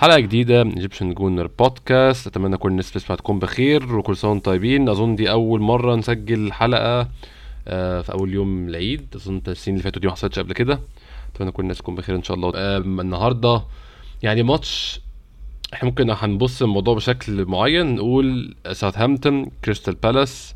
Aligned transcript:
حلقة 0.00 0.20
جديدة 0.20 0.64
من 0.64 0.72
Egyptian 0.72 1.14
Gooner 1.14 1.46
Podcast 1.58 2.26
أتمنى 2.26 2.56
كل 2.56 2.68
الناس 2.68 2.90
بتسمع 2.90 3.16
تكون 3.16 3.38
بخير 3.38 3.96
وكل 3.96 4.16
سنة 4.16 4.30
وأنتم 4.30 4.50
طيبين. 4.50 4.88
أظن 4.88 5.14
دي 5.16 5.30
أول 5.30 5.60
مرة 5.60 5.96
نسجل 5.96 6.52
حلقة 6.52 7.08
آه، 7.68 8.00
في 8.00 8.12
أول 8.12 8.34
يوم 8.34 8.68
العيد. 8.68 9.06
أظن 9.16 9.42
السنين 9.48 9.76
اللي 9.76 9.84
فاتوا 9.84 10.00
دي 10.00 10.06
ما 10.06 10.12
حصلتش 10.12 10.38
قبل 10.38 10.52
كده. 10.52 10.80
أتمنى 11.34 11.50
كل 11.50 11.62
الناس 11.62 11.78
تكون 11.78 11.94
بخير 11.94 12.16
إن 12.16 12.22
شاء 12.22 12.36
الله. 12.36 12.52
النهارده 12.76 13.62
يعني 14.22 14.42
ماتش 14.42 15.00
إحنا 15.74 15.88
ممكن 15.88 16.10
هنبص 16.10 16.62
الموضوع 16.62 16.94
بشكل 16.94 17.44
معين. 17.44 17.94
نقول 17.94 18.54
ساوثهامبتون 18.72 19.50
كريستال 19.64 19.94
بالاس 19.94 20.54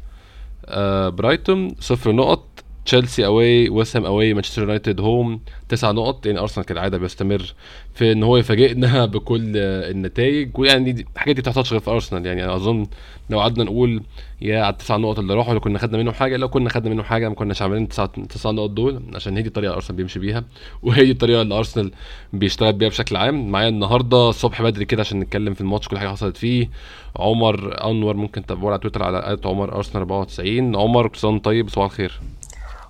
برايتون 1.11 1.75
صفر 1.81 2.13
نقط. 2.13 2.49
تشيلسي 2.85 3.27
away 3.27 3.69
ويستهام 3.69 4.05
away 4.05 4.35
مانشستر 4.35 4.63
يونايتد 4.63 5.01
home 5.01 5.41
تسع 5.69 5.91
نقط. 5.91 6.27
يعني 6.27 6.39
أرسنال 6.39 6.67
كالعادة 6.67 6.99
بيستمر 6.99 7.55
في 7.95 8.13
إن 8.13 8.23
هو 8.23 8.37
يفاجئنا 8.37 9.07
بكل 9.15 9.57
النتائج. 9.57 10.59
ويعني 10.59 11.07
الحاجات 11.15 11.35
دي 11.37 11.43
بتحصلش 11.43 11.73
غير 11.73 11.81
في 11.81 11.91
أرسنال. 11.91 12.27
يعني 12.27 12.45
أنا 12.45 12.55
أظن 12.57 12.87
لو 13.31 13.41
قعدنا 13.41 13.65
نقول 13.65 14.03
يا 14.41 14.63
على 14.63 14.73
التسع 14.73 14.97
نقط 14.97 15.19
اللي 15.19 15.35
راحوا 15.35 15.55
لو 15.55 15.61
كنا 15.61 15.79
خدنا 15.79 15.99
منهم 15.99 16.15
حاجة. 16.15 16.37
لو 16.37 16.49
كنا 16.49 16.71
خدنا 16.71 16.91
منهم 16.91 17.05
حاجة 17.05 17.29
ما 17.29 17.35
كناش 17.35 17.63
عاملين 17.63 17.89
تسع 17.89 18.07
تسع 18.07 18.51
نقط 18.51 18.71
دول. 18.71 19.03
عشان 19.15 19.37
هي 19.37 19.43
دي 19.43 19.49
الطريقة 19.49 19.71
اللي 19.71 19.77
أرسنال 19.77 19.97
بيمشي 19.97 20.19
بيها. 20.19 20.45
وهي 20.83 21.05
دي 21.05 21.11
الطريقة 21.11 21.43
اللي 21.43 21.59
أرسنال 21.59 21.91
بيشتغل 22.33 22.73
بيها 22.73 22.89
بشكل 22.89 23.17
عام. 23.17 23.51
معايا 23.51 23.69
النهارده 23.69 24.29
الصبح 24.29 24.63
بدري 24.63 24.85
كده 24.85 25.01
عشان 25.01 25.21
نتكلم 25.21 25.55
في 25.55 25.61
الماتش 25.61 25.89
كل 25.89 25.99
حاجة 25.99 26.09
حصلت 26.09 26.37
فيه. 26.37 26.71
عمر 27.17 27.85
أنور 27.91 28.17
ممكن 28.17 28.47
تتابعوه 28.47 28.71
على 28.71 28.79
تويتر 28.79 29.03
على 29.03 29.39
عمر 29.45 29.77
أرسنال 29.77 29.97
94 29.97 30.77
عمر 30.77 31.09
كل 31.09 31.39
طيب 31.39 31.69
صباح 31.69 31.85
الخير. 31.85 32.21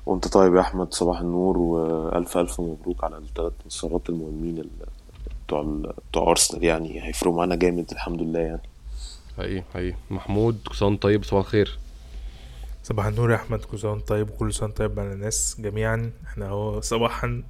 وانت 0.06 0.28
طيب 0.28 0.54
يا 0.54 0.60
أحمد 0.60 0.94
صباح 0.94 1.20
النور 1.20 1.58
وألف 1.58 2.36
ألف 2.36 2.60
مبروك 2.60 3.04
على 3.04 3.16
الثلاث 3.18 3.52
انتصارات 3.64 4.08
المهمين 4.08 4.64
بتوع 5.46 5.76
بتوع 6.10 6.30
أرسنال 6.30 6.64
يعني. 6.64 7.06
هيفرقوا 7.06 7.36
معانا 7.36 7.54
جامد 7.54 7.90
الحمد 7.92 8.22
لله 8.22 8.40
يعني. 8.40 8.60
حقيقي 9.38 9.62
حقيقي. 9.74 9.96
محمود 10.10 10.58
كل 10.68 10.74
سنه 10.76 10.96
طيب 10.96 11.24
صباح 11.24 11.40
الخير. 11.44 11.78
صباح 12.82 13.06
النور 13.06 13.30
يا 13.30 13.36
أحمد 13.36 13.58
كل 13.58 13.78
سنه 13.78 14.00
طيب 14.00 14.30
وكل 14.30 14.52
سنه 14.54 14.68
طيب 14.68 15.00
على 15.00 15.12
الناس 15.12 15.56
جميعا. 15.60 16.10
إحنا 16.26 16.46
أهو 16.46 16.80
صباحا 16.80 17.42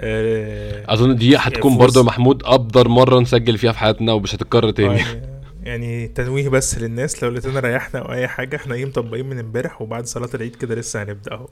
آه 0.00 0.92
أظن 0.94 1.16
دي 1.16 1.36
هتكون 1.36 1.78
برضه 1.78 2.02
محمود 2.02 2.42
أبدر 2.44 2.88
مرة 2.88 3.20
نسجل 3.20 3.58
فيها 3.58 3.72
في 3.72 3.78
حياتنا 3.78 4.12
ومش 4.12 4.34
هتتكرر 4.34 4.70
تاني. 4.70 5.00
آه، 5.02 5.29
يعني 5.62 6.08
تنويه 6.08 6.48
بس 6.48 6.78
للناس. 6.78 7.22
لو 7.22 7.30
لقيتنا 7.30 7.60
ريحنا 7.60 8.00
أو 8.00 8.12
أي 8.12 8.28
حاجة 8.28 8.56
إحنا 8.56 8.74
إيه 8.74 8.84
مطبقين 8.84 9.26
من 9.26 9.38
امبارح 9.38 9.82
وبعد 9.82 10.06
صلاة 10.06 10.28
العيد 10.34 10.56
كده 10.56 10.74
لسه 10.74 11.02
هنبدأ 11.02 11.32
أهو. 11.32 11.48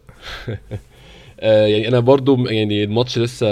آه، 1.40 1.66
يعني 1.66 1.88
أنا 1.88 2.00
برضو 2.00 2.46
يعني 2.46 2.84
الماتش 2.84 3.18
لسه 3.18 3.46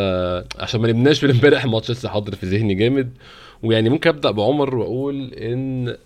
عشان 0.62 0.80
ما 0.80 0.88
نبناش 0.88 1.24
من 1.24 1.30
امبارح 1.30 1.64
الماتش 1.64 1.90
لسه 1.90 2.08
حاضر 2.08 2.34
في 2.34 2.46
ذهني 2.46 2.74
جامد. 2.74 3.12
ويعني 3.62 3.90
ممكن 3.90 4.10
أبدأ 4.10 4.30
بعمر 4.30 4.74
وأقول 4.74 5.34
إن 5.34 5.96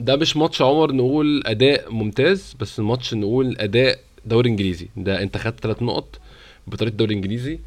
ده 0.00 0.16
مش 0.16 0.36
ماتش 0.36 0.62
عمر 0.62 0.92
نقول 0.92 1.42
أداء 1.46 1.92
ممتاز 1.92 2.56
بس 2.60 2.78
الماتش 2.78 3.14
نقول 3.14 3.56
أداء 3.58 3.98
دوري 4.26 4.50
إنجليزي. 4.50 4.88
ده 4.96 5.22
أنت 5.22 5.36
خدت 5.36 5.60
ثلاث 5.60 5.82
نقط 5.82 6.18
بطريقة 6.66 6.92
الدوري 6.92 7.10
الانجليزي 7.10 7.58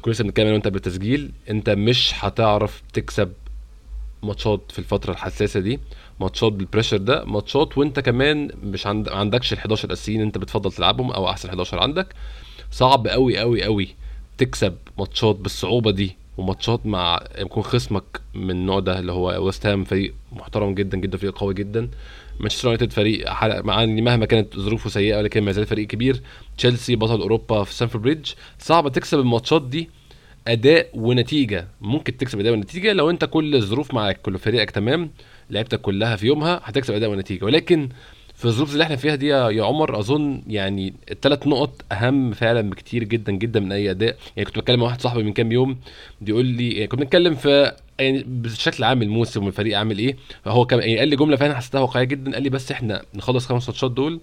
كل 0.00 0.10
لسه 0.10 0.24
بنتكلم 0.24 0.46
أنا 0.46 0.54
وانت 0.54 0.68
بالتسجيل. 0.68 1.30
أنت 1.50 1.70
مش 1.70 2.12
هتعرف 2.16 2.82
تكسب 2.92 3.32
ماتشات 4.22 4.60
في 4.72 4.78
الفترة 4.78 5.12
الحساسة 5.12 5.60
دي 5.60 5.80
ماتشات 6.20 6.52
بال 6.52 6.61
pressure 6.61 6.96
ده 6.96 7.24
ماتشات 7.24 7.78
وانت 7.78 8.00
كمان 8.00 8.50
مش 8.62 8.86
عند... 8.86 9.08
عندكش 9.08 9.52
ال 9.52 9.58
11 9.58 9.88
الأساسيين 9.88 10.20
انت 10.20 10.38
بتفضل 10.38 10.72
تلعبهم 10.72 11.10
أو 11.10 11.30
أحسن 11.30 11.48
11 11.48 11.78
عندك. 11.78 12.06
صعب 12.70 13.06
قوي 13.06 13.38
قوي 13.38 13.62
قوي 13.64 13.94
تكسب 14.38 14.74
ماتشات 14.98 15.36
بالصعوبة 15.36 15.90
دي 15.90 16.16
وماتشات 16.38 16.86
مع 16.86 17.20
يكون 17.38 17.62
خصمك 17.62 18.20
من 18.34 18.50
النوع 18.50 18.80
ده 18.80 18.98
اللي 18.98 19.12
هو 19.12 19.44
ويست 19.46 19.66
هام 19.66 19.84
فريق 19.84 20.14
محترم 20.32 20.74
جدا 20.74 20.98
جدا 20.98 21.18
فريق 21.18 21.38
قوي 21.38 21.54
جدا. 21.54 21.88
مانشستر 22.40 22.68
يونايتد 22.68 22.92
فريق 22.92 23.30
مع 23.64 23.84
مهما 23.84 24.26
كانت 24.26 24.56
ظروفه 24.56 24.90
سيئة 24.90 25.16
ولكن 25.16 25.42
ما 25.42 25.52
زال 25.52 25.66
فريق 25.66 25.86
كبير. 25.86 26.22
تشيلسي 26.58 26.96
بطل 26.96 27.20
أوروبا 27.20 27.64
في 27.64 27.74
ستامفورد 27.74 28.02
بريدج 28.04 28.30
صعب 28.58 28.88
تكسب 28.92 29.18
الماتشات 29.18 29.62
دي 29.62 29.90
أداء 30.48 30.88
ونتيجة. 30.94 31.68
ممكن 31.80 32.16
تكسب 32.16 32.40
أداء 32.40 32.52
ونتيجة 32.52 32.92
لو 32.92 33.10
أنت 33.10 33.24
كل 33.24 33.54
الظروف 33.54 33.94
معاك 33.94 34.20
كل 34.22 34.38
فريقك 34.38 34.70
تمام 34.70 35.10
لعبتك 35.50 35.80
كلها 35.80 36.16
في 36.16 36.26
يومها 36.26 36.60
هتكسب 36.64 36.94
أداء 36.94 37.10
ونتيجة. 37.10 37.44
ولكن 37.44 37.88
في 38.34 38.44
الظروف 38.44 38.72
اللي 38.72 38.84
إحنا 38.84 38.96
فيها 38.96 39.14
دي 39.14 39.26
يا 39.28 39.64
عمر 39.64 39.98
أظن 39.98 40.42
يعني 40.48 40.94
الثلاث 41.10 41.46
نقط 41.46 41.84
أهم 41.92 42.32
فعلا 42.32 42.70
بكتير 42.70 43.04
جدا 43.04 43.32
جدا 43.32 43.60
من 43.60 43.72
أي 43.72 43.90
أداء. 43.90 44.16
يعني 44.36 44.46
كنت 44.46 44.58
بتكلم 44.58 44.80
مع 44.80 44.86
واحد 44.86 45.00
صاحبي 45.00 45.22
من 45.22 45.32
كام 45.32 45.52
يوم 45.52 45.78
بيقول 46.20 46.44
لي 46.46 46.72
يعني 46.72 46.86
كنا 46.86 47.00
بنتكلم 47.00 47.34
في 47.34 47.72
يعني 47.98 48.24
بشكل 48.26 48.84
عام 48.84 49.02
الموسم 49.02 49.44
والفريق 49.44 49.78
عامل 49.78 49.98
إيه. 49.98 50.16
فهو 50.44 50.66
كان 50.66 50.78
يعني 50.78 50.98
قال 50.98 51.08
لي 51.08 51.16
جملة 51.16 51.36
فعلا 51.36 51.54
حسيتها 51.56 51.80
واقعية 51.80 52.04
جدا. 52.04 52.32
قال 52.32 52.42
لي 52.42 52.48
بس 52.50 52.72
إحنا 52.72 53.02
نخلص 53.14 53.46
خمس 53.46 53.68
ماتشات 53.68 53.90
دول 53.90 54.20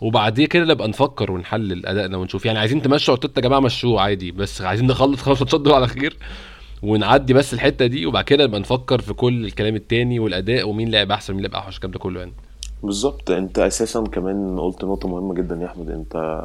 وبعديه 0.00 0.46
كده 0.46 0.64
نبقى 0.64 0.88
نفكر 0.88 1.32
ونحلل 1.32 1.86
أدائنا 1.86 2.16
ونشوف. 2.16 2.46
يعني 2.46 2.58
عايزين 2.58 2.82
تمشوا 2.82 3.14
ارتيتا 3.14 3.40
يا 3.40 3.42
جماعة 3.42 3.60
مشوه 3.60 4.00
عادي 4.00 4.32
بس 4.32 4.62
عايزين 4.62 4.86
نخلص 4.86 5.22
خمس 5.22 5.40
ماتشات 5.40 5.60
دول 5.60 5.72
على 5.72 5.86
خير 5.86 6.16
ونعدي 6.82 7.34
بس 7.34 7.54
الحتة 7.54 7.86
دي 7.86 8.06
وبعد 8.06 8.24
كده 8.24 8.44
نبقى 8.44 8.60
نفكر 8.60 9.00
في 9.00 9.12
كل 9.12 9.44
الكلام 9.44 9.76
التاني 9.76 10.18
والأداء 10.18 10.68
ومين 10.68 10.90
لعب 10.90 11.10
أحسن 11.10 11.32
ومين 11.32 11.44
لعب 11.44 11.54
أوحش 11.54 11.74
الكلام 11.74 11.92
ده 11.92 11.98
كله 11.98 12.20
يعني. 12.20 12.32
بالظبط. 12.82 13.30
أنت 13.30 13.58
أساسا 13.58 14.02
كمان 14.02 14.60
قلت 14.60 14.84
نقطة 14.84 15.08
مهمة 15.08 15.34
جدا 15.34 15.56
يا 15.56 15.66
أحمد. 15.66 15.90
أنت 15.90 16.42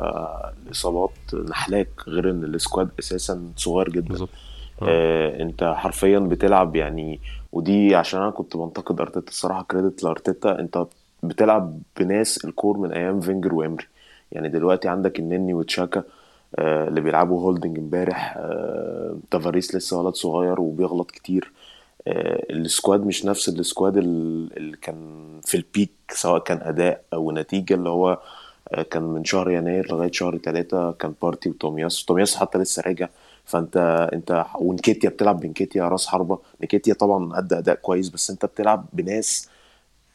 الإصابات 0.67 1.11
منهكاك 1.49 1.89
غير 2.07 2.29
إن 2.29 2.43
ال 2.43 2.51
squad 2.51 2.89
أساسا 2.99 3.41
صغير 3.57 3.89
جدا. 3.89 4.07
بالظبط. 4.07 4.29
آه 4.81 5.41
أنت 5.41 5.73
حرفيا 5.77 6.19
بتلعب 6.19 6.75
يعني 6.75 7.19
ودي 7.51 7.95
عشان 7.95 8.21
أنا 8.21 8.31
كنت 8.31 8.57
بنتقد 8.57 9.01
أرتيتا. 9.01 9.29
الصراحة 9.29 9.63
credit 9.63 10.03
لأرتيتا. 10.03 10.59
أنت 10.59 10.85
بتلعب 11.27 11.79
بناس 11.99 12.45
ال 12.45 12.52
core 12.52 12.77
من 12.77 12.91
أيام 12.91 13.21
فينجر 13.21 13.53
وإمري. 13.53 13.85
يعني 14.31 14.49
دلوقتي 14.49 14.87
عندك 14.87 15.19
النني 15.19 15.53
وتشاكا 15.53 16.03
آه 16.55 16.87
اللي 16.87 17.01
بيلعبوا 17.01 17.41
هولدنج 17.41 17.77
امبارح 17.79 18.37
آه 18.37 19.17
تافاريس 19.31 19.75
لسه 19.75 20.01
ولد 20.01 20.15
صغير 20.15 20.61
وبيغلط 20.61 21.11
كتير. 21.11 21.51
آه 22.07 22.45
ال 22.49 22.59
squad 22.59 23.05
مش 23.05 23.25
نفس 23.25 23.49
ال 23.49 23.57
squad 23.57 23.97
اللي 23.97 24.77
كان 24.81 24.95
في 25.45 25.57
ال 25.57 25.64
peak 25.64 25.91
سواء 26.09 26.39
كان 26.43 26.59
أداء 26.61 27.01
أو 27.13 27.31
نتيجة 27.31 27.73
اللي 27.73 27.89
هو 27.89 28.19
كان 28.91 29.03
من 29.03 29.23
شهر 29.25 29.51
يناير 29.51 29.91
لغاية 29.91 30.11
شهر 30.11 30.37
ثلاثة 30.37 30.91
كان 30.91 31.13
بارتي 31.21 31.49
وتوميياسو. 31.49 32.05
توميياسو 32.05 32.35
حتى 32.35 32.57
لسه 32.57 32.83
راجع 32.87 33.09
فأنت 33.45 34.07
أنت 34.13 34.45
ونكيتيا 34.59 35.09
بتلعب 35.09 35.39
بنكيتيا 35.39 35.83
راس 35.83 36.07
حربة. 36.07 36.39
نكيتيا 36.63 36.93
طبعا 36.93 37.39
أدى 37.39 37.57
أداء 37.57 37.75
كويس 37.75 38.09
بس 38.09 38.29
أنت 38.29 38.45
بتلعب 38.45 38.85
بناس 38.93 39.49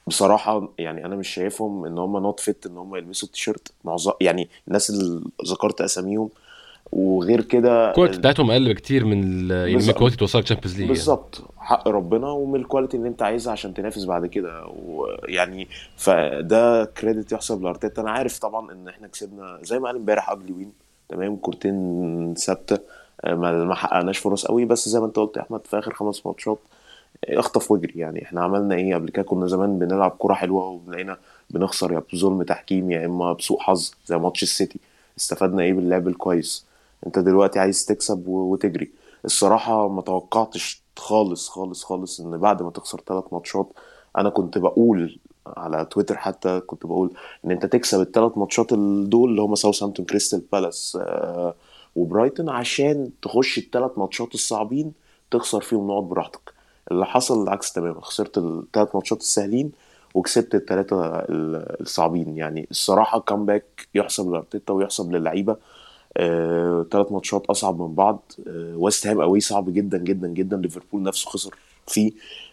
بصراحة 0.06 0.68
يعني 0.78 1.04
أنا 1.04 1.16
مش 1.16 1.28
شايفهم 1.28 1.84
إن 1.84 1.98
هم 1.98 2.16
not 2.16 2.40
fit 2.40 2.66
إن 2.66 2.76
هم 2.76 2.96
يلبسوا 2.96 3.28
التيشيرت. 3.28 3.72
معظم 3.84 4.12
يعني 4.20 4.48
الناس 4.68 4.90
اللي 4.90 5.24
ذكرت 5.46 5.80
أساميهم. 5.80 6.28
وغير 6.92 7.40
كده 7.40 7.90
ال 7.90 7.94
quality 7.94 8.18
بتاعتهم 8.18 8.50
أقل 8.50 8.74
بكتير 8.74 9.04
من 9.04 9.50
يعني 9.50 9.76
من 9.76 9.88
ال 9.88 9.92
quality 9.92 10.16
توصلك 10.16 10.44
تشامبيونز 10.44 10.78
ليج 10.78 10.88
بالظبط. 10.88 11.38
يعني. 11.40 11.52
حق 11.58 11.88
ربنا 11.88 12.30
ومن 12.30 12.60
ال 12.60 12.65
quality 12.65 12.96
اللي 12.96 13.08
أنت 13.08 13.22
عايزها 13.22 13.52
عشان 13.52 13.74
تنافس 13.74 14.04
بعد 14.04 14.26
كده. 14.26 14.66
ويعني 14.66 15.68
فده 15.96 16.84
كريدت 16.84 17.32
يحسب 17.32 17.62
لأرتيتا. 17.62 18.02
أنا 18.02 18.10
عارف 18.10 18.38
طبعا 18.38 18.72
إن 18.72 18.88
إحنا 18.88 19.06
كسبنا 19.06 19.58
زي 19.62 19.78
ما 19.78 19.86
قال 19.86 19.96
امبارح 19.96 20.30
اجلي 20.30 20.52
وين 20.52 20.72
تمام؟ 21.08 21.36
كورتين 21.36 22.34
ثابتة. 22.34 22.78
ما 23.24 23.74
حققناش 23.74 24.18
فرص 24.18 24.46
قوي. 24.46 24.64
بس 24.64 24.88
زي 24.88 25.00
ما 25.00 25.06
أنت 25.06 25.16
قلت 25.16 25.36
يا 25.36 25.42
أحمد 25.42 25.60
في 25.66 25.78
آخر 25.78 25.94
خمس 25.94 26.26
ماتشات 26.26 26.58
اخطف 27.24 27.70
واجري 27.70 27.92
يعني 27.96 28.22
إحنا 28.22 28.40
عملنا 28.42 28.74
إيه؟ 28.74 28.94
قبل 28.94 29.10
كده 29.10 29.22
كنا 29.22 29.46
زمان 29.46 29.78
بنلعب 29.78 30.16
كرة 30.18 30.34
حلوة 30.34 30.66
وبنلاقينا 30.68 31.18
بنخسر 31.50 31.92
يا 31.92 32.02
بظلم 32.12 32.42
تحكيم 32.42 32.90
يا 32.90 33.06
إما 33.06 33.32
بسوء 33.32 33.60
حظ 33.60 33.90
زي 34.06 34.18
ماتش 34.18 34.42
السيتي. 34.42 34.78
استفدنا 35.18 35.62
إيه 35.62 35.72
باللعب 35.72 36.08
الكويس؟ 36.08 36.66
أنت 37.06 37.18
دلوقتي 37.18 37.58
عايز 37.58 37.84
تكسب 37.84 38.28
وتجري. 38.28 38.90
الصراحة 39.24 39.88
ما 39.88 40.02
توقعتش 40.02 40.82
خالص 40.96 41.48
خالص 41.48 41.84
خالص 41.84 42.20
إن 42.20 42.38
بعد 42.38 42.62
ما 42.62 42.70
تخسر 42.70 43.00
ثلاث 43.06 43.24
ماتشات 43.32 43.66
أنا 44.18 44.30
كنت 44.30 44.58
بقول 44.58 45.18
على 45.46 45.84
تويتر 45.84 46.16
حتى 46.16 46.60
كنت 46.60 46.86
بقول 46.86 47.10
إن 47.44 47.50
أنت 47.50 47.66
تكسب 47.66 48.00
الثلاث 48.00 48.38
ماتشات 48.38 48.74
دول 49.04 49.30
اللي 49.30 49.42
هم 49.42 49.54
ساوثهامبتون 49.54 50.06
كريستال 50.06 50.42
بالاس 50.52 50.98
وبرايتون 51.96 52.48
عشان 52.48 53.10
تخش 53.22 53.58
الثلاث 53.58 53.90
ماتشات 53.96 54.34
الصعبين 54.34 54.92
تخسر 55.30 55.60
فيهم 55.60 55.86
نقط 55.88 56.02
براحتك. 56.02 56.59
اللي 56.90 57.06
حصل 57.06 57.42
العكس 57.42 57.72
تماما. 57.72 58.00
خسرت 58.00 58.38
الثلاث 58.38 58.94
ماتشات 58.94 59.20
السهلين 59.20 59.72
وكسبت 60.14 60.54
الثلاثه 60.54 60.96
الصعبين. 61.80 62.36
يعني 62.36 62.66
الصراحة 62.70 63.20
comeback 63.20 63.88
يحسب 63.94 64.32
لأرتيتا 64.32 64.72
ويحسب 64.72 65.12
للعيبة. 65.12 65.56
ثلاث 66.90 67.06
آه، 67.06 67.06
ماتشات 67.10 67.46
أصعب 67.46 67.80
من 67.80 67.94
بعض. 67.94 68.32
آه، 68.46 68.76
ويست 68.76 69.06
هام 69.06 69.20
قوي 69.20 69.40
صعب 69.40 69.72
جدا 69.74 69.98
جدا 69.98 70.28
جدا. 70.28 70.56
ليفربول 70.56 71.02
نفسه 71.02 71.30
خسر 71.30 71.54
فيه. 71.86 72.12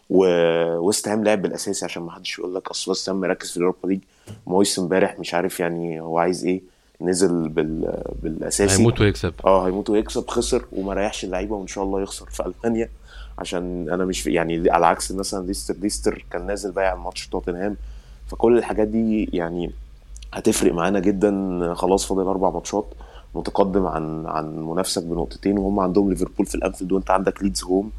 وويست 0.10 1.08
هام 1.08 1.24
لعب 1.24 1.42
بالأساسي 1.42 1.86
عشان 1.86 2.04
ما 2.04 2.12
حدش 2.12 2.40
يقول 2.40 2.56
لك 2.56 2.68
أصل 2.70 2.92
ويست 2.92 3.10
هام 3.10 3.22
مركز 3.22 3.52
في 3.52 3.58
الاوروبا 3.58 3.88
ليج. 3.88 4.00
مويز 4.48 4.80
امبارح 4.80 5.20
مش 5.20 5.34
عارف 5.34 5.60
يعني 5.60 6.02
هو 6.02 6.18
عايز 6.18 6.46
إيه. 6.46 6.62
نزل 7.02 7.50
بال 7.50 8.04
بالأساسي. 8.24 8.80
هيموت 8.80 9.02
ويكسب. 9.02 9.34
آه 9.46 9.68
هيموت 9.68 9.90
ويكسب 9.90 10.28
خسر 10.28 10.66
وما 10.72 10.94
ريحش 10.94 11.24
اللعيبة 11.24 11.56
وإن 11.56 11.68
شاء 11.68 11.84
الله 11.84 12.02
يخسر 12.02 12.26
في 12.26 12.44
ألمانيا. 12.46 12.90
عشان 13.38 13.90
أنا 13.90 14.06
مش 14.06 14.28
يعني 14.28 14.70
على 14.72 14.86
عكس 14.86 15.12
مثلا 15.12 15.48
ليستر 15.48 15.76
ليستر 15.82 16.26
كان 16.32 16.46
نازل 16.48 16.72
بايع 16.72 16.94
الماتش 16.94 17.28
توتنهام 17.28 17.78
فكل 18.28 18.58
الحاجات 18.58 18.88
دي 18.88 19.30
يعني 19.34 19.72
هتفرق 20.34 20.74
معانا 20.74 21.00
جدا. 21.00 21.74
خلاص 21.74 22.06
فاضل 22.06 22.28
أربع 22.28 22.50
ماتشات 22.50 22.86
متقدم 23.36 23.86
عن 23.86 24.26
عن 24.26 24.56
منافسك 24.60 25.04
بنقطتين 25.04 25.58
وهم 25.58 25.80
عندهم 25.80 26.10
ليفربول 26.10 26.46
في 26.46 26.56
الأنفيلد 26.56 26.92
وأنت 26.92 27.12
عندك 27.12 27.44
ليدز 27.44 27.64
home. 27.64 27.92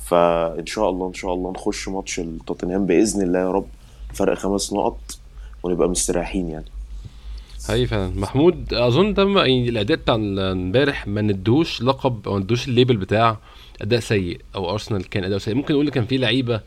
فإن 0.00 0.66
شاء 0.66 0.90
الله 0.90 1.08
إن 1.08 1.14
شاء 1.14 1.34
الله 1.34 1.50
نخش 1.52 1.88
ماتش 1.88 2.20
توتنهام 2.46 2.86
بإذن 2.86 3.22
الله 3.22 3.38
يا 3.38 3.50
رب 3.50 3.66
فرق 4.14 4.34
خمس 4.38 4.72
نقط 4.72 4.98
ونبقى 5.62 5.88
مستريحين 5.88 6.48
يعني. 6.48 6.64
هاي 7.68 7.86
فعلا. 7.86 8.12
محمود 8.16 8.74
أظن 8.74 9.14
ده 9.14 9.22
يعني 9.22 9.68
الأداء 9.68 9.96
بتاع 9.96 10.14
امبارح 10.14 11.06
ما 11.08 11.20
ندوش 11.20 11.82
لقب 11.82 12.28
أو 12.28 12.38
ندوش 12.38 12.68
ال 12.68 12.73
label 12.73 12.96
بتاع 12.96 13.36
أداء 13.82 14.00
سيء 14.00 14.40
أو 14.54 14.70
أرسنال 14.72 15.08
كان 15.08 15.24
أداء 15.24 15.38
سيء. 15.38 15.54
ممكن 15.54 15.74
نقول 15.74 15.88
كان 15.90 16.04
في 16.04 16.16
لعيبة 16.16 16.60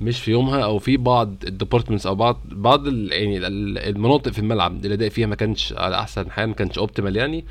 مش 0.00 0.20
في 0.20 0.30
يومها 0.30 0.60
أو 0.64 0.78
في 0.78 0.96
بعض 0.96 1.34
ال 1.46 1.51
departments 1.51 2.06
أو 2.06 2.14
بعض 2.14 2.40
بعض 2.48 2.86
يعني 2.88 3.46
المناطق 3.88 4.32
في 4.32 4.38
الملعب 4.38 4.86
الاداء 4.86 5.08
فيها 5.08 5.26
ما 5.26 5.34
كانش 5.34 5.72
على 5.76 5.96
أحسن 5.98 6.30
حال 6.30 6.48
ما 6.48 6.54
كانش 6.54 6.78
optimal 6.78 7.16
يعني. 7.16 7.44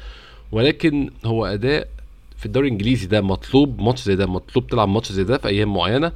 ولكن 0.52 1.10
هو 1.26 1.46
أداء 1.46 1.88
في 2.38 2.46
الدوري 2.46 2.68
الإنجليزي 2.68 3.08
ده 3.08 3.22
مطلوب 3.22 3.82
ماتش 3.82 4.02
زي 4.02 4.16
ده 4.16 4.26
مطلوب 4.26 4.68
تلعب 4.68 4.90
ماتش 4.90 5.12
زي 5.12 5.24
ده 5.24 5.38
في 5.38 5.48
أيام 5.48 5.74
معينة. 5.74 6.12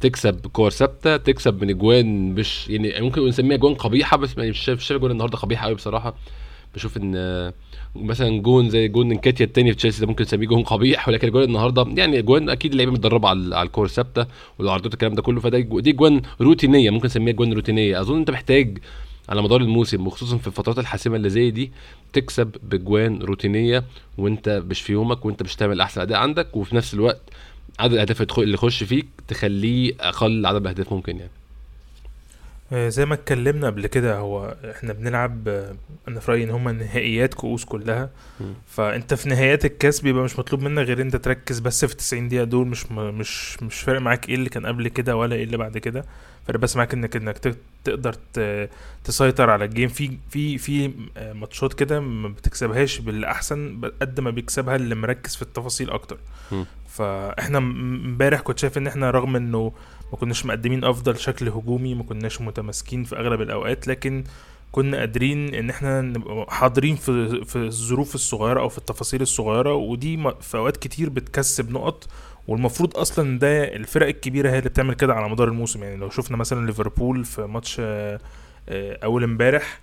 تكسب 0.00 0.46
كور 0.46 0.70
ثابتة 0.70 1.16
تكسب 1.16 1.62
من 1.62 1.70
اجوان 1.70 2.34
مش 2.34 2.68
يعني 2.68 3.00
ممكن 3.00 3.28
نسميها 3.28 3.56
اجوان 3.56 3.74
قبيحة 3.74 4.16
بس 4.16 4.38
مش 4.38 4.58
شايف 4.58 4.80
شايف 4.80 4.98
اجوان 4.98 5.10
النهارده 5.12 5.38
قبيحة 5.38 5.66
قوي 5.66 5.74
بصراحة. 5.74 6.14
بشوف 6.74 6.96
إن 6.96 7.12
مثلا 7.96 8.42
جون 8.42 8.70
زي 8.70 8.88
جون 8.88 9.10
نكيتيا 9.12 9.46
التاني 9.46 9.70
في 9.70 9.76
تشيلسي 9.76 10.00
ده 10.00 10.06
ممكن 10.06 10.24
نسميه 10.24 10.46
جون 10.46 10.62
قبيح 10.62 11.08
ولكن 11.08 11.30
جون 11.30 11.42
النهارده 11.42 11.86
يعني 11.96 12.22
جوان 12.22 12.50
أكيد 12.50 12.70
اللعيبة 12.70 12.92
متدربة 12.92 13.28
على 13.28 13.62
الكور 13.62 13.84
الثابتة 13.84 14.26
والعرضات 14.58 14.92
الكلام 14.94 15.14
ده 15.14 15.22
كله 15.22 15.40
فده 15.40 15.58
دي 15.58 15.92
جوان 15.92 16.22
روتينية 16.40 16.90
ممكن 16.90 17.06
نسميها 17.06 17.34
جوان 17.34 17.52
روتينية. 17.52 18.00
أظن 18.00 18.18
أنت 18.18 18.30
محتاج 18.30 18.78
على 19.28 19.42
مدار 19.42 19.60
الموسم 19.60 20.06
وخصوصا 20.06 20.36
في 20.38 20.46
الفترات 20.46 20.78
الحاسمة 20.78 21.16
اللي 21.16 21.30
زي 21.30 21.50
دي 21.50 21.72
تكسب 22.12 22.50
بجوان 22.62 23.22
روتينية 23.22 23.84
وأنت 24.18 24.62
مش 24.70 24.80
في 24.80 24.92
يومك 24.92 25.24
وأنت 25.24 25.42
مش 25.42 25.56
تعمل 25.56 25.80
أحسن 25.80 26.00
أداء 26.00 26.18
عندك 26.18 26.56
وفي 26.56 26.76
نفس 26.76 26.94
الوقت 26.94 27.20
عدد 27.80 27.92
الأهداف 27.92 28.38
اللي 28.38 28.54
يخش 28.54 28.82
فيك 28.82 29.06
تخليه 29.28 29.92
أقل 30.00 30.46
عدد 30.46 30.60
الاهداف 30.60 30.92
ممكن 30.92 31.16
يعني. 31.16 31.30
زي 32.72 33.06
ما 33.06 33.14
اتكلمنا 33.14 33.66
قبل 33.66 33.86
كده 33.86 34.16
هو 34.18 34.56
إحنا 34.70 34.92
بنلعب 34.92 35.48
آه، 35.48 35.74
أنا 36.08 36.20
في 36.20 36.30
رأيي 36.30 36.44
إن 36.44 36.50
هما 36.50 36.72
نهائيات 36.72 37.34
كؤوس 37.34 37.64
كلها. 37.64 38.10
فانت 38.66 39.14
في 39.14 39.28
نهائيات 39.28 39.64
الكاس 39.64 40.00
بيبقى 40.00 40.24
مش 40.24 40.38
مطلوب 40.38 40.62
منك 40.62 40.86
غير 40.86 41.00
انت 41.02 41.16
تركز 41.16 41.58
بس 41.58 41.84
في 41.84 41.94
90 41.96 42.28
دقيقة 42.28 42.44
دول. 42.44 42.66
مش 42.66 42.92
مش 42.92 43.62
مش 43.62 43.80
فارق 43.80 44.00
معاك 44.00 44.28
إيه 44.28 44.34
اللي 44.34 44.48
كان 44.48 44.66
قبل 44.66 44.88
كده 44.88 45.16
ولا 45.16 45.34
إيه 45.36 45.44
اللي 45.44 45.56
بعد 45.56 45.78
كده. 45.78 46.04
فارق 46.46 46.60
بس 46.60 46.76
معاك 46.76 46.94
انك 46.94 47.16
انك 47.16 47.38
تقدر 47.84 48.14
تسيطر 49.04 49.50
على 49.50 49.64
الجيم. 49.64 49.88
في 49.88 50.18
في 50.30 50.58
في 50.58 50.92
آه، 51.16 51.32
ماتشات 51.32 51.74
كده 51.74 52.00
ما 52.00 52.28
بتكسبهاش 52.28 52.98
بالأحسن 52.98 53.80
قد 54.02 54.20
ما 54.20 54.30
بيكسبها 54.30 54.76
اللي 54.76 54.94
مركز 54.94 55.36
في 55.36 55.42
التفاصيل 55.42 55.90
أكتر. 55.90 56.18
فاحنا 56.88 57.58
امبارح 57.58 58.40
كنت 58.40 58.58
شايف 58.58 58.78
إن 58.78 58.86
إحنا 58.86 59.10
رغم 59.10 59.36
إنه 59.36 59.72
ما 60.14 60.20
كناش 60.20 60.46
مقدمين 60.46 60.84
أفضل 60.84 61.18
شكل 61.18 61.48
هجومي 61.48 61.94
ما 61.94 62.02
كناش 62.02 62.40
متماسكين 62.40 63.04
في 63.04 63.16
أغلب 63.16 63.40
الأوقات 63.40 63.88
لكن 63.88 64.24
كنا 64.72 64.98
قادرين 64.98 65.54
إن 65.54 65.70
إحنا 65.70 66.00
نبقى 66.00 66.46
حاضرين 66.48 66.96
في 66.96 67.44
في 67.44 67.56
الظروف 67.56 68.14
الصغيرة 68.14 68.60
أو 68.60 68.68
في 68.68 68.78
التفاصيل 68.78 69.22
الصغيرة 69.22 69.74
ودي 69.74 70.16
في 70.40 70.56
أوقات 70.56 70.76
كتير 70.76 71.08
بتكسب 71.08 71.70
نقط 71.70 72.08
والمفروض 72.48 72.96
أصلا 72.96 73.38
ده 73.38 73.64
الفرق 73.76 74.06
الكبيرة 74.06 74.50
هي 74.50 74.58
اللي 74.58 74.68
بتعمل 74.70 74.94
كده 74.94 75.14
على 75.14 75.28
مدار 75.28 75.48
الموسم. 75.48 75.82
يعني 75.82 75.96
لو 75.96 76.10
شفنا 76.10 76.36
مثلا 76.36 76.66
ليفربول 76.66 77.24
في 77.24 77.42
ماتش 77.42 77.76
آه، 77.80 78.20
أول 79.04 79.24
امبارح 79.24 79.80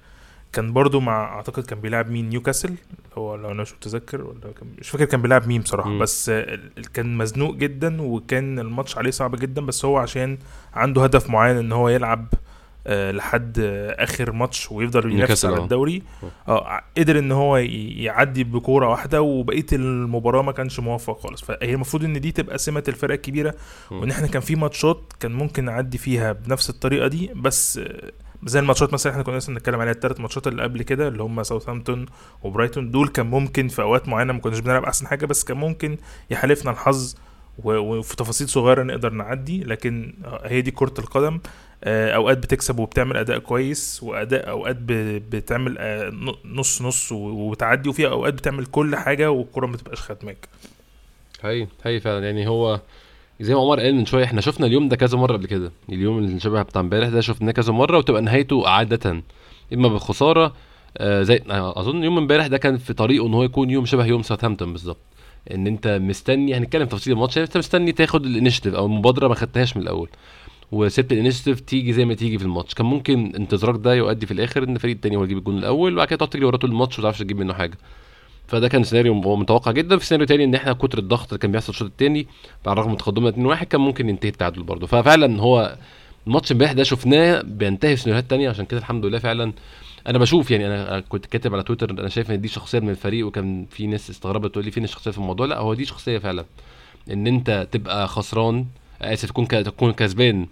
كان 0.54 0.74
برضو 0.74 1.00
مع 1.00 1.24
أعتقد 1.36 1.64
كان 1.64 1.80
بيلعب 1.82 2.10
مين؟ 2.12 2.30
نيوكاسل 2.30 2.76
هو 3.18 3.36
لو 3.36 3.52
أنا 3.52 3.62
مش 3.62 3.74
متذكر 3.74 4.22
ولا 4.22 4.40
كان 4.60 4.68
مش 4.80 4.90
فاكر 4.90 5.06
كان 5.06 5.22
بيلعب 5.22 5.48
مين 5.48 5.62
بصراحة. 5.62 5.90
م. 5.90 6.00
بس 6.00 6.30
كان 6.94 7.18
مزنوق 7.18 7.56
جدا 7.56 8.02
وكان 8.02 8.60
الماتش 8.60 8.98
عليه 8.98 9.12
صعب 9.12 9.36
جدا 9.36 9.62
بس 9.66 9.86
هو 9.86 9.98
عشان 9.98 10.38
عنده 10.74 11.04
هدف 11.04 11.30
معين 11.30 11.58
إن 11.58 11.72
هو 11.72 11.90
يلعب 11.90 12.28
آه 12.88 13.12
لحد 13.12 13.60
آه 13.60 14.04
آخر 14.04 14.32
ماتش 14.32 14.72
ويفضل 14.72 15.12
ينافس 15.12 15.46
على 15.46 15.58
الدوري. 15.64 16.04
آه 16.48 16.82
قدر 16.98 17.20
إن 17.20 17.32
هو 17.32 17.58
يعدي 17.58 18.44
بكورة 18.44 18.88
واحدة 18.90 19.22
وبقية 19.22 19.66
المباراة 19.74 20.42
ما 20.42 20.52
كانش 20.52 20.80
موفق 20.80 21.20
خالص. 21.20 21.42
فهي 21.42 21.74
المفروض 21.74 22.04
إن 22.04 22.22
دي 22.22 22.32
تبقى 22.32 22.58
سمة 22.58 22.84
الفرق 22.88 23.14
الكبيرة 23.14 23.56
وإن 23.92 24.12
إحنا 24.12 24.28
كان 24.28 24.42
في 24.42 24.56
ماتشات 24.56 25.14
كان 25.20 25.32
ممكن 25.32 25.66
نعدي 25.66 25.98
فيها 25.98 26.32
بنفس 26.32 26.70
الطريقة 26.70 27.08
دي. 27.08 27.32
بس 27.36 27.78
آه 27.78 28.12
زي 28.46 28.60
الماتشات 28.60 28.94
مثلا 28.94 29.12
إحنا 29.12 29.24
كنا 29.24 29.38
لسه 29.38 29.54
بنتكلم 29.54 29.80
عليها 29.80 29.94
الثلاث 29.94 30.20
ماتشات 30.20 30.48
اللي 30.48 30.64
قبل 30.64 30.84
كده 30.84 31.08
اللي 31.08 31.24
هم 31.24 31.44
ساوثهامبتون 31.44 32.06
وبرايتون 32.44 32.92
دول 32.92 33.08
كان 33.08 33.26
ممكن 33.26 33.68
في 33.68 33.82
أوقات 33.82 34.08
معينة 34.08 34.34
ما 34.34 34.40
كناش 34.40 34.60
بنلعب 34.60 34.84
أحسن 34.84 35.08
حاجة 35.08 35.26
بس 35.26 35.44
كان 35.44 35.58
ممكن 35.58 35.98
يحالفنا 36.32 36.72
الحظ 36.72 37.16
وفي 37.64 38.16
تفاصيل 38.16 38.50
صغيرة 38.50 38.84
نقدر 38.84 39.14
نعدي 39.14 39.64
لكن 39.64 40.14
هي 40.44 40.62
دي 40.62 40.72
كرة 40.72 40.94
القدم. 41.00 41.40
آه، 41.84 42.16
أوقات 42.16 42.38
بتكسب 42.38 42.80
وبتعمل 42.80 43.18
أداء 43.18 43.40
كويس 43.40 44.04
وأداء 44.04 44.50
أوقات 44.50 44.78
بتعمل 44.80 45.76
آه، 45.80 46.12
نص 46.46 46.82
نص 46.82 47.12
وتعدي 47.12 47.90
وفي 47.90 48.08
أوقات 48.08 48.34
بتعمل 48.34 48.66
كل 48.66 48.96
حاجة 48.96 49.32
والكرة 49.32 49.66
ما 49.66 49.74
بتبقاش 49.74 50.02
خدماك 50.02 50.48
هي 51.42 51.68
هي 51.84 52.00
فعلا. 52.00 52.26
يعني 52.26 52.48
هو 52.48 52.82
زي 53.42 53.56
ما 53.56 53.62
عمر 53.62 53.80
قال 53.80 53.96
من 53.96 54.06
شوية 54.06 54.24
إحنا 54.24 54.42
شفنا 54.42 54.66
اليوم 54.68 54.88
ده 54.90 54.96
كذا 54.96 55.18
مرة 55.18 55.34
قبل 55.34 55.46
كده. 55.46 55.72
اليوم 55.90 56.18
اللي 56.18 56.40
شبه 56.40 56.62
بتاع 56.62 56.82
امبارح 56.82 57.10
ده 57.10 57.22
شفناه 57.22 57.52
كذا 57.52 57.74
مرة 57.74 57.98
وتبقى 57.98 58.22
نهايته 58.22 58.68
عادة. 58.68 59.24
إما 59.74 59.88
بخساره 59.88 60.54
آه 60.98 61.22
زي 61.24 61.42
أظن 61.50 62.04
يوم 62.04 62.18
امبارح 62.18 62.48
ده 62.48 62.58
كان 62.58 62.78
في 62.78 62.94
طريقه 62.94 63.28
إن 63.28 63.34
هو 63.34 63.44
يكون 63.44 63.70
يوم 63.70 63.86
شبه 63.86 64.06
يوم 64.06 64.22
ساوثهامبتون 64.22 64.72
بالظبط. 64.72 64.98
إن 65.52 65.68
أنت 65.68 65.88
مستني 66.02 66.54
هنتكلم 66.58 66.88
تفاصيل 66.88 67.14
الماتش 67.14 67.38
أنت 67.38 67.58
مستني 67.58 67.92
تاخد 67.92 68.26
ال 68.26 68.30
initiative 68.30 68.76
أو 68.76 68.86
المبادره 68.86 69.28
ما 69.28 69.36
خدتهاش 69.36 69.78
من 69.78 69.84
الأول. 69.84 70.10
وسبت 70.72 71.12
ال 71.12 71.16
initiative 71.16 71.60
تيجي 71.60 71.94
زي 71.94 72.06
ما 72.06 72.14
تيجي 72.14 72.38
في 72.38 72.44
الماتش. 72.46 72.74
كان 72.74 72.86
ممكن 72.86 73.32
انتظارك 73.36 73.80
ده 73.80 73.94
يؤدي 73.94 74.26
في 74.26 74.34
الآخر 74.34 74.64
إن 74.64 74.76
الفريق 74.76 74.96
التاني 74.96 75.16
هو 75.16 75.24
يجيب 75.24 75.38
الجون 75.38 75.58
الأول 75.58 75.94
وبعد 75.94 76.08
كده 76.08 76.18
تقعد 76.18 76.30
تجري 76.30 76.46
وراه 76.46 76.58
طول 76.58 76.70
الماتش 76.72 77.00
وما 77.00 77.04
تعرفش 77.04 77.20
تجيب 77.20 77.38
منه 77.40 77.54
حاجة. 77.54 77.78
فده 78.52 78.68
كان 78.68 78.84
سيناريو 78.84 79.36
متوقع 79.36 79.72
جدا. 79.72 79.98
في 79.98 80.06
سيناريو 80.06 80.28
تاني 80.28 80.44
إن 80.44 80.56
إحنا 80.56 80.74
كتر 80.74 80.98
الضغط 80.98 81.28
اللي 81.28 81.38
كان 81.40 81.52
بيحصل 81.52 81.70
الشوط 81.74 81.88
التاني 81.88 82.28
على 82.66 82.74
الرغم 82.74 82.92
من 82.92 82.98
تقدمنا 82.98 83.56
2-1 83.56 83.64
كان 83.64 83.82
ممكن 83.82 84.10
ينتهي 84.10 84.30
التعادل 84.30 84.64
برضه. 84.64 84.88
ففعلا 84.88 85.42
هو 85.42 85.76
الماتش 86.28 86.52
امبارح 86.52 86.72
ده 86.72 86.84
شفناه 86.84 87.42
بينتهي 87.42 87.96
في 87.96 88.02
سيناريوهات 88.02 88.30
تانية. 88.30 88.50
عشان 88.50 88.66
كده 88.66 88.80
الحمد 88.80 89.06
لله 89.06 89.20
فعلا 89.20 89.54
أنا 90.08 90.18
بشوف 90.18 90.52
يعني 90.52 90.68
أنا 90.68 91.00
كنت 91.00 91.26
كاتب 91.26 91.54
على 91.54 91.64
تويتر 91.64 91.92
أنا 91.92 92.10
شايف 92.10 92.32
إن 92.32 92.42
دي 92.42 92.48
شخصية 92.48 92.80
من 92.80 92.90
الفريق 92.90 93.28
وكان 93.28 93.66
في 93.72 93.88
ناس 93.88 94.10
استغربت 94.10 94.52
تقول 94.52 94.66
لي 94.66 94.72
فين 94.72 94.84
الشخصيه 94.84 95.12
في 95.12 95.18
الموضوع. 95.18 95.46
لا 95.46 95.58
هو 95.58 95.74
دي 95.74 95.86
شخصية 95.86 96.18
فعلا. 96.18 96.46
إن 97.12 97.28
أنت 97.28 97.68
تبقى 97.72 98.08
خسران 98.08 98.66
آسف 99.02 99.30
تكون 99.30 99.48
تكون 99.48 99.94
كسبان 99.94 100.48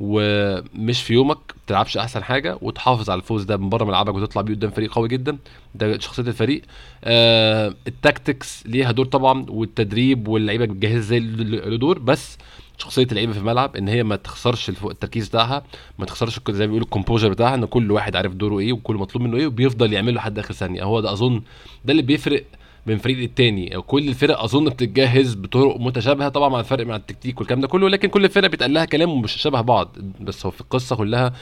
ومش 0.00 1.02
في 1.02 1.14
يومك 1.14 1.36
ما 1.36 1.62
تلعبش 1.66 1.96
أحسن 1.96 2.22
حاجة 2.24 2.58
وتحافظ 2.62 3.10
على 3.10 3.20
الفوز 3.20 3.44
ده 3.44 3.56
من 3.56 3.68
بره 3.68 3.84
ملعبك 3.84 4.14
وتطلع 4.14 4.42
بيه 4.42 4.54
قدام 4.54 4.70
فريق 4.70 4.94
قوي 4.94 5.08
جدا. 5.08 5.38
ده 5.74 5.98
شخصية 5.98 6.22
الفريق. 6.22 6.62
آه 7.04 7.74
ال 7.86 7.96
tactics 7.96 8.66
ليها 8.66 8.90
دور 8.92 9.06
طبعا 9.06 9.46
والتدريب 9.48 10.28
واللعيبة 10.28 10.64
بتجهز 10.64 10.96
إزاي 10.96 11.20
له 11.20 11.76
دور 11.76 11.98
بس 11.98 12.38
شخصية 12.78 13.02
اللعيبة 13.10 13.32
في 13.32 13.38
الملعب 13.38 13.76
إن 13.76 13.88
هي 13.88 14.02
ما 14.02 14.16
تخسرش 14.16 14.68
التركيز 14.68 15.28
بتاعها 15.28 15.62
ما 15.98 16.06
تخسرش 16.06 16.40
زي 16.50 16.60
ما 16.60 16.66
بيقولوا 16.66 16.84
ال 16.86 16.90
composure 16.90 17.28
بتاعها 17.28 17.54
إن 17.54 17.64
كل 17.64 17.90
واحد 17.90 18.16
عارف 18.16 18.32
دوره 18.34 18.58
إيه 18.58 18.72
وكل 18.72 18.96
مطلوب 18.96 19.24
منه 19.24 19.36
إيه 19.36 19.46
وبيفضل 19.46 19.92
يعمله 19.92 20.12
لحد 20.16 20.38
آخر 20.38 20.54
ثانية. 20.54 20.82
هو 20.82 21.00
ده 21.00 21.12
أظن 21.12 21.42
ده 21.84 21.90
اللي 21.92 22.02
بيفرق 22.02 22.44
من 22.86 22.98
فريق 22.98 23.18
للتاني 23.18 23.80
كل 23.80 24.08
الفرق 24.08 24.42
أظن 24.42 24.64
بتتجهز 24.64 25.34
بطرق 25.34 25.76
متشابهة 25.80 26.28
طبعا 26.28 26.48
مع 26.48 26.60
الفرق 26.60 26.86
مع 26.86 26.96
التكتيك 26.96 27.40
والكلام 27.40 27.60
ده 27.60 27.68
كله 27.68 27.88
لكن 27.88 28.08
كل 28.08 28.24
الفرق 28.24 28.48
بيتقال 28.48 28.74
لها 28.74 28.84
كلام 28.84 29.20
مش 29.20 29.32
شبه 29.32 29.60
بعض. 29.60 29.96
بس 30.20 30.46
هو 30.46 30.50
في 30.50 30.60
القصة 30.60 30.96
كلها 30.96 31.32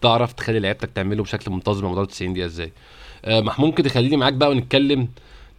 تعرف 0.00 0.32
تخلي 0.32 0.58
لعيبتك 0.58 0.90
تعمله 0.94 1.22
بشكل 1.22 1.50
منتظم 1.50 1.90
مدار 1.92 2.04
90 2.04 2.32
دقيقة 2.32 2.46
إزاي. 2.46 2.72
آه 3.24 3.54
ممكن 3.58 3.82
تخليني 3.82 4.16
معاك 4.16 4.32
بقى 4.32 4.50
ونتكلم 4.50 5.08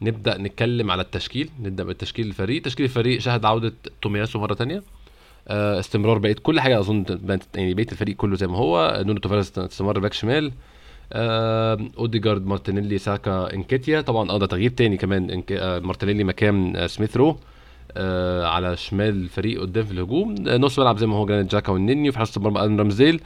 نبدأ 0.01 0.38
نتكلم 0.38 0.91
على 0.91 1.01
التشكيل 1.01 1.50
نبدأ 1.60 1.84
بالتشكيل 1.84 2.27
الفريق. 2.27 2.62
تشكيل 2.62 2.86
الفريق 2.86 3.19
شهد 3.19 3.46
عودة 3.46 3.74
تومياسو 4.01 4.39
مرة 4.39 4.53
تانية. 4.53 4.84
آه 5.48 5.79
استمرار 5.79 6.17
بقيه 6.17 6.34
كل 6.43 6.60
حاجة 6.60 6.79
أظن 6.79 7.05
يعني 7.55 7.74
بقية 7.74 7.91
الفريق 7.91 8.15
كله 8.15 8.36
زي 8.36 8.48
ما 8.48 8.58
هو. 8.58 9.03
نونو 9.05 9.19
تافاريز 9.19 9.53
استمر 9.58 10.00
back 10.00 10.13
شمال. 10.13 10.51
اوديجارد 11.13 12.46
مارتينيلي 12.46 12.98
ساكا 12.98 13.54
نكيتيا. 13.53 14.01
طبعا 14.01 14.30
آه 14.32 14.38
ده 14.38 14.46
تغيير 14.46 14.72
تاني 14.72 14.98
كمان. 14.98 15.44
آه 15.51 15.80
مارتينيلي 15.80 16.24
مكان 16.24 16.75
آه 16.75 16.88
سميث 16.88 17.18
رو 17.18 17.38
آه 17.98 18.46
على 18.48 18.78
شمال 18.78 19.10
الفريق 19.10 19.62
قدام 19.62 19.86
في 19.86 19.92
الهجوم. 19.92 20.36
آه 20.48 20.58
نص 20.58 20.80
ملعب 20.80 20.98
زي 20.98 21.08
ما 21.08 21.16
هو 21.16 21.25
جرانيت 21.25 21.51
تشاكا 21.51 21.72
والنني 21.72 22.10
وفي 22.10 22.18
حراسه 22.18 22.39
المرمى 22.39 22.63
آرون 22.63 22.79
رامسديل. 22.79 23.22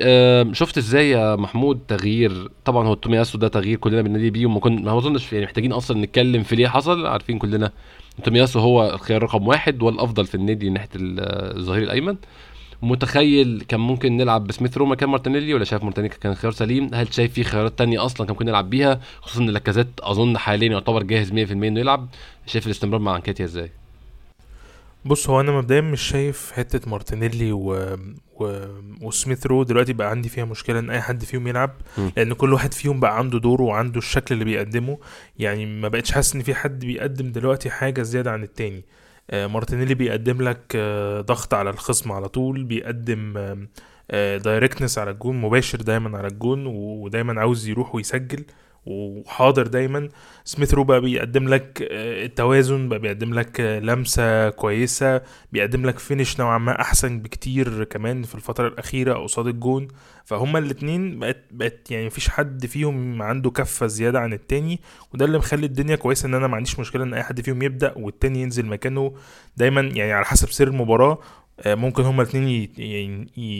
آه، 0.00 0.46
شفت 0.52 0.78
إزاي 0.78 1.10
يا 1.10 1.36
محمود 1.36 1.80
تغيير؟ 1.88 2.48
طبعا 2.64 2.86
هو 2.86 2.94
تومياسو 2.94 3.38
ده 3.38 3.48
تغيير 3.48 3.78
كلنا 3.78 4.02
بننادي 4.02 4.30
بيه 4.30 4.46
وما 4.46 4.60
ما 4.68 4.98
أظنش 4.98 5.32
يعني 5.32 5.44
محتاجين 5.44 5.72
أصلا 5.72 6.00
نتكلم 6.04 6.42
في 6.42 6.56
ليه 6.56 6.68
حصل. 6.68 7.06
عارفين 7.06 7.38
كلنا 7.38 7.72
تومياسو 8.24 8.58
هو 8.60 8.90
الخيار 8.94 9.22
رقم 9.22 9.46
واحد 9.48 9.82
والأفضل 9.82 10.26
في 10.26 10.34
النادي 10.34 10.70
ناحية 10.70 10.88
ال- 10.96 11.56
الظهير 11.58 11.82
الأيمن. 11.82 12.16
متخيل 12.82 13.64
كان 13.68 13.80
ممكن 13.80 14.16
نلعب 14.16 14.46
بسميث 14.46 14.78
رو 14.78 14.86
مكان 14.86 15.08
مارتينيلي 15.08 15.54
ولا 15.54 15.64
شايف 15.64 15.82
مارتينيلي 15.82 16.14
كان 16.20 16.34
خيار 16.34 16.52
سليم؟ 16.52 16.90
هل 16.94 17.14
شايف 17.14 17.32
في 17.32 17.44
خيارات 17.44 17.78
تانية 17.78 18.04
أصلا 18.04 18.26
كان 18.26 18.32
ممكن 18.32 18.46
نلعب 18.46 18.70
بيها؟ 18.70 19.00
خصوصا 19.20 19.40
إن 19.42 19.50
لاكازيت 19.50 19.88
أظن 20.00 20.38
حاليا 20.38 20.68
يعتبر 20.68 21.02
جاهز 21.02 21.30
100% 21.30 21.34
إنه 21.34 21.80
يلعب. 21.80 22.08
شايف 22.46 22.66
الاستمرار 22.66 23.00
مع 23.00 23.16
نكيتيا 23.16 23.44
إزاي؟ 23.44 23.70
بص 25.04 25.30
هو 25.30 25.40
أنا 25.40 25.52
مبدئيا 25.52 25.80
مش 25.80 26.00
شايف 26.02 26.52
حتة 26.52 26.90
مارتينيلي 26.90 27.52
و... 27.52 27.96
و... 28.36 28.66
وسميث 29.00 29.46
رو 29.46 29.62
دلوقتي 29.62 29.92
بقى 29.92 30.10
عندي 30.10 30.28
فيها 30.28 30.44
مشكلة 30.44 30.78
إن 30.78 30.90
أي 30.90 31.00
حد 31.00 31.24
فيهم 31.24 31.48
يلعب 31.48 31.70
مم. 31.98 32.12
لأن 32.16 32.32
كل 32.32 32.52
واحد 32.52 32.74
فيهم 32.74 33.00
بقى 33.00 33.18
عنده 33.18 33.38
دوره 33.38 33.62
وعنده 33.62 33.98
الشكل 33.98 34.32
اللي 34.34 34.44
بيقدمه. 34.44 34.98
يعني 35.38 35.66
ما 35.66 35.88
بقتش 35.88 36.12
حاسس 36.12 36.34
إن 36.34 36.42
في 36.42 36.54
حد 36.54 36.84
بيقدم 36.84 37.32
دلوقتي 37.32 37.70
حاجة 37.70 38.02
زيادة 38.02 38.30
عن 38.32 38.42
التاني. 38.42 38.84
مارتينيلي 39.32 39.94
بيقدم 39.94 40.42
لك 40.42 40.72
آه، 40.76 41.20
ضغط 41.20 41.54
على 41.54 41.70
الخصم 41.70 42.12
على 42.12 42.28
طول 42.28 42.64
بيقدم 42.64 43.34
directness 44.12 44.98
على 44.98 45.10
الجون 45.10 45.40
مباشر 45.40 45.78
دايما 45.82 46.18
على 46.18 46.28
الجون 46.28 46.66
ودايما 46.66 47.40
عاوز 47.40 47.68
يروح 47.68 47.94
ويسجل. 47.94 48.44
وحاضر 48.86 49.66
دايما. 49.66 50.08
سميث 50.44 50.74
رو 50.74 50.84
بقى 50.84 51.00
بيقدم 51.00 51.48
لك 51.48 51.88
آه، 51.90 52.24
التوازن 52.24 52.88
بقى 52.88 52.98
بيقدم 52.98 53.34
لك 53.34 53.60
آه، 53.60 53.78
لمسة 53.78 54.48
كويسة 54.50 55.22
بيقدم 55.52 55.86
لك 55.86 55.98
فينش 55.98 56.40
نوعا 56.40 56.58
ما 56.58 56.80
أحسن 56.80 57.18
بكتير 57.20 57.84
كمان 57.84 58.22
في 58.22 58.34
الفترة 58.34 58.68
الأخيرة 58.68 59.14
قصاد 59.14 59.46
الجون. 59.46 59.88
فهما 60.24 60.58
الاتنين 60.58 61.18
بقت 61.18 61.36
بقت 61.50 61.90
يعني 61.90 62.06
مفيش 62.06 62.28
حد 62.28 62.66
فيهم 62.66 63.22
عنده 63.22 63.50
كفة 63.50 63.86
زيادة 63.86 64.20
عن 64.20 64.32
التاني 64.32 64.80
وده 65.14 65.24
اللي 65.24 65.38
مخلي 65.38 65.66
الدنيا 65.66 65.96
كويسة 65.96 66.26
إن 66.26 66.34
أنا 66.34 66.46
ما 66.46 66.56
عنديش 66.56 66.78
مشكلة 66.78 67.04
إن 67.04 67.14
أي 67.14 67.22
حد 67.22 67.40
فيهم 67.40 67.62
يبدأ 67.62 67.92
والتاني 67.96 68.42
ينزل 68.42 68.66
مكانه 68.66 69.12
دايما 69.56 69.80
يعني 69.80 70.12
على 70.12 70.24
حسب 70.24 70.50
سير 70.50 70.68
المباراة. 70.68 71.12
آه، 71.12 71.18
ممكن 71.66 72.02
هما 72.02 72.22
ي- 72.34 72.70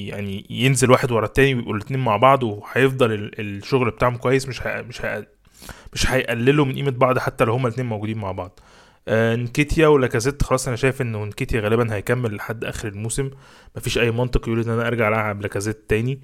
يعني 0.08 0.46
ينزل 0.50 0.90
واحد 0.90 1.12
ورا 1.12 1.26
التاني 1.26 1.54
ويبقوا 1.54 1.74
الاتنين 1.74 2.00
مع 2.00 2.16
بعض 2.16 2.42
وهيفضل 2.42 3.12
ال- 3.12 3.40
الشغل 3.40 3.90
بتاعهم 3.90 4.16
كويس 4.16 4.48
مش 4.48 4.62
مش 4.66 5.02
مش 5.92 6.10
هيقللوا 6.10 6.64
من 6.64 6.74
قيمة 6.74 6.90
بعض 6.90 7.18
حتى 7.18 7.44
لو 7.44 7.52
هما 7.52 7.68
الاتنين 7.68 7.86
موجودين 7.88 8.18
مع 8.18 8.32
بعض. 8.32 8.60
آه، 9.08 9.36
نكيتيا 9.36 9.86
ولاكازيت 9.88 10.42
خلاص 10.42 10.66
أنا 10.66 10.76
شايف 10.76 11.02
انه 11.02 11.24
نكيتيا 11.24 11.60
غالبا 11.60 11.94
هيكمل 11.94 12.34
لحد 12.36 12.64
آخر 12.64 12.88
الموسم. 12.88 13.30
مفيش 13.76 13.98
أي 13.98 14.10
منطق 14.10 14.48
يقول 14.48 14.60
إن 14.60 14.70
أنا 14.70 14.86
أرجع 14.86 15.08
ألعب 15.08 15.42
لاكازيت 15.42 15.84
تاني. 15.88 16.20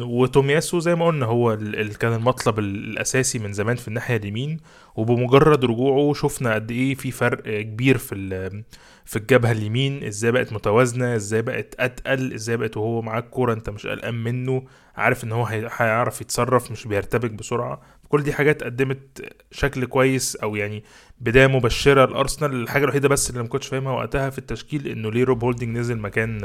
وتومياسو 0.00 0.78
زي 0.78 0.94
ما 0.94 1.06
قلنا 1.06 1.26
هو 1.26 1.52
ال- 1.52 1.80
ال- 1.80 1.98
كان 1.98 2.12
المطلب 2.12 2.58
ال- 2.58 2.84
الأساسي 2.92 3.38
من 3.38 3.52
زمان 3.52 3.76
في 3.76 3.88
الناحية 3.88 4.16
اليمين. 4.16 4.60
وبمجرد 4.96 5.64
رجوعه 5.64 6.14
شفنا 6.14 6.54
قد 6.54 6.70
إيه 6.70 6.94
في 6.94 7.10
فرق 7.10 7.60
كبير 7.60 7.98
في 7.98 8.14
في 9.04 9.16
الجبهة 9.16 9.52
اليمين 9.52 10.04
إزاي 10.04 10.32
بقت 10.32 10.52
متوازنة 10.52 11.16
إزاي 11.16 11.42
بقت 11.42 11.74
أتقل 11.78 12.32
إزاي 12.34 12.56
بقت 12.56 12.76
وهو 12.76 13.02
معاك 13.02 13.28
كورة 13.30 13.52
أنت 13.52 13.70
مش 13.70 13.86
قلقان 13.86 14.14
منه 14.14 14.62
عارف 14.96 15.24
إن 15.24 15.32
هو 15.32 15.44
هي- 15.44 15.68
هيعرف 15.76 16.20
يتصرف 16.20 16.70
مش 16.70 16.86
بيرتبك 16.86 17.30
بسرعة. 17.30 17.80
كل 18.08 18.22
دي 18.22 18.32
حاجات 18.32 18.62
قدمت 18.64 19.32
شكل 19.50 19.84
كويس 19.84 20.36
أو 20.36 20.56
يعني 20.56 20.84
بداية 21.20 21.46
مبشرة 21.46 22.04
لأرسنال. 22.04 22.52
الحاجة 22.62 22.84
الوحيدة 22.84 23.08
بس 23.08 23.30
اللي 23.30 23.42
ما 23.42 23.48
كنتش 23.48 23.66
فاهمها 23.66 23.92
وقتها 23.92 24.30
في 24.30 24.38
التشكيل 24.38 24.86
إنه 24.88 25.10
ليه 25.12 25.24
روب 25.24 25.44
هولدنج 25.44 25.76
نزل 25.78 25.98
مكان 25.98 26.38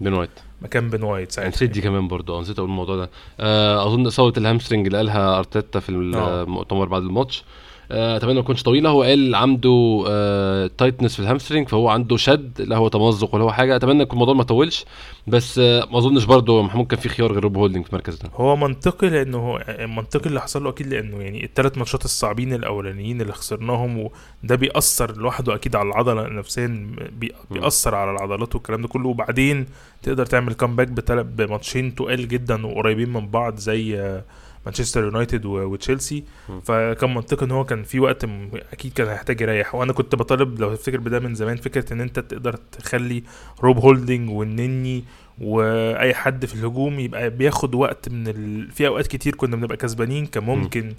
بن 0.00 0.12
وايت. 0.12 0.30
مكان 0.62 0.90
بن 0.90 1.02
وايت 1.02 1.32
ساعتها. 1.32 1.48
نسيت 1.50 1.70
دي 1.70 1.80
كمان 1.80 2.08
برضه 2.08 2.38
آه، 2.38 2.40
نسيت 2.40 2.58
أقول 2.58 2.70
الموضوع 2.70 2.96
ده. 2.96 3.10
آه، 3.40 3.86
أظن 3.86 4.06
إصابة 4.06 4.32
ال 4.36 4.41
hamstring 4.41 4.86
اللي 4.86 4.98
قالها 4.98 5.38
أرتيتا 5.38 5.80
في 5.80 5.88
آه. 5.92 6.42
المؤتمر 6.42 6.88
بعد 6.88 7.02
الماتش. 7.02 7.44
آه، 7.92 8.16
أتمنى 8.16 8.34
ما 8.34 8.40
تكونش 8.42 8.62
طويلة. 8.62 8.90
هو 8.90 9.02
قال 9.02 9.34
عنده 9.34 10.04
آه، 10.08 10.70
tightness 10.78 11.14
في 11.14 11.20
ال 11.20 11.25
hamstring 11.25 11.68
فهو 11.68 11.88
عنده 11.88 12.16
شد 12.16 12.60
لا 12.62 12.76
هو 12.76 12.88
تمزق 12.88 13.34
ولا 13.34 13.44
هو 13.44 13.52
حاجة. 13.52 13.76
أتمنى 13.76 14.02
يكون 14.02 14.12
الموضوع 14.12 14.34
ما 14.34 14.42
طولش 14.42 14.84
بس 15.26 15.58
آه، 15.58 15.88
ما 15.92 15.98
أظنش 15.98 16.24
برضه 16.24 16.62
محمود 16.62 16.86
كان 16.86 17.00
في 17.00 17.08
خيار 17.08 17.32
غير 17.32 17.42
روب 17.42 17.56
هولدنج 17.56 17.84
في 17.84 17.90
المركز 17.90 18.16
ده. 18.16 18.30
هو 18.34 18.56
منطقي 18.56 19.08
لأنه 19.10 19.38
هو 19.38 19.64
منطقي 19.86 20.26
اللي 20.26 20.40
حصل 20.40 20.64
له 20.64 20.70
أكيد 20.70 20.86
لأنه 20.86 21.22
يعني 21.22 21.44
الثلاث 21.44 21.78
ماتشات 21.78 22.04
الصعبين 22.04 22.52
الأولانيين 22.54 23.20
اللي 23.20 23.32
خسرناهم 23.32 23.98
وده 24.44 24.54
بيأثر 24.56 25.16
لوحده 25.16 25.54
أكيد 25.54 25.76
على 25.76 25.88
العضلة 25.88 26.28
نفسيا 26.28 26.96
بي- 27.18 27.32
بيأثر 27.50 27.94
على 27.94 28.10
العضلات 28.10 28.54
والكلام 28.54 28.82
ده 28.82 28.88
كله. 28.88 29.08
وبعدين 29.08 29.66
تقدر 30.02 30.26
تعمل 30.26 30.52
comeback 30.52 30.88
بماتشين 31.22 31.94
تقال 31.94 32.28
جدا 32.28 32.66
وقريبين 32.66 33.08
من 33.12 33.28
بعض 33.28 33.56
زي 33.56 34.00
آه، 34.00 34.24
مانشستر 34.66 35.04
يونايتد 35.04 35.44
وتشيلسي. 35.46 36.24
فكان 36.64 37.14
منطقي 37.14 37.46
إن 37.46 37.50
هو 37.50 37.64
كان 37.64 37.82
في 37.82 38.00
وقت 38.00 38.24
م- 38.24 38.48
أكيد 38.72 38.92
كان 38.92 39.08
هيحتاج 39.08 39.40
يريح. 39.40 39.74
وأنا 39.74 39.92
كنت 39.92 40.14
بطالب 40.14 40.60
لو 40.60 40.74
تفتكر 40.74 41.00
بده 41.00 41.18
من 41.20 41.34
زمان 41.34 41.56
فكرة 41.56 41.92
إن 41.92 42.00
أنت 42.00 42.18
تقدر 42.20 42.56
تخلي 42.72 43.22
روب 43.60 43.78
هولدنج 43.78 44.30
والنني 44.30 45.04
وأي 45.40 46.14
حد 46.14 46.46
في 46.46 46.54
الهجوم 46.54 47.00
يبقى 47.00 47.30
بياخد 47.30 47.74
وقت 47.74 48.08
من 48.08 48.28
ال... 48.28 48.70
في 48.70 48.86
أوقات 48.86 49.06
كتير 49.06 49.34
كنا 49.34 49.56
بنبقى 49.56 49.76
كسبانين 49.76 50.26
كان 50.26 50.44
ممكن 50.44 50.92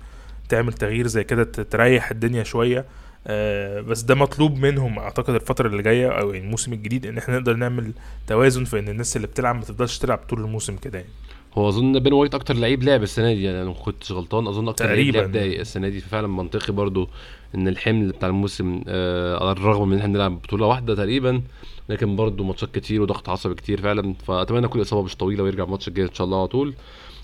تعمل 0.50 0.74
تغيير 0.74 1.08
زي 1.08 1.24
كده 1.24 1.44
تريح 1.44 2.12
الدنيا 2.12 2.44
شوية. 2.44 2.86
آه 3.28 3.82
بس 3.82 4.02
ده 4.02 4.16
مطلوب 4.16 4.58
منهم 4.58 5.00
أعتقد 5.00 5.34
الفترة 5.36 5.68
اللي 5.68 5.84
جاية 5.84 6.08
أو 6.10 6.32
الموسم 6.32 6.74
الجديد 6.74 7.06
إن 7.06 7.18
إحنا 7.18 7.38
نقدر 7.38 7.54
نعمل 7.56 7.92
توازن 8.28 8.64
في 8.64 8.80
إن 8.80 8.90
الناس 8.90 9.16
اللي 9.16 9.28
بتلعب 9.28 9.56
ما 9.56 9.62
تفضلش 9.62 9.98
تلعب 9.98 10.18
طول 10.18 10.40
الموسم 10.42 10.76
كده 10.78 11.00
يعني. 11.00 11.12
هو 11.58 11.70
أظن 11.70 12.00
بن 12.00 12.14
وايت 12.14 12.36
أكتر 12.36 12.54
لعيب 12.56 12.84
لعب 12.84 13.04
السنة 13.04 13.34
دي 13.34 13.44
يعني 13.44 13.58
أنا 13.62 13.68
ما 13.68 13.74
كنتش 13.74 14.12
غلطان 14.12 14.48
أظن 14.48 14.68
أكتر 14.70 14.86
لعيب. 14.86 15.16
لعب 15.16 15.32
دقايق 15.32 15.60
السنة 15.60 15.90
دي. 15.90 16.00
ففعلا 16.00 16.28
منطقي 16.28 16.74
برضو 16.74 17.10
إن 17.56 17.68
الحمل 17.68 18.12
بتاع 18.12 18.30
الموسم 18.30 18.82
آه 18.88 19.44
على 19.44 19.52
الرغم 19.52 19.88
من 19.88 19.94
إن 19.94 20.00
إحنا 20.00 20.14
بنلعب 20.14 20.42
بطولة 20.42 20.66
واحدة 20.66 20.96
تقريبا 20.96 21.42
لكن 21.90 22.16
برضو 22.16 22.44
ماتشات 22.44 22.76
كتير 22.76 23.02
وضغط 23.02 23.30
عصبي 23.30 23.56
كتير 23.56 23.82
فعلا. 23.82 24.14
فأتمنى 24.28 24.68
كل 24.68 24.82
اصابه 24.82 25.04
مش 25.04 25.16
طويلة 25.16 25.44
ويرجع 25.44 25.64
الماتش 25.64 25.88
الجاي 25.88 26.06
إن 26.06 26.14
شاء 26.14 26.26
الله 26.26 26.38
على 26.40 26.48
طول. 26.48 26.74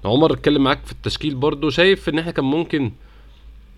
عمر 0.06 0.34
أتكلم 0.34 0.64
معاك 0.64 0.86
في 0.86 0.92
التشكيل 0.92 1.36
برضو. 1.36 1.70
شايف 1.70 2.10
إن 2.10 2.20
إحنا 2.20 2.32
كان 2.32 2.46
ممكن 2.46 2.92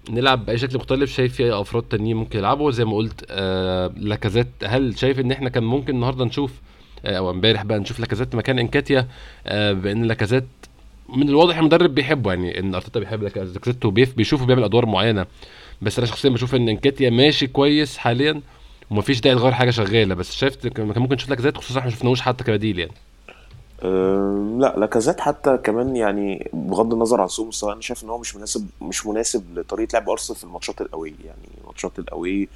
نلعب 0.10 0.46
بأي 0.46 0.58
شكل 0.58 0.78
مختلف؟ 0.78 1.12
شايف 1.12 1.36
في 1.36 1.54
أفراد 1.54 1.84
تانيين 1.84 2.18
ممكن 2.18 2.40
يلعبوا؟ 2.40 2.72
زي 2.72 2.86
ما 2.86 2.96
قلت 2.96 3.26
آه 3.30 3.92
لاكازيت. 3.98 4.48
هل 4.64 4.98
شايف 5.00 5.20
إن 5.20 5.32
إحنا 5.32 5.50
كان 5.50 5.64
ممكن 5.64 5.96
النهارده 5.96 6.26
نشوف 6.26 6.52
أو 7.06 7.32
امبارح 7.32 7.64
بقى 7.64 7.80
نشوف 7.80 8.00
لاكازيت 8.00 8.36
مكان 8.36 8.60
إنكاتيا 8.60 9.08
آه 9.48 9.74
بان 9.74 10.04
لاكازيت 10.04 10.48
من 11.10 11.30
الواضح 11.30 11.58
المدرب 11.58 11.96
بيحبه 11.96 12.30
يعني 12.34 12.60
إن 12.60 12.76
أرتيتا 12.76 13.00
بيحب 13.00 13.24
لاكازيت 13.24 13.88
بيشوفه 13.88 14.46
بيعمل 14.46 14.64
أدوار 14.64 14.86
معينة. 14.86 15.26
بس 15.82 15.98
أنا 15.98 16.08
شخصيا 16.08 16.30
بشوف 16.30 16.56
إن 16.56 16.70
إنكاتيا 16.70 17.10
ماشي 17.10 17.48
كويس 17.48 17.98
حاليا 17.98 18.42
ومفيش 18.92 19.22
داعي 19.22 19.36
تغير 19.36 19.52
حاجة 19.52 19.70
شغالة. 19.70 20.16
بس 20.16 20.32
شايف 20.36 20.68
كان 20.68 20.88
ممكن 20.88 21.16
نشوف 21.16 21.30
لاكازيت 21.30 21.58
خصوصا 21.58 21.80
إحنا 21.80 21.90
ما 21.92 21.96
شفناهوش 21.96 22.22
حتى 22.22 22.44
كبديل 22.44 22.80
يعني. 22.80 22.92
أم، 23.84 24.62
لا 24.62 24.76
لاكازيت 24.78 25.20
حتى 25.20 25.58
كمان 25.58 25.96
يعني 25.96 26.50
بغض 26.54 26.94
النظر 26.94 27.22
عن 27.22 27.28
سوء 27.28 27.48
مستواه 27.48 27.74
أنا 27.74 27.82
شايف 27.82 28.04
إن 28.04 28.10
هو 28.10 28.18
مش 28.18 28.36
مناسب 28.36 28.68
مش 28.82 29.06
مناسب 29.06 29.60
لطريقة 29.60 29.94
لعب 29.94 30.10
أرسنال 30.10 30.38
في 30.38 30.44
الماتشات 30.44 30.82
القويه 30.82 31.14
يعني 31.26 31.50
ماتشات 31.68 32.00
القويه 32.00 32.48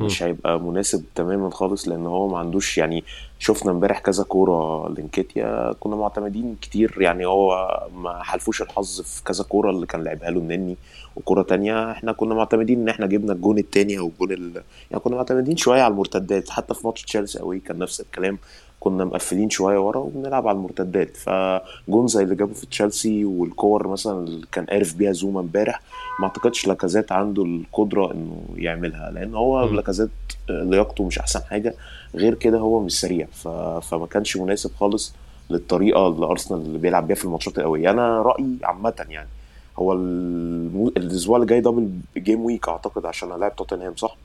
مش 0.00 0.22
هيبقى 0.22 0.60
مناسب 0.60 1.04
تماما 1.14 1.50
خالص 1.50 1.88
لأن 1.88 2.06
هو 2.06 2.28
ما 2.28 2.38
عندوش 2.38 2.78
يعني 2.78 3.04
شفنا 3.38 3.72
امبارح 3.72 3.98
كذا 3.98 4.24
كورة 4.24 4.88
لنكيتيا 4.88 5.74
كنا 5.80 5.96
معتمدين 5.96 6.56
كتير 6.60 6.94
يعني 7.00 7.26
هو 7.26 7.68
ما 7.96 8.22
حلفوش 8.22 8.62
الحظ 8.62 9.00
في 9.00 9.24
كذا 9.24 9.44
كورة 9.44 9.70
اللي 9.70 9.86
كان 9.86 10.04
لعبها 10.04 10.30
له 10.30 10.38
النني 10.40 10.76
وكورة 11.16 11.42
تانية 11.42 11.90
إحنا 11.90 12.12
كنا 12.12 12.34
معتمدين 12.34 12.80
إن 12.80 12.88
إحنا 12.88 13.06
جبنا 13.06 13.32
الجون 13.32 13.58
التاني 13.58 13.98
أو 13.98 14.06
الجون 14.06 14.32
ال... 14.32 14.62
يعني 14.90 15.02
كنا 15.04 15.16
معتمدين 15.16 15.56
شوية 15.56 15.82
على 15.82 15.92
المرتدات 15.92 16.50
حتى 16.50 16.74
في 16.74 16.86
ماتش 16.86 17.02
تشيلسي 17.02 17.38
قوي 17.38 17.58
كان 17.58 17.78
نفس 17.78 18.00
الكلام. 18.00 18.38
كنا 18.80 19.04
مقفلين 19.04 19.50
شوية 19.50 19.78
ورا 19.78 19.98
وبنلعب 19.98 20.48
على 20.48 20.56
المرتدات 20.56 21.16
فجون 21.16 22.06
زي 22.06 22.22
اللي 22.22 22.34
جابه 22.34 22.54
في 22.54 22.66
تشيلسي 22.66 23.24
والكور 23.24 23.88
مثلا 23.88 24.18
اللي 24.18 24.46
كان 24.52 24.66
عارف 24.70 24.94
بيها 24.94 25.12
زوما 25.12 25.40
امبارح 25.40 25.80
ما 26.20 26.24
اعتقدش 26.26 26.66
لاكازيت 26.66 27.12
عنده 27.12 27.42
القدرة 27.44 28.12
إنه 28.12 28.40
يعملها 28.56 29.10
لأن 29.10 29.34
هو. 29.34 29.64
لاكازيت 29.74 30.10
لياقته 30.50 31.04
مش 31.04 31.18
أحسن 31.18 31.40
حاجة 31.40 31.74
غير 32.14 32.34
كده 32.34 32.58
هو 32.58 32.80
مش 32.80 33.00
سريع 33.00 33.26
ف... 33.32 33.48
فما 33.88 34.06
كانش 34.06 34.36
مناسب 34.36 34.70
خالص 34.80 35.14
للطريقة 35.50 36.08
اللي 36.08 36.26
أرسنال 36.26 36.60
اللي 36.60 36.78
بيلعب 36.78 37.06
بيها 37.06 37.16
في 37.16 37.24
الماتشات 37.24 37.58
القويه 37.58 37.90
أنا 37.90 38.22
رأيي 38.22 38.56
عامة 38.62 38.94
يعني 39.08 39.28
هو. 39.78 39.92
الأسبوع 40.96 41.36
اللي 41.36 41.46
جاي 41.46 41.60
double 41.60 41.90
game 42.16 42.44
week 42.44 42.68
أعتقد 42.68 43.06
عشان 43.06 43.32
هنلاعب 43.32 43.56
توتنهام 43.56 43.96
صح 43.96 44.16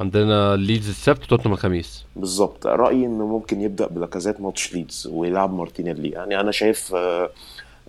عندنا 0.00 0.56
ليدز 0.56 0.88
السبت 0.88 1.22
وتوتنهام 1.22 1.52
الخميس. 1.52 2.04
بالظبط 2.16 2.66
رأيي 2.66 3.06
إنه 3.06 3.26
ممكن 3.26 3.60
يبدأ 3.60 3.86
بلاكازيت 3.86 4.40
ماتش 4.40 4.74
ليدز 4.74 5.08
ويلعب 5.12 5.54
مارتينيلي. 5.54 6.08
يعني 6.08 6.40
أنا 6.40 6.50
شايف 6.50 6.94
آه، 6.94 7.30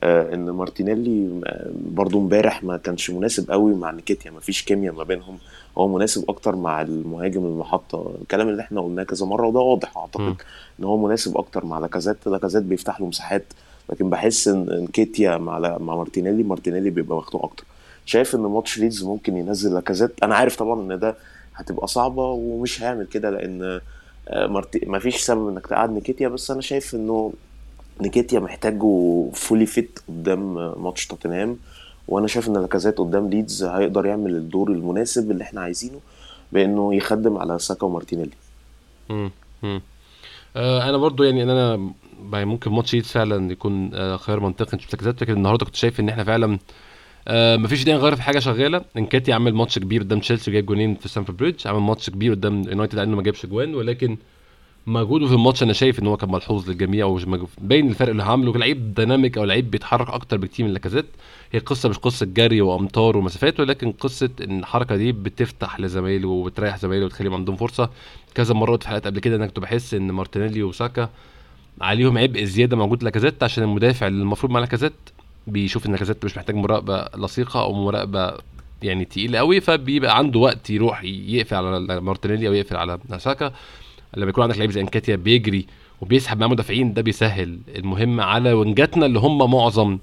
آه، 0.04 0.34
إن 0.34 0.50
مارتينيلي 0.50 1.42
آه، 1.46 1.72
برضو 1.92 2.20
امبارح 2.20 2.64
ما 2.64 2.78
كانش 2.78 3.10
مناسب 3.10 3.52
قوي 3.52 3.76
مع 3.76 3.92
نكيتيا. 3.92 4.32
ما 4.32 4.40
فيش 4.40 4.64
كيمياء 4.64 4.94
ما 4.94 5.04
بينهم. 5.04 5.38
هو 5.78 5.88
مناسب 5.88 6.30
أكتر 6.30 6.56
مع 6.56 6.82
المهاجم 6.82 7.46
المحطة. 7.46 8.16
الكلام 8.22 8.50
اللي 8.50 8.62
إحنا 8.62 8.82
قلناه 8.82 9.04
كذا 9.04 9.26
مرة 9.26 9.48
وده 9.48 9.60
واضح. 9.60 9.98
أعتقد 9.98 10.36
إن 10.80 10.84
هو 10.84 10.98
مناسب 11.06 11.38
أكتر 11.38 11.66
مع 11.66 11.80
لاكازيت. 11.80 12.28
لاكازيت 12.28 12.64
بيفتح 12.64 13.00
له 13.02 13.08
مساحات 13.08 13.46
لكن 13.90 14.10
بحس 14.10 14.48
إن 14.48 14.70
نكيتيا 14.70 15.38
مع 15.38 15.60
مع 15.60 15.96
مارتينيلي 15.96 16.44
مارتينيلي 16.44 16.90
بيبقى 16.90 17.18
مخنوق 17.18 17.46
أكتر. 17.46 17.64
شايف 18.06 18.36
إن 18.36 18.40
ماتش 18.42 18.78
ليدز 18.78 19.04
ممكن 19.04 19.38
ينزل 19.38 19.74
لاكازيت؟ 19.74 20.12
أنا 20.24 20.36
عارف 20.36 20.56
طبعا 20.56 20.82
إن 20.82 21.00
ده 21.00 21.16
هتبقى 21.58 21.88
صعبة 21.88 22.24
ومش 22.24 22.82
هيعمل 22.84 23.06
كده 23.06 23.30
لأن 23.30 23.82
آه،. 24.30 24.64
ما 24.88 25.00
فيش 25.00 25.16
سبب 25.16 25.48
إنك 25.48 25.68
تقعد 25.68 25.90
نكيتيا 25.90 26.28
بس 26.28 26.52
أنا 26.52 26.62
شايف 26.62 26.96
إنه 26.96 27.34
نكيتيا 28.02 28.40
محتاجه 28.40 29.30
fully 29.34 29.66
fit 29.66 30.00
قدام 30.08 30.54
ماتش 30.84 31.08
توتنهام 31.08 31.58
وأنا 32.08 32.28
شايف 32.28 32.48
إن 32.48 32.58
لاكازيت 32.58 32.98
قدام 32.98 33.30
ليدز 33.30 33.64
هيقدر 33.64 34.06
يعمل 34.06 34.36
الدور 34.36 34.72
المناسب 34.72 35.32
اللي 35.32 35.44
إحنا 35.44 35.62
عايزينه 35.62 36.00
بإنه 36.52 36.96
يخدم 36.96 37.38
على 37.38 37.60
ساكا 37.60 37.86
ومارتينيلي 37.86 38.32
مم. 39.10 39.32
مم. 39.64 39.82
آه 40.56 40.90
أنا 40.90 40.98
برضو 40.98 41.24
يعني 41.24 41.44
إن 41.44 41.50
أنا 41.50 41.92
ممكن 42.46 42.72
ماتش 42.72 42.94
ليدز 42.94 43.08
فعلا 43.08 43.52
يكون 43.52 43.94
آه 43.94 44.18
خيار 44.18 44.40
منطقي 44.40 44.78
متأكد 44.78 45.08
لكن 45.08 45.34
النهارده 45.34 45.66
كنت 45.66 45.76
شايف 45.76 46.00
إن 46.00 46.10
إحنا 46.10 46.24
فعلا 46.24 46.54
آه 46.54 46.60
مفيش 47.32 47.84
داعي 47.84 47.98
نغير 47.98 48.16
في 48.16 48.22
حاجة 48.22 48.40
شغالة. 48.40 48.82
نكيتيا 48.98 49.34
عمل 49.34 49.54
ماتش 49.54 49.80
كبير 49.80 50.02
قدام 50.02 50.20
تشيلسي 50.20 50.52
وجايب 50.52 50.66
جونين 50.66 50.96
في 50.96 51.08
ستانفورد 51.08 51.38
بريدج 51.38 51.68
عمل 51.68 51.80
ماتش 51.80 52.10
كبير 52.10 52.32
قدام 52.34 52.62
يونايتد 52.70 52.96
لأنه 52.96 53.16
ما 53.16 53.24
جابش 53.24 53.46
جوان 53.46 53.76
ولكن 53.76 54.18
مجهوده 54.88 55.28
في 55.28 55.34
الماتش 55.34 55.64
أنا 55.64 55.74
شايف 55.74 56.00
إن 56.00 56.08
هو 56.08 56.18
كان 56.18 56.32
ملحوظ 56.32 56.70
للجميع 56.70 57.06
وباين 57.06 57.90
الفرق 57.90 58.10
اللي 58.10 58.24
عامله 58.24 58.54
لعيب 58.58 58.94
dynamic 58.94 59.38
أو 59.38 59.44
لعيب 59.44 59.72
بيتحرك 59.72 60.10
أكتر 60.10 60.38
بكتير 60.38 60.66
من 60.66 60.74
لاكازيت 60.74 61.06
هي 61.52 61.60
قصة 61.60 61.90
مش 61.90 61.98
قصة 61.98 62.26
جري 62.26 62.62
وامتار 62.62 63.18
ومسافات 63.18 63.60
ولكن 63.60 63.92
قصة 63.92 64.30
إن 64.44 64.60
الحركة 64.60 64.96
دي 64.96 65.12
بتفتح 65.12 65.80
لزمايله 65.80 66.28
وبتريح 66.28 66.78
زمايله 66.78 67.06
وتخليهم 67.06 67.34
عندهم 67.34 67.56
فرصة. 67.56 67.90
كذا 68.36 68.54
مرات 68.54 68.84
في 68.84 68.90
حلقات 68.90 69.06
قبل 69.08 69.20
كده 69.20 69.36
أنا 69.36 69.48
كنت 69.48 69.60
بحس 69.60 69.94
إن 69.94 70.12
مارتينيلي 70.12 70.64
وساكا 70.64 71.10
عليهم 71.82 72.18
عبء 72.18 72.44
زيادة 72.44 72.78
موجود 72.78 73.04
لاكازيت 73.04 73.44
عشان 73.44 73.64
المدافع 73.64 74.08
اللي 74.08 74.22
المفروض 74.22 74.52
مع 74.52 74.60
لاكازيت 74.60 74.94
بيشوف 75.48 75.86
إن 75.86 75.92
لاكازيت 75.92 76.26
مش 76.26 76.38
محتاج 76.38 76.56
مراقبة 76.56 77.08
لصيقة 77.18 77.62
أو 77.62 77.74
مراقبة 77.74 78.34
يعني 78.84 79.06
تقيلة 79.06 79.38
قوي 79.40 79.62
فبيبقى 79.62 80.18
عنده 80.18 80.40
وقت 80.40 80.70
يروح 80.70 81.04
يقفل 81.04 81.56
على 81.56 82.02
مارتينيلي 82.02 82.48
أو 82.48 82.54
يقفل 82.54 82.76
على 82.76 83.00
ساكا 83.18 83.54
لما 84.18 84.30
يكون 84.30 84.44
عندك 84.44 84.58
لعيب 84.58 84.72
زي 84.72 84.82
نكيتيا 84.82 85.16
بيجري 85.16 85.66
وبيسحب 86.02 86.40
مع 86.40 86.48
مدافعين 86.48 86.94
ده 86.94 87.02
بيسهل 87.02 87.60
المهمه 87.76 88.24
على 88.24 88.54
وينجاتنا 88.54 89.06
اللي 89.06 89.20
هم 89.20 89.52
معظم 89.52 89.98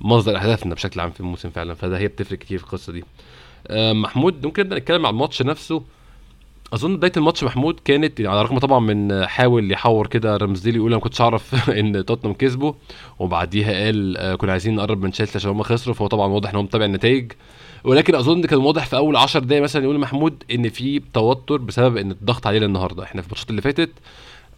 مصدر 0.00 0.36
أهدافنا 0.36 0.74
بشكل 0.74 1.00
عام 1.00 1.10
في 1.10 1.20
الموسم 1.20 1.50
فعلا. 1.50 1.74
فده 1.74 1.98
هي 1.98 2.08
بتفرق 2.08 2.38
كتير 2.38 2.58
في 2.58 2.64
القصة 2.64 2.92
دي. 2.92 3.04
آه، 3.66 3.92
محمود 3.92 4.46
ممكن 4.46 4.62
نبدأ 4.62 4.78
نتكلم 4.78 5.06
عن 5.06 5.12
الماتش 5.12 5.42
نفسه؟ 5.42 5.82
أظن 6.72 6.96
بداية 6.96 7.12
الماتش 7.16 7.44
محمود 7.44 7.80
كانت 7.84 8.20
على 8.20 8.40
الرغم 8.40 8.58
طبعا 8.58 8.80
من 8.80 9.26
حاول 9.26 9.72
يحور 9.72 10.06
كده 10.06 10.36
رمزديلي 10.36 10.76
يقول 10.76 10.88
أنا 10.88 10.96
ما 10.96 11.02
كنتش 11.02 11.20
أعرف 11.20 11.54
إن 11.80 12.04
توتنهام 12.04 12.34
كسبوا 12.34 12.72
وبعديها 13.18 13.84
قال 13.84 14.16
آه، 14.16 14.34
كنا 14.34 14.52
عايزين 14.52 14.74
نقرب 14.74 15.02
من 15.02 15.10
تشيلسي 15.10 15.38
عشان 15.38 15.50
هم 15.50 15.62
خسروا 15.62 15.94
فهو 15.94 16.06
طبعا 16.06 16.26
واضح 16.26 16.50
إن 16.50 16.56
هو 16.56 16.62
متابع 16.62 16.84
النتائج. 16.84 17.32
ولكن 17.84 18.14
أظن 18.14 18.42
كان 18.42 18.58
واضح 18.58 18.86
في 18.86 18.96
أول 18.96 19.16
10 19.16 19.40
دقايق 19.40 19.62
مثلا 19.62 19.84
يقول 19.84 19.98
محمود 19.98 20.44
إن 20.50 20.68
في 20.68 21.02
توتر 21.14 21.56
بسبب 21.56 21.96
إن 21.96 22.10
الضغط 22.10 22.46
علينا 22.46 22.66
النهارده. 22.66 23.02
إحنا 23.02 23.22
في 23.22 23.26
الماتشات 23.28 23.50
اللي 23.50 23.62
فاتت 23.62 23.90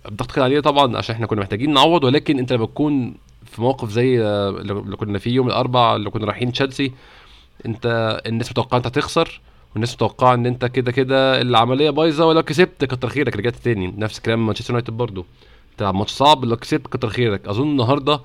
الضغط 0.09 0.33
كان 0.33 0.45
علينا 0.45 0.61
طبعا 0.61 0.97
عشان 0.97 1.15
إحنا 1.15 1.27
كنا 1.27 1.41
محتاجين 1.41 1.75
نعوض 1.75 2.05
ولكن 2.05 2.39
أنت 2.39 2.53
لما 2.53 2.67
تكون 2.67 3.15
في 3.45 3.63
موقف 3.63 3.91
زي 3.91 4.23
آه، 4.23 4.51
اللي 4.51 4.97
كنا 4.97 5.19
فيه 5.19 5.35
يوم 5.35 5.47
الأربعاء 5.47 5.97
اللي 5.97 6.11
كنا 6.11 6.27
رايحين 6.27 6.53
تشيلسي 6.53 6.93
أنت 7.67 8.21
الناس 8.27 8.51
متوقعة 8.51 8.79
أنت 8.79 8.87
هتخسر. 8.87 9.41
والناس 9.73 9.95
متوقعة 9.95 10.35
إن 10.35 10.47
أنت 10.47 10.65
كده 10.65 10.93
كده 10.93 11.41
العملية 11.41 11.91
بايظة 11.91 12.27
ولو 12.27 12.43
كسبت 12.43 12.85
كتر 12.85 13.09
خيرك 13.09 13.37
رجعت 13.37 13.55
تاني. 13.57 13.95
نفس 13.99 14.21
كلام 14.21 14.47
مانشستر 14.47 14.71
يونايتد 14.71 14.93
برضو. 14.97 15.27
تلعب 15.79 15.95
ماتش 15.95 16.11
صعب 16.11 16.45
لو 16.45 16.57
كسبت 16.57 16.87
كتر 16.87 17.09
خيرك. 17.09 17.49
أظن 17.49 17.71
النهارده 17.71 18.21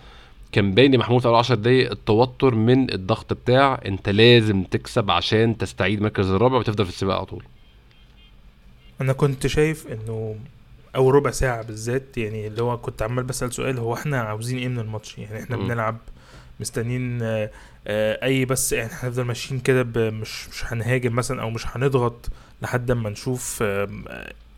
كان 0.51 0.73
باين 0.73 0.93
يا 0.93 0.97
محمود 0.97 1.21
في 1.21 1.27
أول 1.27 1.35
10 1.35 1.55
دقايق 1.55 1.91
التوتر 1.91 2.55
من 2.55 2.93
الضغط 2.93 3.33
بتاع 3.33 3.81
أنت 3.85 4.09
لازم 4.09 4.63
تكسب 4.63 5.11
عشان 5.11 5.57
تستعيد 5.57 5.97
المركز 5.97 6.29
الرابع 6.31 6.57
وتفضل 6.57 6.85
في 6.85 6.91
السباق 6.91 7.15
على 7.17 7.25
طول. 7.25 7.43
أنا 9.01 9.13
كنت 9.13 9.47
شايف 9.47 9.87
إنه 9.87 10.35
اول 10.95 11.15
ربع 11.15 11.31
ساعة 11.31 11.61
بالذات 11.63 12.17
يعني 12.17 12.47
اللي 12.47 12.61
هو 12.61 12.77
كنت 12.77 13.01
عمال 13.01 13.23
بسأل 13.23 13.53
سؤال 13.53 13.79
هو 13.79 13.93
إحنا 13.93 14.21
عاوزين 14.21 14.57
إيه 14.57 14.67
من 14.67 14.79
الماتش؟ 14.79 15.17
يعني 15.17 15.43
إحنا 15.43 15.57
مم. 15.57 15.67
بنلعب 15.67 15.97
مستنيين 16.59 17.21
آه، 17.21 17.49
آه، 17.87 18.25
أي 18.25 18.45
بس 18.45 18.73
يعني 18.73 18.89
هنفضل 18.93 19.23
ماشيين 19.23 19.59
كده 19.59 19.83
مش 20.09 20.49
مش 20.49 20.63
هنهاجم 20.65 21.15
مثلا 21.15 21.41
أو 21.41 21.49
مش 21.49 21.65
هنضغط 21.67 22.29
لحد 22.61 22.91
اما 22.91 23.09
نشوف 23.09 23.59
آه، 23.61 23.87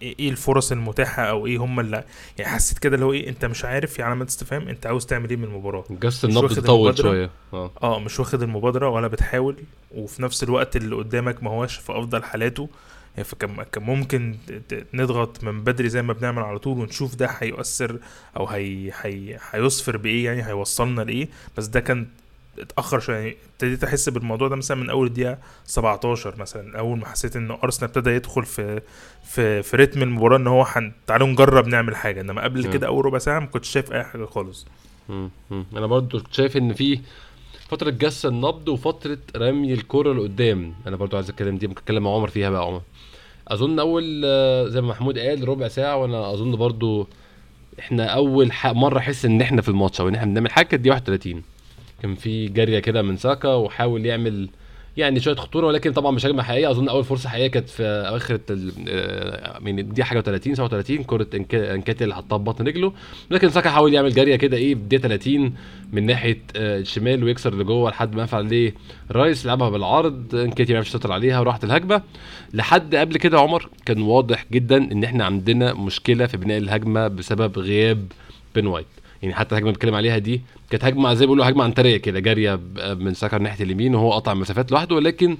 إيه 0.01 0.29
الفرص 0.29 0.71
المتاحة 0.71 1.23
أو 1.23 1.45
إيه 1.45 1.57
هم 1.57 1.79
اللي 1.79 2.03
يعني 2.37 2.51
حسيت 2.51 2.79
كده 2.79 2.95
اللي 2.95 3.05
هو 3.05 3.13
إيه 3.13 3.29
أنت 3.29 3.45
مش 3.45 3.65
عارف 3.65 3.93
في 3.93 4.03
علامات 4.03 4.27
استفهام 4.27 4.67
أنت 4.67 4.85
عاوز 4.85 5.05
تعمل 5.05 5.29
إيه 5.29 5.37
من 5.37 5.43
المباراة؟ 5.43 5.83
جس 5.89 6.25
النبض 6.25 6.65
طول. 6.65 6.97
شوية. 6.97 7.29
آه. 7.53 7.71
آه 7.83 7.99
مش 7.99 8.19
واخد 8.19 8.43
المبادرة 8.43 8.89
ولا 8.89 9.07
بتحاول 9.07 9.55
وفي 9.95 10.21
نفس 10.21 10.43
الوقت 10.43 10.75
اللي 10.75 10.95
قدامك 10.95 11.43
ما 11.43 11.51
هوش 11.51 11.77
في 11.77 11.91
أفضل 11.91 12.23
حالاته. 12.23 12.69
فكان 13.23 13.63
كان 13.71 13.83
ممكن 13.83 14.35
نضغط 14.93 15.43
من 15.43 15.63
بدري 15.63 15.89
زي 15.89 16.01
ما 16.01 16.13
بنعمل 16.13 16.43
على 16.43 16.59
طول 16.59 16.79
ونشوف 16.79 17.15
ده 17.15 17.27
هيؤثر 17.39 17.99
أو 18.37 18.45
هي 18.47 18.91
هي 19.01 19.39
هيصفر 19.51 19.97
بإيه 19.97 20.25
يعني 20.25 20.47
هيوصلنا 20.47 21.01
لإيه 21.01 21.27
بس 21.57 21.65
ده 21.67 21.79
كان 21.79 22.07
اتأخر 22.59 22.99
شوية 22.99 23.15
يعني 23.17 23.35
ابتديت 23.53 23.83
أحس 23.83 24.09
بالموضوع 24.09 24.47
ده 24.47 24.55
مثلا 24.55 24.77
من 24.77 24.89
أول 24.89 25.07
الدقيقة 25.07 25.37
17 25.65 26.35
مثلا 26.39 26.79
أول 26.79 26.99
ما 26.99 27.07
حسيت 27.07 27.35
إن 27.35 27.51
أرسنال 27.51 27.89
ابتدى 27.91 28.09
يدخل 28.09 28.45
في 28.45 28.81
في 29.23 29.63
في 29.63 29.77
رتم 29.77 30.03
المباراة 30.03 30.37
إن 30.37 30.47
هو 30.47 30.65
حن... 30.65 30.91
تعالوا 31.07 31.27
نجرب 31.27 31.67
نعمل 31.67 31.95
حاجة 31.95 32.21
إنما 32.21 32.43
قبل. 32.43 32.67
كده 32.73 32.87
أول 32.87 33.05
ربع 33.05 33.17
ساعة 33.17 33.39
ما 33.39 33.45
كنتش 33.45 33.69
شايف 33.69 33.91
أي 33.93 34.03
حاجة 34.03 34.25
خالص 34.25 34.65
مم. 35.09 35.29
مم. 35.51 35.65
أنا 35.77 35.85
برضو 35.87 36.19
كنت 36.19 36.33
شايف 36.33 36.57
إن 36.57 36.73
في 36.73 36.99
فترة 37.69 37.89
جس 37.89 38.25
النبض 38.25 38.69
وفترة 38.69 39.17
رمي 39.35 39.73
الكره 39.73 40.13
لقدام 40.13 40.73
أنا 40.87 40.95
برضو 40.95 41.15
عايز 41.15 41.29
أتكلم 41.29 41.57
دي 41.57 41.67
ممكن 41.67 41.81
أتكلم 41.81 42.03
مع 42.03 42.11
عمر 42.13 42.27
فيها 42.27 42.49
بقى 42.49 42.61
عمر 42.65 42.81
أظن 43.51 43.79
أول 43.79 44.21
آه، 44.25 44.67
زي 44.67 44.81
ما 44.81 44.87
محمود 44.87 45.19
قال 45.19 45.47
ربع 45.49 45.67
ساعة 45.67 45.97
وأنا 45.97 46.33
أظن 46.33 46.55
برضو 46.55 47.07
إحنا 47.79 48.05
أول. 48.05 48.51
مرة 48.65 48.97
أحس 48.97 49.25
إن 49.25 49.41
إحنا 49.41 49.61
في 49.61 49.69
الماتش 49.69 50.01
أو 50.01 50.07
إن 50.09 50.15
إحنا 50.15 50.31
بنعمل 50.31 50.51
حاجة 50.51 50.65
كانت 50.65 50.83
دي 50.83 50.89
31 50.89 51.43
كان 52.01 52.15
في 52.15 52.47
جارية 52.47 52.79
كده 52.79 53.01
من 53.01 53.17
ساكا 53.17 53.53
وحاول 53.53 54.05
يعمل 54.05 54.49
يعني 54.97 55.19
شوية 55.19 55.35
خطورة 55.35 55.67
ولكن 55.67 55.91
طبعا 55.93 56.11
مش 56.11 56.25
هجمه 56.25 56.43
حقيقيه 56.43 56.71
أظن 56.71 56.89
أول 56.89 57.03
فرصة 57.03 57.29
حقيقية 57.29 57.47
كانت 57.47 57.69
في 57.69 57.83
أواخر 57.83 58.39
ال- 58.49 58.71
آه، 58.89 59.59
من 59.59 59.89
دي 59.93 60.03
حاجة 60.03 60.21
30 60.21 60.55
37 60.55 61.03
كرة 61.03 61.27
إنكاتي 61.35 62.03
اللي 62.03 62.15
حطها 62.15 62.37
ببطن 62.37 62.67
رجله. 62.67 62.93
لكن 63.31 63.49
ساكا 63.49 63.69
حاول 63.69 63.93
يعمل 63.93 64.13
جاريه 64.13 64.35
كده 64.35 64.57
إيه 64.57 64.75
في 64.75 64.81
دقيقه 64.81 65.01
30 65.01 65.53
من 65.93 66.05
ناحية 66.05 66.41
آه، 66.55 66.79
الشمال 66.79 67.23
ويكسر 67.23 67.55
لجوه 67.55 67.89
لحد 67.89 68.15
ما 68.15 68.21
ينفع 68.21 68.37
عليه 68.37 68.73
رايس 69.11 69.45
لعبها 69.45 69.69
بالعرض. 69.69 70.35
إنكيتيا 70.35 70.73
ما 70.73 70.77
عرفش 70.79 70.89
يسيطر 70.89 71.11
عليها 71.11 71.39
وراحت 71.39 71.63
الهجمة. 71.63 72.01
لحد 72.53 72.95
قبل 72.95 73.17
كده 73.17 73.39
عمر 73.39 73.69
كان 73.85 74.01
واضح 74.01 74.45
جدا 74.51 74.77
إن 74.91 75.03
إحنا 75.03 75.25
عندنا 75.25 75.73
مشكلة 75.73 76.25
في 76.25 76.37
بناء 76.37 76.57
الهجمة 76.57 77.07
بسبب 77.07 77.59
غياب 77.59 78.05
بن 78.55 78.67
وايت. 78.67 78.85
يعني 79.21 79.35
حتى 79.35 79.51
الهجمة 79.51 79.69
اللي 79.69 79.73
بنتكلم 79.73 79.95
عليها 79.95 80.17
دي 80.17 80.41
كانت 80.69 80.85
هجمة 80.85 81.13
زي 81.13 81.25
ما 81.25 81.25
بيقولوا 81.25 81.49
هجمة 81.49 81.63
عنترية 81.63 81.97
كده 81.97 82.19
جارية 82.19 82.59
من 82.99 83.13
ساكا 83.13 83.37
ناحية 83.37 83.63
اليمين 83.63 83.95
وهو 83.95 84.11
قطع 84.11 84.33
مسافات 84.33 84.71
لوحده 84.71 84.95
ولكن 84.95 85.37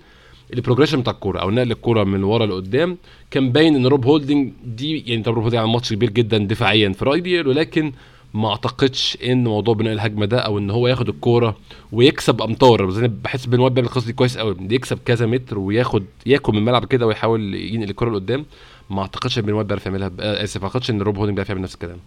ال 0.54 0.58
progression 0.58 1.02
بتاع 1.02 1.14
الكورة 1.14 1.40
أو 1.40 1.52
نقل 1.52 1.72
الكورة 1.72 2.04
من 2.04 2.24
ورا 2.24 2.46
لقدام 2.46 2.98
كان 3.32 3.52
باين 3.52 3.76
إن 3.76 3.88
روب 3.88 4.06
هولدنج 4.06 4.52
دي 4.66 5.04
يعني 5.08 5.24
روب 5.28 5.38
هولدنج 5.38 5.56
عمل 5.60 5.72
ماتش 5.72 5.94
كبير 5.94 6.10
جدا 6.10 6.38
دفاعيا 6.38 6.90
في 6.90 7.06
رايي 7.06 7.42
ولكن 7.42 7.92
ما 8.34 8.50
أعتقدش 8.50 9.18
إن 9.26 9.44
موضوع 9.44 9.74
بناء 9.74 9.94
الهجمة 9.94 10.26
ده 10.26 10.40
أو 10.40 10.58
إن 10.58 10.70
هو 10.70 10.88
ياخد 10.88 11.10
الكورة 11.10 11.58
ويكسب 11.92 12.42
أمتار. 12.42 12.86
بحس 13.08 13.46
بن 13.46 13.60
وايت 13.60 13.74
بيعمل 13.74 13.88
القصة 13.88 14.06
دي 14.06 14.14
كويس 14.14 14.38
قوي 14.38 14.56
يكسب 14.72 15.00
كذا 15.06 15.26
متر 15.26 15.60
وياخد 15.60 16.04
ياكل 16.26 16.54
من 16.54 16.60
الملعب 16.60 16.86
كده 16.86 17.08
ويحاول 17.08 17.56
ينقل 17.56 17.90
الكورة 17.90 18.10
لقدام 18.10 18.46
ما 18.90 19.02
أعتقدش 19.02 19.40
إن 19.40 19.44
بن 19.44 19.54
وايت 19.54 19.68
بيعرف 19.68 19.86
يعملها 19.86 20.12
آه، 20.20 20.44
آسف 20.44 20.62
ما 20.62 20.68
أعتقدش 20.68 20.90
إن 20.90 21.02
روب 21.02 21.18
هولدنج 21.18 21.36
بيعرف 21.36 21.50
يعمل 21.50 21.62
نفس 21.62 21.74
الكلام. 21.74 21.98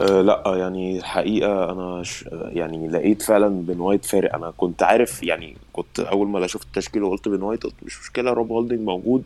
أه 0.00 0.20
لا 0.22 0.42
يعني 0.46 0.98
الحقيقة 0.98 1.72
أنا 1.72 2.02
ش... 2.02 2.24
يعني 2.32 2.88
لقيت 2.88 3.22
فعلا 3.22 3.48
بن 3.48 3.80
وايت 3.80 4.04
فارق. 4.04 4.34
أنا 4.34 4.52
كنت 4.56 4.82
عارف 4.82 5.22
يعني 5.22 5.56
كنت 5.72 6.00
أول 6.00 6.28
ما 6.28 6.46
شفت 6.46 6.66
التشكيل 6.66 7.02
وقلت 7.02 7.28
بن 7.28 7.42
وايت 7.42 7.62
قلت 7.64 7.74
مش 7.82 8.00
مشكلة 8.00 8.30
روب 8.32 8.52
هولدنج 8.52 8.80
موجود. 8.80 9.22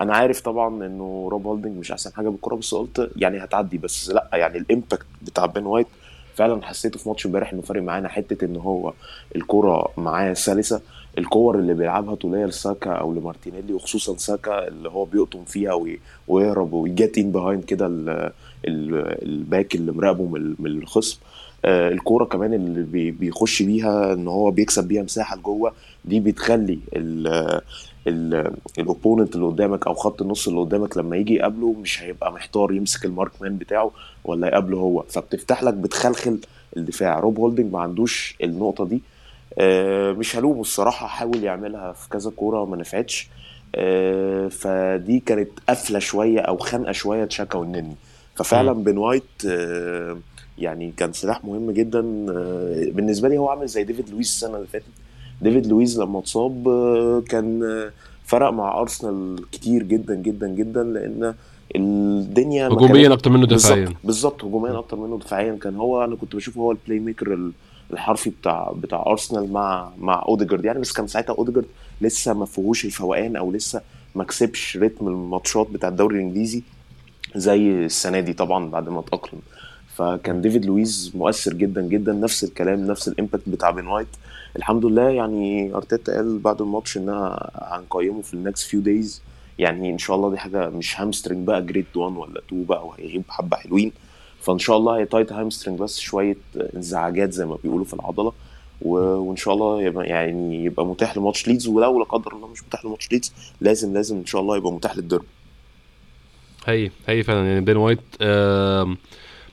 أنا 0.00 0.14
عارف 0.16 0.40
طبعا 0.40 0.86
إنه 0.86 1.28
روب 1.30 1.46
هولدنج 1.46 1.78
مش 1.78 1.92
أحسن 1.92 2.12
حاجة 2.14 2.28
بالكورة 2.28 2.54
بس 2.54 2.74
قلت 2.74 3.10
يعني 3.16 3.44
هتعدي. 3.44 3.78
بس 3.78 4.10
لا 4.10 4.28
يعني 4.32 4.58
ال 4.58 4.65
impact 4.65 5.06
بتاع 5.22 5.46
بن 5.46 5.66
وايت 5.66 5.86
فعلا 6.34 6.62
حسيته 6.66 6.98
في 6.98 7.08
ماتش 7.08 7.26
امبارح 7.26 7.52
إنه 7.52 7.62
فارق 7.62 7.82
معانا. 7.82 8.08
حتة 8.08 8.44
إن 8.44 8.56
هو 8.56 8.92
الكورة 9.36 9.88
معاه 9.96 10.32
سلسة 10.32 10.80
الكور 11.18 11.58
اللي 11.58 11.74
بيلعبها 11.74 12.14
طولية 12.14 12.46
لساكا 12.46 12.90
أو 12.92 13.12
لمارتينيلي 13.12 13.72
وخصوصا 13.72 14.16
ساكا 14.16 14.68
اللي 14.68 14.88
هو 14.88 15.04
بيقطم 15.04 15.44
فيها 15.44 15.72
وي... 15.74 16.00
ويهرب 16.28 16.72
وي 16.72 16.90
get 16.90 17.18
in 17.18 17.32
behind 17.32 17.64
كده 17.64 17.86
ال 18.68 18.89
back 18.89 19.74
اللي 19.74 19.92
مراقبه 19.92 20.24
من 20.58 20.66
الخصم. 20.66 21.18
آه، 21.64 21.88
الكورة 21.88 22.24
كمان 22.24 22.54
اللي 22.54 22.82
بي- 22.82 23.10
بيخش 23.10 23.62
بيها 23.62 24.12
إن 24.12 24.28
هو 24.28 24.50
بيكسب 24.50 24.88
بيها 24.88 25.02
مساحة 25.02 25.36
لجوه 25.36 25.72
دي 26.04 26.20
بتخلي 26.20 26.78
ال 28.78 28.84
opponent 28.84 29.34
اللي 29.34 29.46
قدامك 29.46 29.86
أو 29.86 29.94
خط 29.94 30.22
النص 30.22 30.48
اللي 30.48 30.60
قدامك 30.60 30.96
لما 30.96 31.16
يجي 31.16 31.34
يقابله 31.34 31.72
مش 31.82 32.02
هيبقى 32.02 32.32
محتار 32.32 32.72
يمسك 32.72 33.04
ال 33.04 33.12
mark 33.12 33.42
man 33.42 33.56
بتاعه 33.56 33.90
ولا 34.24 34.46
يقابله 34.48 34.78
هو. 34.78 35.02
فبتفتح 35.08 35.62
لك 35.62 35.74
بتخلخل 35.74 36.38
الدفاع. 36.76 37.18
روب 37.20 37.38
هولدنج 37.38 37.72
ما 37.72 37.80
عندوش 37.80 38.36
النقطة 38.42 38.84
دي. 38.86 39.02
آه، 39.58 40.12
مش 40.12 40.36
هلومه 40.36 40.60
الصراحة 40.60 41.06
حاول 41.06 41.44
يعملها 41.44 41.92
في 41.92 42.08
كذا 42.08 42.30
كورة 42.30 42.60
وما 42.62 42.76
نفعتش. 42.76 43.28
آه، 43.74 44.48
فدي 44.48 45.20
كانت 45.26 45.48
قافله 45.68 45.98
شوية 45.98 46.40
أو 46.40 46.56
خانقة 46.56 46.92
شوية 46.92 47.24
تشاكا 47.24 47.58
والنني 47.58 47.94
ففعلا 48.34 48.72
بن 48.72 48.98
وايت 48.98 49.22
آه، 49.48 50.16
يعني 50.58 50.92
كان 50.96 51.12
سلاح 51.12 51.44
مهم 51.44 51.70
جدا 51.70 52.00
آه، 52.30 52.90
بالنسبة 52.92 53.28
لي 53.28 53.38
هو 53.38 53.48
عامل 53.48 53.66
زي 53.66 53.84
ديفيد 53.84 54.10
لويس 54.10 54.26
السنة 54.28 54.56
اللي 54.56 54.66
فاتت. 54.66 54.84
ديفيد 55.42 55.66
لويس 55.66 55.98
لما 55.98 56.18
اتصاب 56.18 56.68
آه، 56.68 57.22
كان 57.28 57.60
فرق 58.24 58.50
مع 58.50 58.80
أرسنال 58.80 59.44
كتير 59.52 59.82
جدا 59.82 60.14
جدا 60.14 60.48
جدا 60.48 60.82
لأن 60.82 61.34
الدنيا 61.76 62.68
هجوميا 62.68 63.12
أكتر 63.12 63.30
منه 63.30 63.46
دفاعيا. 63.46 63.94
بالظبط 64.04 64.44
هجوميا 64.44 64.78
أكتر 64.78 64.96
منه 64.96 65.18
دفاعيا. 65.18 65.58
كان 65.62 65.76
هو 65.76 66.04
أنا 66.04 66.16
كنت 66.16 66.36
بشوفه 66.36 66.60
هو 66.60 66.72
ال 66.72 66.77
play 66.77 66.98
maker 66.98 67.34
ال- 67.34 67.52
الحرفي 67.92 68.30
بتاع 68.30 68.72
بتاع 68.82 69.04
أرسنال 69.06 69.52
مع 69.52 69.90
مع 70.00 70.24
أوديجارد. 70.28 70.64
يعني 70.64 70.78
بس 70.78 70.92
كان 70.92 71.06
ساعتها 71.06 71.34
أوديجارد 71.38 71.66
لسه 72.00 72.34
ما 72.34 72.44
فيهوش 72.46 72.84
الفوقان 72.84 73.36
أو 73.36 73.52
لسه 73.52 73.80
ما 74.14 74.24
كسبش 74.24 74.76
رتم 74.76 75.08
الماتشات 75.08 75.66
بتاع 75.70 75.88
الدوري 75.88 76.16
الإنجليزي. 76.16 76.62
زي 77.36 77.70
السنة 77.84 78.20
دي 78.20 78.32
طبعا 78.32 78.70
بعد 78.70 78.88
ما 78.88 79.00
اتأقلم. 79.00 79.40
فكان 79.94 80.40
ديفيد 80.40 80.64
لويس 80.64 81.12
مؤثر 81.14 81.52
جدا 81.54 81.82
جدا 81.82 82.12
نفس 82.12 82.44
الكلام 82.44 82.86
نفس 82.86 83.08
ال 83.08 83.14
impact 83.14 83.48
بتاع 83.48 83.70
بن 83.70 83.86
وايت. 83.86 84.06
الحمد 84.56 84.84
لله 84.86 85.08
يعني 85.10 85.74
أرتيتا 85.74 86.14
قال 86.16 86.38
بعد 86.38 86.60
الماتش 86.62 86.96
إنها 86.96 87.50
هنقيمه 87.54 88.22
في 88.22 88.34
ال 88.34 88.40
next 88.40 88.66
few 88.68 88.80
days 88.80 89.22
يعني 89.58 89.90
إن 89.90 89.98
شاء 89.98 90.16
الله 90.16 90.30
دي 90.30 90.38
حاجة 90.38 90.68
مش 90.70 91.00
hamstring 91.00 91.46
بقى 91.46 91.62
grade 91.62 91.86
1 91.96 92.16
ولا 92.16 92.40
2 92.48 92.64
بقى 92.64 92.86
وهيغيب 92.86 93.22
حبة 93.28 93.56
حلوين. 93.56 93.92
فإن 94.40 94.58
شاء 94.58 94.76
الله 94.76 94.96
هي 94.98 95.04
tight 95.06 95.32
hamstring 95.32 95.78
بس 95.78 95.98
شوية 95.98 96.36
انزعاجات 96.76 97.32
زي 97.32 97.46
ما 97.46 97.56
بيقولوا 97.64 97.84
في 97.84 97.94
العضلة. 97.94 98.32
و... 98.82 98.94
وإن 98.98 99.36
شاء 99.36 99.54
الله 99.54 99.82
يبقى 99.82 100.06
يعني 100.06 100.64
يبقى 100.64 100.86
متاح 100.86 101.16
لماتش 101.16 101.48
ليدز. 101.48 101.66
ولو 101.68 101.98
لا 101.98 102.04
قدر 102.04 102.32
الله 102.32 102.48
مش 102.48 102.64
متاح 102.64 102.84
لماتش 102.84 103.12
ليدز 103.12 103.32
لازم 103.60 103.94
لازم 103.94 104.16
إن 104.16 104.26
شاء 104.26 104.40
الله 104.40 104.56
يبقى 104.56 104.72
متاح 104.72 104.96
للديربي. 104.96 105.26
هي 106.66 106.90
هي 107.08 107.22
فعلا. 107.22 107.46
يعني 107.48 107.60
بن 107.60 107.76
وايت 107.76 108.00
آم، 108.22 108.96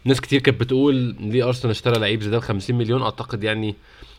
ناس 0.05 0.21
كتير 0.21 0.41
كانت 0.41 0.59
بتقول 0.61 0.95
ليه 1.19 1.47
أرسنال 1.47 1.71
اشترى 1.71 1.99
لعيب 1.99 2.21
زي 2.21 2.29
ده 2.29 2.37
ب 2.37 2.41
50 2.41 2.75
مليون. 2.77 3.01
أعتقد 3.01 3.43
يعني 3.43 3.75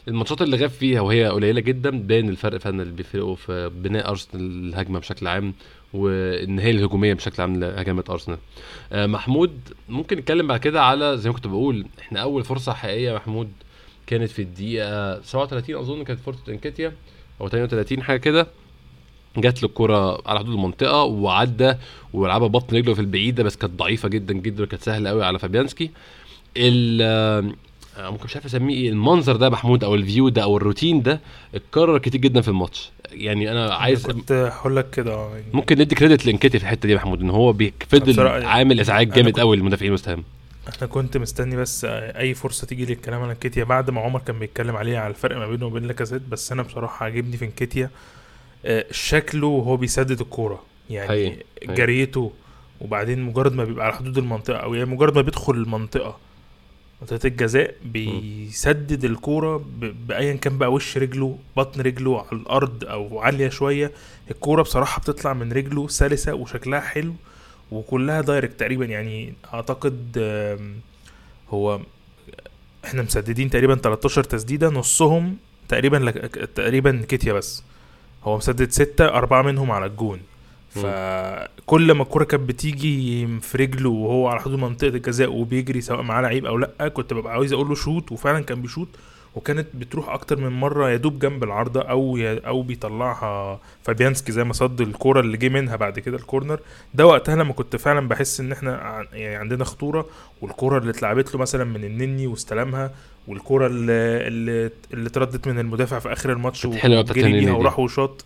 الماتشات 0.09 0.43
اللي 0.43 0.57
غاب 0.57 0.71
فيها 0.71 1.01
وهي 1.01 1.27
قليلة 1.29 1.61
جدا 1.61 1.91
بين 1.91 2.29
الفرق 2.29 2.59
فعلا 2.59 2.83
اللي 2.83 2.95
بيفرقوا 2.95 3.35
في 3.35 3.71
بناء 3.75 4.09
أرسنال 4.11 4.43
الهجمة 4.69 4.99
بشكل 4.99 5.27
عام 5.27 5.55
والنهايه 5.93 6.71
الهجومية 6.71 7.15
بشكل 7.15 7.43
عام 7.43 7.61
لهجمات 7.61 8.11
أرسنال. 8.11 8.39
آه، 8.93 9.07
محمود 9.07 9.61
ممكن 9.89 10.17
نتكلم 10.19 10.47
بعد 10.47 10.61
كده 10.61 10.83
على 10.83 11.17
زي 11.19 11.29
ما 11.31 11.35
كنت 11.35 11.47
بقول 11.47 11.87
إحنا 12.01 12.21
أول 12.21 12.45
فرصة 12.45 12.73
حقيقية 12.73 13.15
محمود 13.15 13.49
كانت 14.07 14.31
في 14.31 14.43
الدقيقة 14.43 15.23
37 15.23 15.77
أظن 15.77 16.05
كانت 16.05 16.21
فرصة 16.21 16.41
إنكيتيا 16.49 16.93
أو 17.41 17.49
38 17.49 18.03
حاجة 18.03 18.17
كده. 18.19 18.47
جات 19.37 19.62
له 19.62 19.68
الكرة 19.68 20.29
على 20.29 20.38
حدود 20.38 20.55
المنطقة 20.55 21.03
وعدى 21.03 21.75
ولعبها 22.12 22.49
بطن 22.49 22.77
رجله 22.77 22.95
في 22.95 23.01
البعيدة 23.01 23.42
بس 23.42 23.57
كانت 23.57 23.73
ضعيفة 23.79 24.09
جدا 24.09 24.35
جدا 24.35 24.62
وكانت 24.62 24.83
سهلة 24.83 25.11
قوي 25.11 25.25
على 25.25 25.38
فابيانسكي. 25.38 25.90
ال 26.57 27.03
آه، 27.99 28.11
ممكن 28.11 28.25
مش 28.25 28.35
عارف 28.35 28.47
أسميه 28.47 28.75
إيه 28.75 28.88
المنظر 28.88 29.37
ده 29.37 29.51
محمود 29.51 29.85
أو 29.85 29.95
ال 29.95 30.01
view 30.01 30.29
ده 30.29 30.42
أو 30.42 30.57
الروتين 30.57 31.03
ده 31.03 31.21
اتكرر 31.55 31.99
كتير 31.99 32.21
جدا 32.21 32.40
في 32.40 32.49
الماتش. 32.49 32.90
يعني 33.12 33.53
أنا 33.53 33.75
عايز 33.75 34.07
كنت 34.07 34.33
هقول 34.33 34.77
لك 34.77 34.90
كده 34.90 35.14
آه 35.14 35.31
يعني 35.31 35.45
ممكن 35.53 35.79
ندي 35.79 35.95
كريدت 35.95 36.27
لانكيتي 36.27 36.59
في 36.59 36.64
الحتة 36.64 36.87
دي 36.87 36.92
يا 36.92 36.97
محمود 36.97 37.21
إن 37.21 37.31
هو 37.31 37.53
بيفضل 37.53 38.12
بصراحة 38.12 38.45
عامل 38.45 38.81
إزعاج 38.81 39.12
جامد 39.12 39.40
قوي 39.40 39.57
للمدافعين 39.57 39.97
هام. 40.07 40.25
أنا 40.79 40.87
كنت 40.90 41.16
مستني 41.16 41.57
بس 41.57 41.87
أي 41.90 42.35
فرصة 42.35 42.66
تيجي 42.66 42.85
لي 42.85 42.92
الكلام 42.92 43.23
عن 43.23 43.29
انكيتيا 43.29 43.64
بعد 43.64 43.90
ما 43.90 44.01
عمر 44.01 44.21
كان 44.21 44.38
بيتكلم 44.38 44.77
عليها 44.77 45.01
على 45.01 45.11
الفرق 45.11 45.37
ما 45.37 45.47
بينه 45.47 45.66
وبين 45.66 45.83
لاكازيت 45.83 46.23
بس 46.31 46.53
أنا 46.53 46.62
بصراحة 46.62 47.05
عاجبني 47.05 47.37
في 47.37 47.45
انكيتيا 47.45 47.85
آه، 47.85 47.90
شكله 48.90 49.46
وهو 49.46 49.77
بيسدد 49.77 50.20
الكورة. 50.20 50.62
يعني 50.90 51.09
حقيقي،. 51.09 51.44
جريته 51.64 52.33
وبعدين 52.81 53.22
مجرد 53.22 53.53
ما 53.53 53.64
بيبقى 53.64 53.87
على 53.87 53.94
حدود 53.94 54.18
المنطقة 54.18 54.57
أو 54.57 54.75
يعني 54.75 54.90
مجرد 54.90 55.14
ما 55.14 55.22
بيدخل 55.22 55.53
المنطقة 55.53 56.16
منطقة 57.01 57.27
الجزاء 57.27 57.75
بيسدد 57.85 59.05
الكورة 59.05 59.64
أيا 60.09 60.35
كان 60.35 60.59
بقى 60.59 60.72
وش 60.72 60.98
رجله 60.98 61.38
بطن 61.57 61.81
رجله 61.81 62.20
على 62.20 62.40
الأرض 62.40 62.85
أو 62.85 63.18
عالية 63.18 63.48
شوية. 63.48 63.92
الكورة 64.31 64.62
بصراحة 64.62 65.01
بتطلع 65.01 65.33
من 65.33 65.53
رجله 65.53 65.88
سلسة 65.88 66.35
وشكلها 66.35 66.81
حلو 66.81 67.14
وكلها 67.72 68.20
direct 68.21 68.61
تقريبا. 68.61 68.85
يعني 68.85 69.35
أعتقد 69.55 70.18
هو 71.51 71.81
إحنا 72.85 73.03
مسددين 73.03 73.51
تقريبا 73.51 73.75
13 73.75 74.25
تسديدة 74.25 74.68
نصهم 74.68 75.37
تقريبا 75.68 75.96
لك 75.96 76.14
تقريبا 76.55 77.05
إنكيتيا 77.09 77.33
بس. 77.33 77.62
هو 78.25 78.37
مسدد 78.37 78.71
ستة 78.71 79.09
أربعة 79.09 79.43
منهم 79.43 79.71
على 79.71 79.87
الجون. 79.87 80.21
فكل 80.71 81.93
ما 81.93 82.03
الكرة 82.03 82.25
كانت 82.25 82.49
بتيجي 82.49 83.27
في 83.41 83.59
رجله 83.59 83.91
وهو 83.91 84.29
على 84.29 84.41
حدود 84.41 84.59
منطقة 84.59 84.89
الجزاء 84.89 85.33
وبيجري 85.33 85.81
سواء 85.81 86.03
معاه 86.03 86.23
لعيب 86.23 86.47
أو 86.47 86.59
لأ 86.59 86.89
كنت 86.89 87.13
ببقى 87.15 87.33
عاوز 87.33 87.53
أقول 87.53 87.69
له 87.69 87.75
shoot 87.75 88.12
وفعلا 88.13 88.41
كان 88.41 88.63
بيشوت. 88.63 88.89
وكانت 89.35 89.66
بتروح 89.75 90.09
أكتر 90.09 90.37
من 90.40 90.49
مرة 90.61 90.90
يا 90.90 90.97
دوب 90.97 91.18
جنب 91.18 91.45
العارضة 91.45 91.81
أو 91.81 92.16
ي- 92.16 92.38
أو 92.47 92.62
بيطلعها 92.62 93.61
فابيانسكي 93.83 94.33
زي 94.33 94.45
ما 94.45 94.53
صد 94.53 94.81
الكرة 94.81 95.21
اللي 95.21 95.37
جه 95.37 95.49
منها 95.49 95.77
بعد 95.77 95.99
كده 95.99 96.16
ال 96.17 96.22
corner. 96.22 96.61
ده 96.95 97.07
وقتها 97.07 97.37
لما 97.37 97.53
كنت 97.53 97.77
فعلا 97.77 98.09
بحس 98.09 98.40
إن 98.40 98.53
إحنا 98.53 98.77
ع- 98.77 99.05
يعني 99.12 99.37
عندنا 99.37 99.64
خطورة 99.64 100.07
والكرة 100.42 100.79
اللي 100.79 100.90
اتلعبت 100.90 101.35
له 101.35 101.40
مثلا 101.40 101.64
من 101.64 101.85
النني 101.85 102.27
واستلمها 102.27 102.90
والكرة 103.29 103.66
اللي 103.66 103.92
اللي, 104.29 104.71
اللي 104.92 105.09
اتردت 105.09 105.49
من 105.49 105.59
المدافع 105.59 105.99
في 105.99 106.12
آخر 106.12 106.33
الماتش 106.33 106.64
وجري 106.64 107.33
بيها. 107.40 107.53
وراح 107.53 107.79
وشاط. 107.79 108.25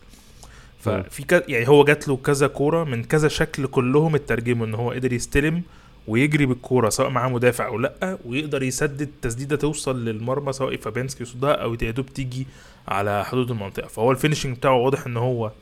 ففي 0.81 1.23
كذا 1.23 1.43
يعني 1.49 1.69
هو 1.69 1.85
جات 1.85 2.09
له 2.09 2.17
كذا 2.17 2.47
كورة 2.47 2.85
من 2.85 3.05
كذا 3.05 3.29
شكل 3.29 3.67
كلهم 3.67 4.15
اترجموا 4.15 4.67
إن 4.67 4.75
هو 4.75 4.91
قدر 4.91 5.13
يستلم 5.13 5.63
ويجري 6.09 6.47
بالكورة 6.47 6.89
سواء 6.89 7.11
معاه 7.11 7.29
مدافع 7.29 7.67
أو 7.67 7.79
لأ 7.79 8.19
ويقدر 8.25 8.63
يسدد 8.63 9.11
تسديدة 9.23 9.57
توصل 9.57 10.05
للمرمى 10.05 10.53
سواء 10.53 10.77
فابيانسكي 10.77 11.23
يصدها 11.23 11.53
أو 11.53 11.77
يا 11.83 11.91
دوب 11.91 12.07
تيجي 12.07 12.47
على 12.89 13.25
حدود 13.25 13.51
المنطقة. 13.51 13.89
فهو 13.89 14.11
ال 14.11 14.15
finishing 14.15 14.57
بتاعه 14.57 14.77
واضح 14.77 15.07
إن 15.07 15.17
هو 15.17 15.53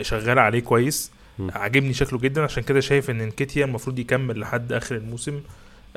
شغال 0.00 0.38
عليه 0.38 0.60
كويس. 0.60 1.10
عاجبني 1.40 1.92
شكله 1.92 2.18
جدا 2.18 2.42
عشان 2.42 2.62
كده 2.62 2.80
شايف 2.80 3.10
إن 3.10 3.20
إنكيتيا 3.20 3.64
المفروض 3.64 3.98
يكمل 3.98 4.40
لحد 4.40 4.72
آخر 4.72 4.96
الموسم. 4.96 5.40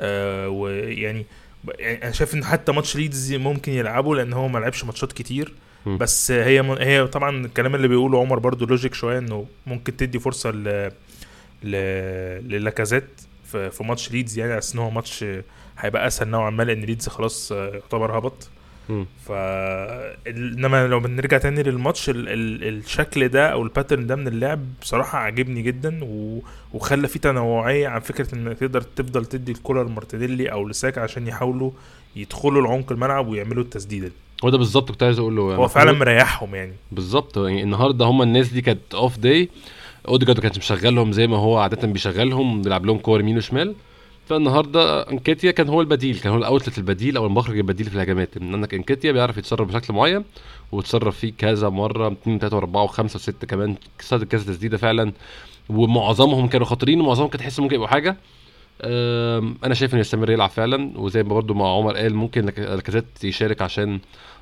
آه 0.00 0.48
ويعني 0.48 1.26
يعني 1.78 2.02
أنا 2.02 2.12
شايف 2.12 2.34
إن 2.34 2.44
حتى 2.44 2.72
ماتش 2.72 2.96
ليدز 2.96 3.34
ممكن 3.34 3.72
يلعبه 3.72 4.14
لأن 4.14 4.32
هو 4.32 4.48
ما 4.48 4.58
لعبش 4.58 4.84
ماتشات 4.84 5.12
كتير. 5.12 5.52
م. 5.86 5.96
بس 5.96 6.30
هي 6.30 6.76
هي 6.80 7.06
طبعا 7.06 7.46
الكلام 7.46 7.74
اللي 7.74 7.88
بيقوله 7.88 8.20
عمر 8.20 8.38
برضو 8.38 8.66
logic 8.66 8.94
شوية 8.94 9.18
إنه 9.18 9.46
ممكن 9.66 9.96
تدي 9.96 10.18
فرصة 10.18 10.50
ل 10.50 10.90
ل 11.64 11.76
للاكازيت. 12.48 13.04
في 13.52 13.70
في 13.70 13.84
ماتش 13.84 14.10
ليدز 14.10 14.38
يعني 14.38 14.52
على 14.52 14.62
إن 14.74 14.78
هو 14.78 14.90
ماتش 14.90 15.24
هيبقى 15.78 16.06
أسهل 16.06 16.28
نوعا 16.28 16.50
ما 16.50 16.62
لأن 16.62 16.80
ليدز 16.80 17.08
خلاص 17.08 17.52
آه، 17.52 17.68
يعتبر 17.68 18.18
هبط. 18.18 18.48
ف 19.26 19.32
إنما 20.28 20.86
لو 20.86 21.00
بنرجع 21.00 21.38
تاني 21.38 21.62
للماتش 21.62 22.10
ال... 22.10 22.28
ال... 22.28 22.68
الشكل 22.78 23.28
ده 23.28 23.48
أو 23.48 23.62
ال 23.62 23.68
pattern 23.68 24.06
ده 24.06 24.16
من 24.16 24.28
اللعب 24.28 24.60
بصراحة 24.82 25.18
عاجبني 25.18 25.62
جدا 25.62 26.04
و... 26.04 26.38
وخلى 26.74 27.08
فيه 27.08 27.20
تنوعية 27.20 27.88
عن 27.88 28.00
فكرة 28.00 28.34
انك 28.34 28.58
تقدر 28.58 28.80
تفضل 28.80 29.26
تدي 29.26 29.52
الكرة 29.52 29.82
لمارتينيلي 29.82 30.52
أو 30.52 30.68
لساكا 30.68 30.98
عشان 30.98 31.26
يحاولوا 31.28 31.70
يدخلوا 32.16 32.62
لعمق 32.62 32.92
الملعب 32.92 33.28
ويعملوا 33.28 33.62
التسديدة 33.62 34.06
دي. 34.06 34.14
هو 34.44 34.50
ده 34.50 34.58
بالظبط 34.58 34.90
كنت 34.90 35.02
عايز 35.02 35.18
أقول 35.18 35.36
له 35.36 35.42
هو 35.42 35.68
فعلا 35.68 35.92
مريحهم 35.92 36.54
يعني 36.54 36.72
بالظبط 36.92 37.36
يعني 37.36 37.62
النهارده 37.62 38.04
هم 38.04 38.22
الناس 38.22 38.48
دي 38.48 38.60
كانت 38.60 38.94
off 38.94 39.18
day 39.18 39.48
اوديجارد 40.08 40.38
ما 40.38 40.42
كانش 40.42 40.58
مشغلهم 40.58 41.12
زي 41.12 41.26
ما 41.26 41.36
هو 41.36 41.58
عادة 41.58 41.88
بيشغلهم 41.88 42.62
بيلعب 42.62 42.86
لهم 42.86 42.98
كور 42.98 43.20
يمين 43.20 43.36
وشمال. 43.36 43.74
فالنهاردة 44.28 45.10
أنكيتيا 45.10 45.50
كان 45.50 45.68
هو 45.68 45.80
البديل 45.80 46.18
كان 46.18 46.32
هو 46.32 46.38
الأوتلت 46.38 46.78
البديل 46.78 47.16
أو 47.16 47.26
المخرج 47.26 47.56
البديل 47.56 47.86
في 47.86 47.94
الهجمات. 47.94 48.36
إن 48.36 48.54
عندك 48.54 48.74
أنكيتيا 48.74 49.12
بيعرف 49.12 49.38
يتصرف 49.38 49.68
بشكل 49.68 49.94
معين 49.94 50.24
وتصرف 50.72 51.18
فيه 51.18 51.32
كذا 51.38 51.68
مرة 51.68 52.12
2 52.12 52.38
3 52.38 52.60
و4 52.60 52.90
و5 52.90 53.18
و6 53.18 53.30
كمان. 53.30 53.76
كذا 54.08 54.24
تسديدة 54.24 54.76
فعلا. 54.76 55.12
ومعظمهم 55.68 56.48
كانوا 56.48 56.66
خطيرين 56.66 57.00
ومعظمهم 57.00 57.28
كانت 57.28 57.42
تحس 57.42 57.60
ممكن 57.60 57.74
يبقوا 57.74 57.88
حاجة. 57.88 58.16
أنا 59.64 59.74
شايف 59.74 59.92
انه 59.92 60.00
يستمر 60.00 60.30
يلعب 60.30 60.50
فعلا. 60.50 60.92
وزي 60.96 61.22
ما 61.22 61.34
برضو 61.34 61.54
مع 61.54 61.76
عمر 61.76 61.96
قال 61.96 62.14
ممكن 62.14 62.44
لاكازيت 62.44 63.24
يشارك 63.24 63.62
عشان 63.62 64.00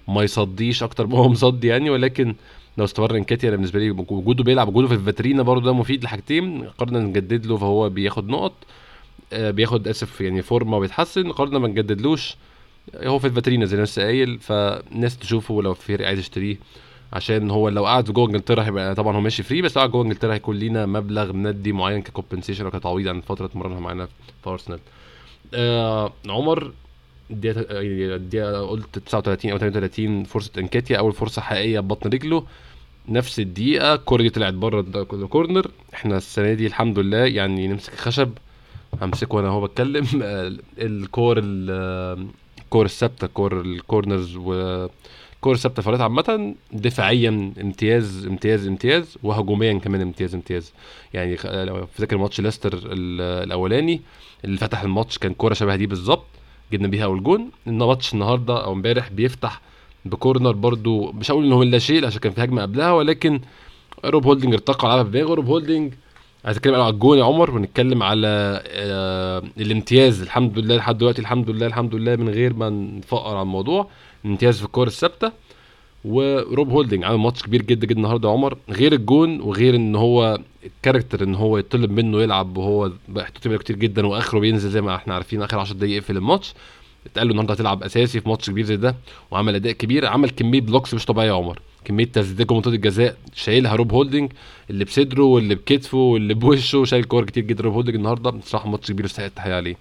ما 0.08 0.22
يصديش 0.22 0.82
أكتر 0.82 1.06
ما 1.06 1.18
هو 1.18 1.28
مصدي 1.28 1.66
يعني. 1.66 1.90
ولكن 1.90 2.34
لو 2.78 2.84
استمر 2.84 3.16
انكاتيا 3.16 3.48
أنا 3.48 3.56
بالنسبة 3.56 3.78
لي 3.80 3.90
وجوده 3.90 4.44
بيلعب 4.44 4.68
وجوده 4.68 4.88
في 4.88 4.94
الفاترينا 4.94 5.42
برضه 5.42 5.64
ده 5.64 5.72
مفيد 5.72 6.04
لحاجتين. 6.04 6.64
قررنا 6.68 6.98
نجدد 6.98 7.46
له 7.46 7.56
فهو 7.56 7.88
بياخد 7.88 8.28
نقط 8.28 8.52
آه، 9.32 9.50
بياخد 9.50 9.88
آسف 9.88 10.20
يعني 10.20 10.42
فورمة 10.42 10.76
وبيتحسن. 10.76 11.32
قررنا 11.32 11.58
ما 11.58 11.68
نجددلوش 11.68 12.36
هو 12.96 13.18
في 13.18 13.26
الفاترينا 13.26 13.64
زي 13.66 13.76
ما 13.76 13.82
لسه 13.82 14.02
قايل. 14.02 14.38
فالناس 14.38 15.18
تشوفه 15.18 15.62
لو 15.62 15.74
في 15.74 15.96
فريق 15.96 16.06
عايز 16.06 16.18
يشتريه 16.18 16.56
عشان 17.12 17.50
هو 17.50 17.68
لو 17.68 17.86
قعد 17.86 18.04
جوه 18.04 18.26
إنجلترا 18.26 18.64
هيبقى 18.64 18.94
طبعا 18.94 19.16
هو 19.16 19.20
ماشي 19.20 19.42
free 19.42 19.62
بس 19.62 19.76
لو 19.76 19.80
قعد 19.80 19.90
جوه 19.90 20.02
إنجلترا 20.04 20.34
هيكون 20.34 20.56
لينا 20.56 20.86
مبلغ 20.86 21.32
مادي 21.32 21.72
معين 21.72 22.02
ك 22.02 22.07
compensation 22.07 22.64
أو 22.64 22.70
كتعويض 22.70 23.08
عن 23.08 23.20
فترة 23.20 23.46
اتمرنها 23.46 23.80
معانا 23.80 24.08
في 24.44 24.50
أرسنال. 24.50 24.78
آه 25.54 26.12
عمر 26.28 26.72
الدقيقة 27.30 27.64
الدقيقة 28.16 28.66
قلت 28.66 28.98
39 28.98 29.50
أو 29.52 29.58
38 29.58 30.24
فرصة 30.24 30.50
إنكيتيا 30.58 30.98
أول 30.98 31.12
فرصة 31.12 31.42
حقيقية 31.42 31.80
ببطن 31.80 32.10
رجله. 32.10 32.46
نفس 33.08 33.40
الدقيقة 33.40 33.94
الكوره 33.94 34.22
دي 34.22 34.30
طلعت 34.30 34.54
بره 34.54 34.80
ال 35.12 35.21
corner 35.21 35.70
إحنا 35.94 36.16
السنة 36.16 36.52
دي 36.54 36.66
الحمد 36.66 36.98
لله 36.98 37.18
يعني 37.18 37.68
نمسك 37.68 37.94
خشب 37.94 38.30
همسكه 39.02 39.34
وأنا 39.36 39.48
هو 39.48 39.66
بتكلم. 39.66 40.06
آه، 40.22 40.52
الكور 40.78 41.38
ال- 41.42 42.28
الكور 42.58 42.84
الثابتة 42.84 43.26
كور 43.26 43.60
ال 43.60 43.70
corners 43.70 44.36
والكور 44.36 45.54
الثابتة 45.54 45.82
فرقت 45.82 46.00
عامة. 46.00 46.54
دفاعيا 46.72 47.52
امتياز 47.60 48.26
امتياز 48.26 48.66
امتياز 48.66 49.16
وهجوميا 49.22 49.72
كمان 49.78 50.00
امتياز 50.00 50.34
امتياز. 50.34 50.72
يعني 51.14 51.36
لو 51.44 51.86
فاكر 51.86 52.16
ماتش 52.18 52.40
ليستر 52.40 52.72
ال- 52.74 53.20
الأولاني 53.46 54.00
اللي 54.44 54.56
فتح 54.58 54.82
الماتش 54.82 55.18
كان 55.18 55.34
كورة 55.34 55.54
شبه 55.54 55.76
دي 55.76 55.86
بالظبط. 55.86 56.24
جبنا 56.72 56.88
بيها 56.88 57.04
اول 57.04 57.22
جون 57.22 57.50
ان 57.68 57.78
ماتش 57.78 58.14
النهارده 58.14 58.64
أو 58.64 58.72
امبارح 58.72 59.08
بيفتح 59.10 59.60
ب 60.04 60.11
corner 60.11 60.52
برضو 60.52 61.12
مش 61.12 61.30
هقول 61.30 61.44
إن 61.44 61.52
هو 61.52 61.62
لا 61.62 61.78
شيء 61.78 62.06
عشان 62.06 62.20
كان 62.20 62.32
في 62.32 62.44
هجمة 62.44 62.62
قبلها 62.62 62.92
ولكن 62.92 63.40
روب 64.04 64.26
هولدنج 64.26 64.52
ارتقى 64.52 64.88
لعبها 64.88 65.02
بدماغه 65.02 65.34
روب 65.34 65.46
هولدنج 65.46 65.92
عايز 66.44 66.56
اتكلم 66.56 66.74
على 66.74 66.88
الجون 66.88 67.18
يا 67.18 67.24
عمر 67.24 67.50
ونتكلم 67.50 68.02
على 68.02 68.62
آه 68.66 69.42
الامتياز. 69.58 70.22
الحمد 70.22 70.58
لله 70.58 70.76
لحد 70.76 70.98
دلوقتي 70.98 71.20
الحمد 71.22 71.50
لله 71.50 71.66
الحمد 71.66 71.94
لله 71.94 72.16
من 72.16 72.28
غير 72.28 72.54
ما 72.54 72.70
نفقر 72.70 73.30
على 73.30 73.42
الموضوع. 73.42 73.86
امتياز 74.26 74.58
في 74.58 74.64
الكور 74.64 74.86
الثابتة. 74.86 75.32
وروب 76.04 76.70
هولدنج 76.70 77.04
عامل 77.04 77.18
ماتش 77.18 77.42
كبير 77.42 77.62
جدا 77.62 77.86
جدا 77.86 77.96
النهارده 77.96 78.28
يا 78.28 78.34
عمر. 78.34 78.58
غير 78.70 78.92
الجون 78.92 79.40
وغير 79.40 79.74
إن 79.74 79.96
هو 79.96 80.38
ال 80.66 80.72
character 80.72 81.22
إن 81.24 81.34
هو 81.34 81.58
يطلب 81.58 81.90
منه 81.90 82.22
يلعب 82.22 82.56
وهو 82.56 82.86
احتياطي 83.18 83.48
بقاله 83.48 83.58
كتير 83.58 83.76
جدا 83.76 84.06
وآخره 84.06 84.38
بينزل 84.38 84.70
زي 84.70 84.80
ما 84.80 84.94
إحنا 84.96 85.14
عارفين 85.14 85.42
آخر 85.42 85.58
10 85.58 85.74
دقايق 85.76 85.96
يقفل 85.96 86.16
الماتش. 86.16 86.54
اتقال 87.06 87.26
له 87.26 87.30
النهارده 87.30 87.54
هتلعب 87.54 87.82
أساسي 87.82 88.20
في 88.20 88.28
ماتش 88.28 88.50
كبير 88.50 88.64
زي 88.64 88.76
ده 88.76 88.94
وعمل 89.30 89.54
أداء 89.54 89.72
كبير 89.72 90.06
عمل 90.06 90.30
كمية 90.30 90.60
blocks 90.60 90.94
مش 90.94 91.04
طبيعية 91.06 91.28
يا 91.28 91.34
عمر. 91.34 91.60
كمية 91.84 92.04
تسديدات 92.04 92.52
منطقة 92.52 92.74
الجزاء 92.74 93.16
شايلها 93.34 93.74
روب 93.76 93.92
هولدنج 93.92 94.32
اللي 94.70 94.84
بصدره 94.84 95.22
واللي 95.22 95.54
بكتفه 95.54 95.98
واللي 95.98 96.34
بوشه 96.34 96.84
شايل 96.84 97.04
كور 97.04 97.24
كتير 97.24 97.44
جدا 97.44 97.64
روب 97.64 97.74
هولدنج 97.74 97.94
النهارده. 97.94 98.30
بصراحة 98.30 98.68
ماتش 98.68 98.90
كبير 98.92 99.04
يستحق 99.04 99.24
التحية 99.24 99.54
عليه. 99.54 99.76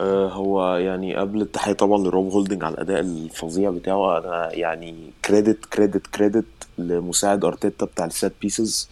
آه، 0.00 0.28
هو 0.28 0.76
يعني 0.76 1.14
قبل 1.16 1.40
التحية 1.42 1.72
طبعا 1.72 1.98
لروب 2.04 2.32
هولدنج 2.32 2.64
على 2.64 2.74
الأداء 2.74 3.00
الفظيع 3.00 3.70
بتاعه 3.70 4.18
أنا 4.18 4.52
يعني 4.54 4.94
credit 5.24 5.64
credit 5.66 6.06
credit 6.06 6.44
لمساعد 6.78 7.44
أرتيتا 7.44 7.86
بتاع 7.86 8.04
ال 8.04 8.11
set 8.11 8.32
pieces 8.42 8.88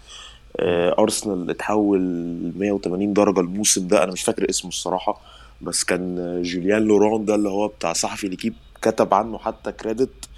آه، 0.56 0.94
أرسنال 0.98 1.50
اتحول 1.50 2.00
180 2.56 3.12
درجة 3.12 3.40
الموسم 3.40 3.86
ده. 3.88 4.04
أنا 4.04 4.12
مش 4.12 4.22
فاكر 4.22 4.50
اسمه 4.50 4.68
الصراحة 4.68 5.20
بس 5.62 5.84
كان 5.84 6.42
جوليان 6.42 6.82
لوران 6.82 7.24
ده 7.24 7.34
اللي 7.34 7.48
هو 7.48 7.68
بتاع 7.68 7.92
صحفي 7.92 8.28
ليكيب 8.28 8.54
كتب 8.82 9.14
عنه 9.14 9.38
حتى 9.38 9.72
credit 9.72 10.28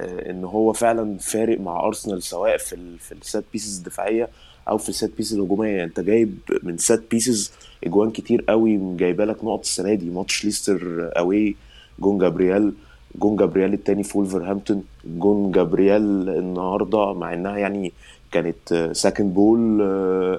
آه، 0.00 0.30
إن 0.30 0.44
هو 0.44 0.72
فعلا 0.72 1.18
فارق 1.18 1.60
مع 1.60 1.80
أرسنال 1.86 2.22
سواء 2.22 2.56
في 2.56 2.98
في 2.98 3.12
ال 3.12 3.20
set 3.20 3.44
pieces 3.52 3.78
الدفاعية 3.78 4.28
أو 4.68 4.78
في 4.78 4.88
ال 4.88 4.93
set 4.93 5.10
pieces 5.16 5.34
الهجومية. 5.34 5.68
يعني 5.70 5.84
أنت 5.84 6.00
جايب 6.00 6.38
من 6.62 6.78
set 6.78 7.02
pieces 7.10 7.52
أجوان 7.84 8.10
كتير 8.10 8.44
قوي 8.48 8.96
جايبة 8.96 9.24
لك 9.24 9.44
نقط 9.44 9.60
السنة 9.60 9.94
دي. 9.94 10.10
ماتش 10.10 10.44
ليستر 10.44 11.10
away 11.18 11.56
جون 11.98 12.18
جابرييل 12.18 12.72
جون 13.16 13.36
جابرييل 13.36 13.72
التاني 13.74 14.02
في 14.02 14.18
وولفرهامبتون 14.18 14.84
جون 15.04 15.52
جابرييل 15.52 16.28
النهارده 16.28 17.12
مع 17.12 17.34
إنها 17.34 17.58
يعني 17.58 17.92
كانت 18.32 18.90
second 18.92 19.34
ball 19.34 19.82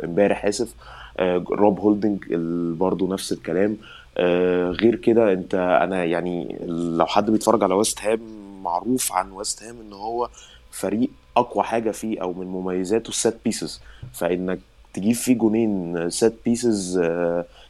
امبارح 0.04 0.46
آسف. 0.46 0.74
آه، 1.20 1.44
روب 1.52 1.80
هولدنج 1.80 2.34
برضه 2.80 3.14
نفس 3.14 3.32
الكلام. 3.32 3.78
آه، 4.18 4.70
غير 4.70 4.96
كده 4.96 5.34
انت 5.34 5.56
أنا 5.56 6.06
يعني 6.06 6.58
لو 6.68 7.06
حد 7.06 7.32
بيتفرج 7.32 7.64
على 7.64 7.74
ويست 7.74 8.02
هام 8.02 8.20
معروف 8.64 9.14
عن 9.14 9.32
ويست 9.32 9.64
هام 9.64 9.76
ان 9.82 9.94
هو 9.94 10.30
فريق 10.72 11.10
أقوى 11.38 11.64
حاجة 11.64 11.92
فيه 11.92 12.22
أو 12.22 12.34
من 12.34 12.48
مميزاته 12.48 13.10
ال 13.10 13.17
set 13.17 13.38
pieces 13.46 13.82
فإنك 14.14 14.60
تجيب 14.94 15.16
فيه 15.16 15.34
جونين 15.38 16.10
set 16.10 16.34
pieces 16.46 16.98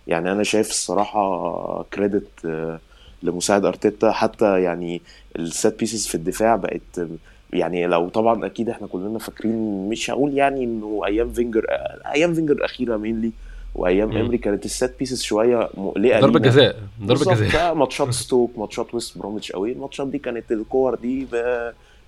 يعني 0.07 0.31
أنا 0.31 0.43
شايف 0.43 0.69
الصراحة 0.69 1.83
credit 1.93 2.27
لمساعد 3.23 3.65
أرتيتا. 3.65 4.11
حتى 4.11 4.61
يعني 4.61 5.01
ال 5.39 5.49
set 5.49 5.79
pieces 5.79 6.07
في 6.07 6.15
الدفاع 6.15 6.55
بقت 6.55 7.07
يعني 7.53 7.87
لو 7.87 8.09
طبعا 8.09 8.45
أكيد 8.45 8.69
إحنا 8.69 8.87
كلنا 8.87 9.19
فاكرين 9.19 9.89
مش 9.89 10.11
هقول 10.11 10.33
يعني 10.37 10.63
إنه 10.63 11.01
أيام 11.05 11.33
فينجر 11.33 11.65
أيام 12.13 12.33
فينجر 12.33 12.53
الاخيره 12.53 12.97
mainly 12.97 13.31
وأيام. 13.75 14.17
إمري 14.17 14.37
كانت 14.37 14.65
ال 14.65 14.74
set 14.74 14.99
pieces 14.99 15.21
شوية 15.21 15.69
مقلقة 15.77 16.19
ضربة. 16.19 16.39
جزاء 16.39 16.75
ضربة 17.03 17.33
جزاء 17.33 17.73
ماتشات 17.73 18.13
ستوك 18.23 18.51
ماتشات 18.57 18.93
ويست 18.93 19.17
بروميتش 19.17 19.51
قوي 19.51 19.71
الماتشات 19.71 20.07
دي 20.07 20.17
كانت 20.17 20.51
الكور 20.51 20.95
دي. 20.95 21.27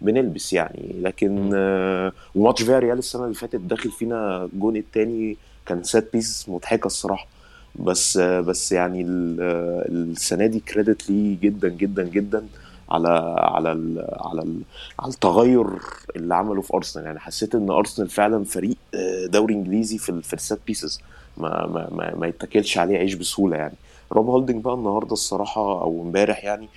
بنلبس 0.02 0.54
يعني 0.54 0.96
لكن 1.02 1.52
آه، 1.54 2.12
وماتش 2.36 2.62
فيا 2.64 2.80
ريال 2.80 2.98
السنة 2.98 3.24
اللي 3.24 3.36
فاتت 3.36 3.56
داخل 3.60 3.92
فينا 3.92 4.46
الجون 4.54 4.76
التاني 4.76 5.38
كان 5.66 5.84
set 5.84 6.14
piece 6.14 6.46
مضحكة 6.50 6.88
الصراحة 6.88 7.28
بس 7.76 8.18
آه، 8.18 8.42
بس 8.42 8.72
يعني 8.72 9.02
آه، 9.42 9.86
السنة 9.90 10.46
دي 10.46 10.60
credit 10.60 11.10
ليه 11.10 11.38
جدا 11.42 11.70
جدا 11.70 12.04
جدا 12.04 12.48
على 12.92 13.36
على 13.38 13.72
ال 13.72 14.06
على 14.20 14.42
ال 14.42 14.62
على 15.00 15.12
التغير 15.14 15.68
اللي 16.16 16.36
عمله 16.36 16.62
في 16.62 16.74
أرسنال. 16.74 17.06
يعني 17.06 17.20
حسيت 17.20 17.56
إن 17.56 17.70
أرسنال 17.70 18.10
فعلا 18.10 18.44
فريق 18.44 18.76
آه، 18.96 19.26
دوري 19.26 19.54
إنجليزي 19.54 19.98
في 19.98 20.22
في 20.22 20.34
ال 20.34 20.40
set 20.40 20.60
pieces 20.68 21.02
ما 21.38 21.66
ما 21.68 21.90
ما, 21.92 22.16
ما 22.16 22.28
يتاكلش 22.28 22.78
عليه 22.78 22.98
عيش 22.98 23.14
بسهولة 23.14 23.58
يعني. 23.58 23.74
روب 24.12 24.28
هولدنج 24.28 24.64
بقى 24.64 24.74
النهارده 24.74 25.14
الصراحة 25.14 25.62
أو 25.82 26.02
امبارح 26.04 26.44
يعني 26.44 26.70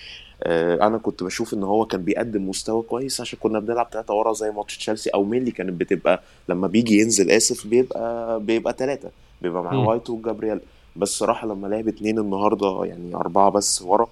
آه، 0.42 0.86
أنا 0.86 0.98
كنت 0.98 1.22
بشوف 1.22 1.54
إن 1.54 1.62
هو 1.62 1.84
كان 1.86 2.02
بيقدم 2.04 2.48
مستوى 2.48 2.82
كويس 2.82 3.20
عشان 3.20 3.38
كنا 3.42 3.58
بنلعب 3.58 3.88
ثلاثة 3.92 4.14
ورا 4.14 4.32
زي 4.32 4.50
ماتش 4.50 4.78
تشيلسي 4.78 5.10
أو 5.10 5.24
mainly 5.24 5.50
كانت 5.50 5.72
بتبقى 5.80 6.22
لما 6.48 6.66
بيجي 6.66 6.98
ينزل 7.00 7.30
آسف 7.30 7.66
بيبقى 7.66 8.40
بيبقى 8.40 8.74
ثلاثة 8.78 9.10
بيبقى 9.42 9.62
معاه 9.62 9.74
مم. 9.74 9.86
وايت 9.86 10.10
وجابرييل. 10.10 10.60
بس 10.96 11.08
صراحة 11.08 11.46
لما 11.46 11.66
لعب 11.66 11.88
اتنين 11.88 12.18
النهارده 12.18 12.80
يعني 12.84 13.14
أربعة 13.14 13.50
بس 13.50 13.82
ورا 13.82 14.06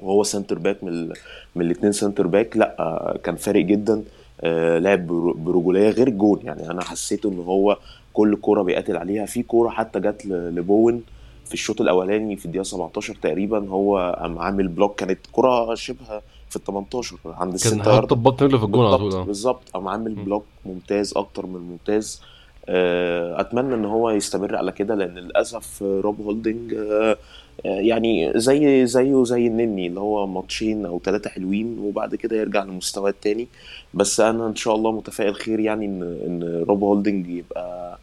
وهو 0.00 0.22
centre 0.22 0.58
back 0.58 0.84
من. 0.84 1.08
من 1.56 1.64
الاثنين 1.66 1.92
centre 1.92 2.26
back 2.26 2.56
لا 2.56 2.76
آه، 2.78 3.18
كان 3.24 3.36
فارق 3.36 3.64
جدا 3.64 4.02
آه، 4.40 4.78
لعب 4.78 5.06
بر- 5.06 5.32
برجولية 5.32 5.90
غير 5.90 6.08
الجون 6.08 6.40
يعني 6.44 6.70
أنا 6.70 6.82
حسيت 6.84 7.26
إن 7.26 7.38
هو 7.38 7.76
كل 8.12 8.36
كورة 8.36 8.62
بيقاتل 8.62 8.96
عليها. 8.96 9.26
في 9.26 9.42
كورة 9.42 9.68
حتى 9.70 10.00
جت 10.00 10.26
لبوين 10.26 11.02
في 11.46 11.54
الشوط 11.54 11.80
الأولاني 11.80 12.36
في 12.36 12.46
الدقيقة 12.46 12.62
17 12.62 13.14
تقريبا 13.22 13.68
هو 13.68 14.16
قام 14.20 14.38
عامل 14.38 14.68
block 14.68 14.94
كانت 15.00 15.18
كره 15.32 15.74
شبه 15.74 16.20
في 16.50 16.56
ال 16.56 16.64
18 16.64 17.16
عند 17.26 17.36
كان 17.40 17.54
الستة 17.54 18.00
حط 18.00 18.14
ببطن 18.14 18.44
رجله 18.46 18.58
في 18.58 18.64
الجون 18.64 18.86
على 18.86 18.96
طول 18.98 19.04
بالظبط 19.08 19.26
بالظبط. 19.26 19.62
قام 19.74 19.88
عامل. 19.88 20.14
block 20.14 20.44
ممتاز 20.66 21.12
أكتر 21.16 21.46
من 21.46 21.60
ممتاز. 21.60 22.20
آه، 22.68 23.40
أتمنى 23.40 23.74
إن 23.74 23.84
هو 23.84 24.10
يستمر 24.10 24.56
على 24.56 24.72
كده 24.72 24.94
لأن 24.94 25.14
للأسف 25.14 25.82
آه، 25.82 26.00
روب 26.00 26.20
هولدنج 26.20 26.74
آه، 26.74 26.78
آه، 27.10 27.16
يعني 27.64 28.32
زي 28.34 28.86
زيه 28.86 29.24
زي 29.24 29.46
النني 29.46 29.86
اللي 29.86 30.00
هو 30.00 30.26
ماتشين 30.26 30.86
أو 30.86 31.00
ثلاثة 31.04 31.30
حلوين 31.30 31.78
وبعد 31.78 32.14
كده 32.14 32.36
يرجع 32.36 32.64
لمستواه 32.64 33.10
التاني. 33.10 33.48
بس 33.94 34.20
أنا 34.20 34.46
إن 34.46 34.56
شاء 34.56 34.74
الله 34.74 34.92
متفائل 34.92 35.34
خير 35.34 35.60
يعني 35.60 35.86
إن 35.86 36.02
إن 36.02 36.64
روب 36.68 36.82
هولدنج 36.82 37.28
يبقى 37.28 37.98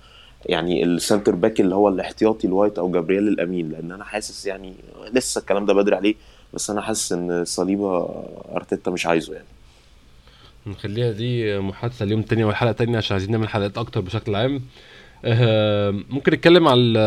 يعني 0.46 0.84
ال 0.84 0.91
centre 0.91 1.36
back 1.36 1.62
اللي 1.62 1.76
هو 1.76 1.90
الاحتياطي 1.90 2.48
لوايت 2.48 2.80
أو 2.80 2.92
جابرييل 2.92 3.28
الأمين. 3.28 3.70
لأن 3.70 3.92
أنا 3.92 4.04
حاسس 4.04 4.46
يعني 4.46 4.74
لسه 5.14 5.40
الكلام 5.40 5.66
ده 5.66 5.74
بدري 5.74 5.96
عليه 5.96 6.16
بس 6.54 6.70
أنا 6.70 6.82
حاسس 6.82 7.14
إن 7.14 7.46
صليبة 7.46 8.10
أرتيتا 8.56 8.92
مش 8.92 9.06
عايزه 9.06 9.34
يعني. 9.34 9.48
نخليها 10.68 11.12
دي 11.12 11.60
محادثة 11.60 12.04
ليوم 12.04 12.22
تاني 12.22 12.44
أو 12.44 12.54
حلقة 12.54 12.72
تانية 12.72 12.98
عشان 12.98 13.14
عايزين 13.14 13.32
نعمل 13.32 13.50
حلقات 13.50 13.78
أكتر 13.78 14.02
بشكل 14.02 14.36
عام. 14.36 14.62
ممكن 16.10 16.34
نتكلم 16.34 16.68
على 16.68 17.00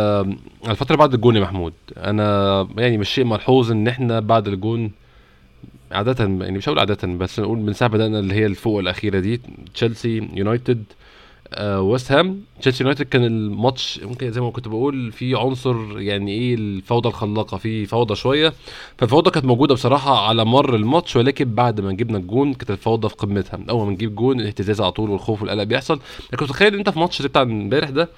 على 0.65 0.71
الفترة 0.71 0.97
بعد 0.97 1.15
الجون 1.15 1.37
يا 1.37 1.41
محمود. 1.41 1.73
أنا 1.97 2.69
يعني 2.79 2.99
مش 2.99 3.09
شيء 3.09 3.25
ملحوظ 3.25 3.71
إن 3.71 3.89
إحنا 3.89 4.21
بعد 4.21 4.49
الجون 4.49 4.91
عادة 5.93 6.25
يعني 6.25 6.59
مش 6.59 6.69
هقول 6.69 6.79
عادة 6.79 7.09
بس 7.09 7.41
نقول 7.41 7.59
من 7.59 7.73
ساعة 7.73 7.91
بدأنا 7.91 8.19
اللي 8.19 8.35
هي 8.35 8.47
الفوقة 8.47 8.79
الأخيرة 8.79 9.19
دي 9.21 9.41
تشيلسي 9.75 10.29
يونايتد 10.35 10.85
آه 10.85 11.04
ويست 11.61 12.13
هام 12.13 12.41
تشيلسي 12.61 12.83
يونايتد 12.83 13.05
كان 13.07 13.25
الماتش 13.25 14.01
ممكن 14.03 14.31
زي 14.31 14.41
ما 14.41 14.51
كنت 14.51 14.69
بقول 14.69 15.13
في 15.13 15.35
عنصر 15.35 16.01
يعني 16.01 16.33
إيه 16.33 16.55
الفوضى 16.55 17.09
الخلاقة 17.09 17.57
في 17.57 17.87
فوضى 17.87 18.15
شوية. 18.15 18.53
فالفوضى 18.99 19.31
كانت 19.31 19.47
موجودة 19.47 19.75
بصراحة 19.75 20.27
على 20.29 20.45
مر 20.45 20.75
الماتش 20.75 21.17
ولكن 21.17 21.55
بعد 21.55 21.81
ما 21.81 21.93
جبنا 21.93 22.19
الجون 22.19 22.55
كانت 22.55 22.71
الفوضى 22.71 23.09
في 23.09 23.15
قمتها. 23.15 23.61
أول 23.71 23.87
ما 23.87 23.93
نجيب 23.93 24.15
جون 24.15 24.41
الاهتزاز 24.41 24.81
على 24.81 24.93
طول 24.93 25.11
والخوف 25.11 25.43
والقلق 25.43 25.63
بيحصل. 25.63 26.01
لكن 26.33 26.67
ان 26.67 26.75
أنت 26.75 26.91
في 26.91 26.99
ماتش 26.99 27.23
بتاع 27.23 27.43
امبارح 27.43 27.91
ده 27.91 28.09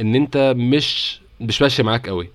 إن 0.00 0.14
أنت 0.14 0.54
مش 0.56 1.20
مش 1.40 1.62
ماشي 1.62 1.82
معاك 1.82 2.08
قوي 2.08 2.28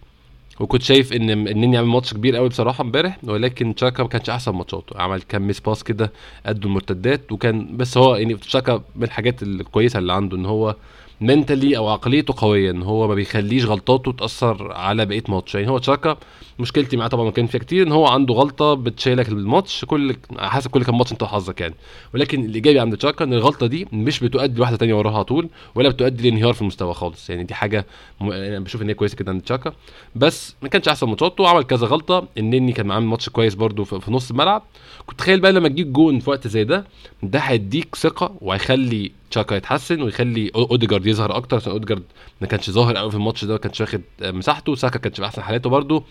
وكنت 0.59 0.81
شايف 0.81 1.13
إن 1.13 1.29
النني 1.29 1.77
عامل 1.77 1.87
ماتش 1.87 2.13
كبير 2.13 2.35
قوي 2.35 2.49
بصراحة 2.49 2.81
امبارح 2.81 3.17
ولكن 3.23 3.75
تشاكا 3.75 4.03
ما 4.03 4.09
كانش 4.09 4.29
أحسن 4.29 4.51
ماتشاته. 4.51 5.01
عمل 5.01 5.21
كام 5.21 5.47
mispass 5.47 5.83
كده 5.83 6.11
قد 6.45 6.65
المرتدات 6.65 7.31
وكان 7.31 7.77
بس 7.77 7.97
هو 7.97 8.15
يعني 8.15 8.33
تشاكا 8.35 8.83
من 8.95 9.03
الحاجات 9.03 9.43
الكويسة 9.43 9.99
اللي 9.99 10.13
عنده 10.13 10.37
إن 10.37 10.45
هو 10.45 10.75
mentally 11.21 11.77
أو 11.77 11.87
عقليته 11.87 12.33
قوية 12.37 12.71
إن 12.71 12.83
هو 12.83 13.07
ما 13.07 13.15
بيخليش 13.15 13.65
غلطاته 13.65 14.11
تأثر 14.11 14.71
على 14.71 15.05
بقية 15.05 15.23
ماتش. 15.29 15.55
يعني 15.55 15.69
هو 15.69 15.77
تشاكا 15.77 16.17
مشكلتي 16.59 16.97
معاه 16.97 17.07
طبعا 17.07 17.29
كان 17.31 17.47
فيها 17.47 17.59
كتير 17.59 17.87
إن 17.87 17.91
هو 17.91 18.07
عنده 18.07 18.33
غلطة 18.33 18.73
بتشيلك 18.73 19.29
الماتش 19.29 19.85
كل 19.85 20.15
حسب 20.37 20.71
كل 20.71 20.83
كام 20.83 20.97
ماتش 20.97 21.11
أنت 21.11 21.23
حظك 21.23 21.61
يعني. 21.61 21.73
ولكن 22.13 22.45
الإيجابي 22.45 22.79
عند 22.79 22.97
تشاكا 22.97 23.25
إن 23.25 23.33
الغلطة 23.33 23.67
دي 23.67 23.87
مش 23.93 24.19
بتؤدي 24.19 24.57
لواحدة 24.57 24.77
تانية 24.77 24.93
وراها 24.93 25.15
على 25.15 25.23
طول 25.23 25.49
ولا 25.75 25.89
بتؤدي 25.89 26.29
لانهيار 26.29 26.53
في 26.53 26.61
المستوى 26.61 26.93
خالص. 26.93 27.29
يعني 27.29 27.43
دي 27.43 27.53
حاجة 27.53 27.85
م... 28.21 28.31
أنا 28.31 28.59
بشوف 28.59 28.81
إن 28.81 28.87
هي 28.87 28.93
كويسة 28.93 29.15
جدا 29.19 29.31
عند 29.31 29.41
تشاكا. 29.41 29.73
بس 30.15 30.55
ما 30.61 30.69
كانش 30.69 30.87
أحسن 30.87 31.07
ماتشاته 31.07 31.43
وعمل 31.43 31.63
كذا 31.63 31.87
غلطة. 31.87 32.27
النني 32.37 32.71
كان 32.73 32.91
عامل 32.91 33.05
ماتش 33.05 33.29
كويس 33.29 33.55
برده 33.55 33.83
في 33.83 34.11
نص 34.11 34.29
الملعب. 34.31 34.63
كنت 35.05 35.19
تخيل 35.19 35.39
بقى 35.39 35.51
لما 35.51 35.69
تجيب 35.69 35.93
جون 35.93 36.19
في 36.19 36.29
وقت 36.29 36.47
زي 36.47 36.63
ده 36.63 36.85
ده 37.23 37.39
هيديك 37.39 37.95
ثقة 37.95 38.35
وهيخلي 38.41 39.11
تشاكا 39.31 39.55
يتحسن 39.55 40.01
ويخلي 40.01 40.51
أوديجارد 40.55 41.05
يظهر 41.07 41.37
أكتر 41.37 41.57
عشان 41.57 41.71
أوديجارد 41.71 42.03
ما 42.41 42.47
كانش 42.47 42.69
ظاهر 42.69 42.97
قوي 42.97 43.09
في 43.11 43.17
الماتش 43.17 43.45
ده 43.45 43.53
ما 43.53 43.59
كانش 43.59 43.81
واخد 43.81 44.01
مساحته. 44.23 44.75
ساكا 44.75 44.99
كانش 44.99 45.17
في 45.17 45.25
أحسن 45.25 45.41
حالاته 45.41 45.69
برده 45.69 46.01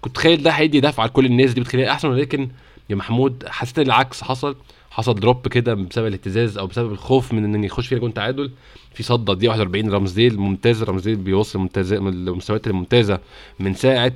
كنت 0.00 0.14
تخيل 0.14 0.42
ده 0.42 0.50
هيدي 0.50 0.80
دفعه 0.80 1.06
لكل 1.06 1.26
الناس 1.26 1.52
دي 1.52 1.60
بتخليها 1.60 1.90
أحسن 1.92 2.08
ولكن 2.08 2.48
يا 2.90 2.94
محمود 2.96 3.44
حسيت 3.48 3.78
العكس 3.78 4.22
حصل. 4.22 4.56
حصل 4.90 5.14
drop 5.14 5.48
كده 5.48 5.74
بسبب 5.74 6.06
الاهتزاز 6.06 6.58
أو 6.58 6.66
بسبب 6.66 6.92
الخوف 6.92 7.32
من 7.32 7.54
إن 7.54 7.64
يخش 7.64 7.86
فيها 7.86 7.98
جون 7.98 8.14
تعادل. 8.14 8.50
في 8.94 9.02
صدة 9.02 9.34
دي 9.34 9.48
41 9.48 9.90
رمزديل 9.90 10.38
ممتاز 10.38 10.82
رمزديل 10.82 11.16
بيوصل 11.16 11.58
ممتاز 11.58 11.92
المستويات 11.92 12.66
الممتازة 12.66 13.18
من 13.60 13.74
ساعة 13.74 14.12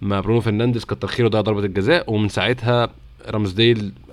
ما 0.00 0.20
برونو 0.20 0.40
فرنانديز 0.40 0.84
كتر 0.84 1.08
خيره 1.08 1.28
ضيع 1.28 1.40
ضربة 1.40 1.64
الجزاء 1.64 2.12
ومن 2.12 2.28
ساعتها 2.28 2.88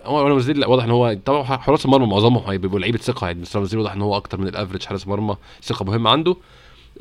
رمزديل 0.05 0.15
هو 0.15 0.27
رمزديل 0.27 0.65
واضح 0.65 0.83
إن 0.83 0.91
هو 0.91 1.17
طبعا 1.25 1.43
حراس 1.43 1.85
المرمى 1.85 2.07
معظمهم 2.07 2.57
بيبقوا 2.57 2.79
لعيبة 2.79 2.97
ثقة 2.97 3.27
يعني 3.27 3.41
بس 3.41 3.55
رمزديل 3.55 3.79
واضح 3.79 3.93
إن 3.93 4.01
هو 4.01 4.17
أكتر 4.17 4.41
من 4.41 4.47
ال 4.47 4.52
average 4.52 4.83
حارس 4.83 5.07
مرمى 5.07 5.37
ثقة 5.63 5.85
مهمة 5.85 6.09
عنده. 6.09 6.35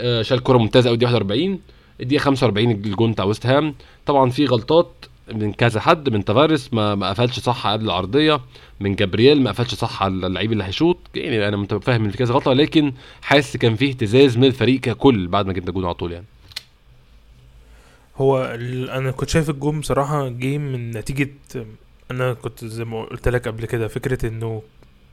آه 0.01 0.23
شال 0.23 0.43
كرة 0.43 0.59
ممتازة 0.59 0.89
قوي 0.89 0.97
دي 0.97 1.05
41 1.05 1.61
الدقيقة 2.01 2.23
45 2.23 2.71
الجون 2.71 3.13
بتاع 3.13 3.25
ويست 3.25 3.47
هام. 3.47 3.75
طبعا 4.07 4.31
في 4.31 4.47
غلطات 4.47 4.91
من 5.35 5.53
كذا 5.53 5.81
حد 5.81 6.09
من 6.09 6.25
تافاريس 6.25 6.75
ما 6.75 6.95
ما 6.95 7.11
قفلش 7.11 7.41
صح 7.41 7.67
قبل 7.67 7.85
العرضية. 7.85 8.41
من 8.81 8.95
جابرييل 8.95 9.43
ما 9.43 9.51
قفلش 9.51 9.75
صح 9.75 10.03
على 10.03 10.27
اللعيب 10.27 10.53
اللي 10.53 10.65
هيشوط. 10.65 10.97
يعني 11.15 11.49
أنا 11.49 11.57
متفاهم 11.57 12.05
إن 12.05 12.11
في 12.11 12.19
كذا 12.19 12.35
غلطة 12.35 12.51
ولكن 12.51 12.93
حاسس 13.23 13.57
كان 13.57 13.77
فيه 13.77 13.89
اهتزاز 13.89 14.37
من 14.37 14.45
الفريق 14.45 14.81
ككل 14.81 15.27
بعد 15.27 15.47
ما 15.47 15.53
جبنا 15.53 15.73
جون 15.73 15.85
على 15.85 15.95
طول 15.95 16.13
يعني. 16.13 16.27
هو 18.17 18.45
أنا 18.93 19.11
كنت 19.11 19.29
شايف 19.29 19.51
الجون 19.51 19.81
بصراحة 19.81 20.29
جه 20.29 20.59
من 20.59 20.91
نتيجة 20.91 21.31
أنا 22.11 22.33
كنت 22.33 22.65
زي 22.65 22.85
ما 22.85 23.05
قلت 23.05 23.29
لك 23.29 23.49
قبل 23.49 23.67
كده 23.67 23.89
فكرة 23.89 24.27
إنه 24.29 24.63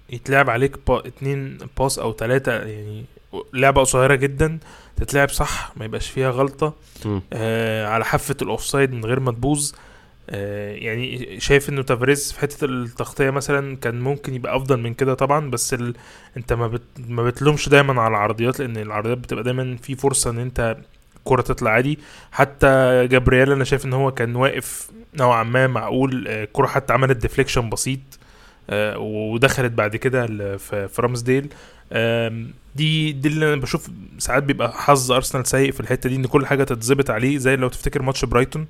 يتلعب 0.10 0.50
عليك 0.50 0.78
با 0.88 1.08
اتنين 1.08 1.58
pass 1.80 2.00
أو 2.00 2.14
ثلاثة 2.14 2.52
يعني 2.52 3.06
لعبة 3.54 3.82
قصيرة 3.82 4.16
جدا 4.16 4.60
تتلعب 4.96 5.30
صح 5.30 5.72
ما 5.76 5.86
يبقاش 5.86 6.10
فيها 6.10 6.30
غلطة. 6.32 6.74
آه 7.34 7.88
على 7.88 8.06
حافة 8.06 8.36
ال 8.42 8.48
offside 8.48 8.94
من 8.94 9.06
غير 9.06 9.20
ما 9.20 9.32
تبوظ. 9.32 9.72
آه 10.30 10.76
يعني 10.76 11.40
شايف 11.40 11.70
إنه 11.70 11.82
تافاريس 11.82 12.32
في 12.32 12.40
حتة 12.40 12.66
التغطية 12.66 13.30
مثلا 13.30 13.76
كان 13.78 14.00
ممكن 14.02 14.34
يبقى 14.36 14.56
أفضل 14.58 14.80
من 14.80 14.94
كده 14.94 15.14
طبعا 15.14 15.50
بس 15.50 15.74
ال... 15.74 15.96
أنت 16.38 16.54
ما, 16.54 16.68
بت... 16.68 16.82
ما 17.08 17.24
بتلومش 17.24 17.70
دايما 17.70 18.02
على 18.02 18.12
العرضيات 18.12 18.60
لأن 18.60 18.78
العرضيات 18.78 19.18
بتبقى 19.18 19.44
دايما 19.44 19.78
في 19.78 19.96
فرصة 19.96 20.30
إن 20.30 20.40
أنت 20.40 20.78
الكرة 21.28 21.42
تطلع 21.42 21.72
عادي. 21.72 22.00
حتى 22.32 23.08
جابرييل 23.08 23.52
أنا 23.52 23.64
شايف 23.64 23.86
إن 23.86 23.94
هو 23.94 24.12
كان 24.12 24.36
واقف 24.36 24.90
نوعا 25.20 25.44
ما 25.44 25.68
معقول 25.68 26.28
الكرة 26.28 26.68
حتى 26.68 26.94
عملت 26.94 27.18
deflection 27.18 27.70
بسيط 27.70 28.00
آه 28.70 28.98
ودخلت 28.98 29.72
بعد 29.72 29.96
كده 29.96 30.28
في 30.58 30.90
رامسديل 31.00 31.50
دي 32.76 33.12
دي 33.12 33.28
اللي 33.28 33.54
أنا 33.54 33.62
بشوف 33.62 33.90
ساعات 34.18 34.44
بيبقى 34.44 34.72
حظ 34.72 35.12
أرسنال 35.12 35.48
سيء 35.48 35.72
في 35.72 35.80
الحتة 35.80 36.10
دي 36.10 36.16
إن 36.16 36.26
كل 36.26 36.46
حاجة 36.46 36.64
تتظبط 36.64 37.10
عليه. 37.10 37.38
زي 37.38 37.56
لو 37.56 37.68
تفتكر 37.68 38.02
ماتش 38.02 38.26
برايتون. 38.26 38.68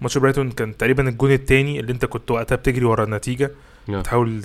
ماتش 0.00 0.18
برايتون 0.18 0.50
كان 0.50 0.76
تقريبا 0.76 1.08
الجون 1.08 1.32
الثاني 1.32 1.80
اللي 1.80 1.92
أنت 1.92 2.04
كنت 2.04 2.30
وقتها 2.30 2.56
بتجري 2.56 2.84
ورا 2.84 3.04
النتيجة. 3.04 3.50
تحاول 4.04 4.42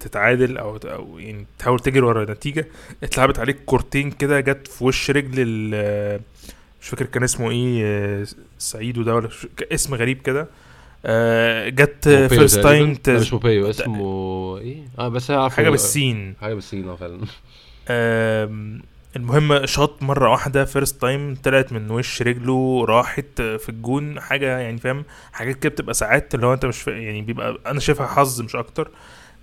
تتعادل 0.00 0.58
أو 0.58 0.76
أو 0.76 1.18
يعني 1.18 1.46
تحاول 1.58 1.80
تجري 1.80 2.00
ورا 2.00 2.22
النتيجة. 2.22 2.66
اتلعبت 3.02 3.38
عليك 3.38 3.64
كورتين 3.64 4.10
كده 4.10 4.40
جت 4.40 4.68
في 4.68 4.84
وش 4.84 5.10
رجل 5.10 5.70
مش 6.82 6.88
فاكر 6.88 7.04
كان 7.04 7.22
اسمه 7.22 7.50
إيه 7.50 8.26
سعيدو 8.58 9.02
ده 9.02 9.14
ولا 9.14 9.28
اسم 9.72 9.94
غريب 9.94 10.22
كده. 10.22 10.48
آه 11.06 11.68
جت 11.68 12.08
first 12.08 12.58
time 12.60 12.98
مش 13.08 13.32
مويبو 13.32 13.70
اسمه 13.70 14.58
إيه؟ 14.58 14.82
آه 14.98 15.08
بس 15.08 15.32
حاجة 15.32 15.70
بالسين. 15.70 16.34
حاجة 16.40 16.54
بالسين 16.54 16.88
آه 16.88 16.96
فعلا. 16.96 17.20
المهم 19.16 19.66
شاط 19.66 20.02
مرة 20.02 20.30
واحدة 20.30 20.64
first 20.64 21.00
time 21.00 21.34
طلعت 21.42 21.72
من 21.72 21.90
وش 21.90 22.22
رجله 22.22 22.84
راحت 22.88 23.42
في 23.42 23.68
الجون 23.68 24.20
حاجة 24.20 24.58
يعني 24.58 24.78
فاهم 24.78 25.04
حاجات 25.32 25.56
كده 25.58 25.70
بتبقى 25.72 25.94
ساعات 25.94 26.34
اللي 26.34 26.46
هو 26.46 26.52
انت 26.54 26.66
مش 26.66 26.86
يعني 26.86 27.22
بيبقى 27.22 27.58
أنا 27.66 27.80
شايفها 27.80 28.06
حظ 28.06 28.40
مش 28.40 28.56
أكتر. 28.56 28.86
آه 28.86 28.90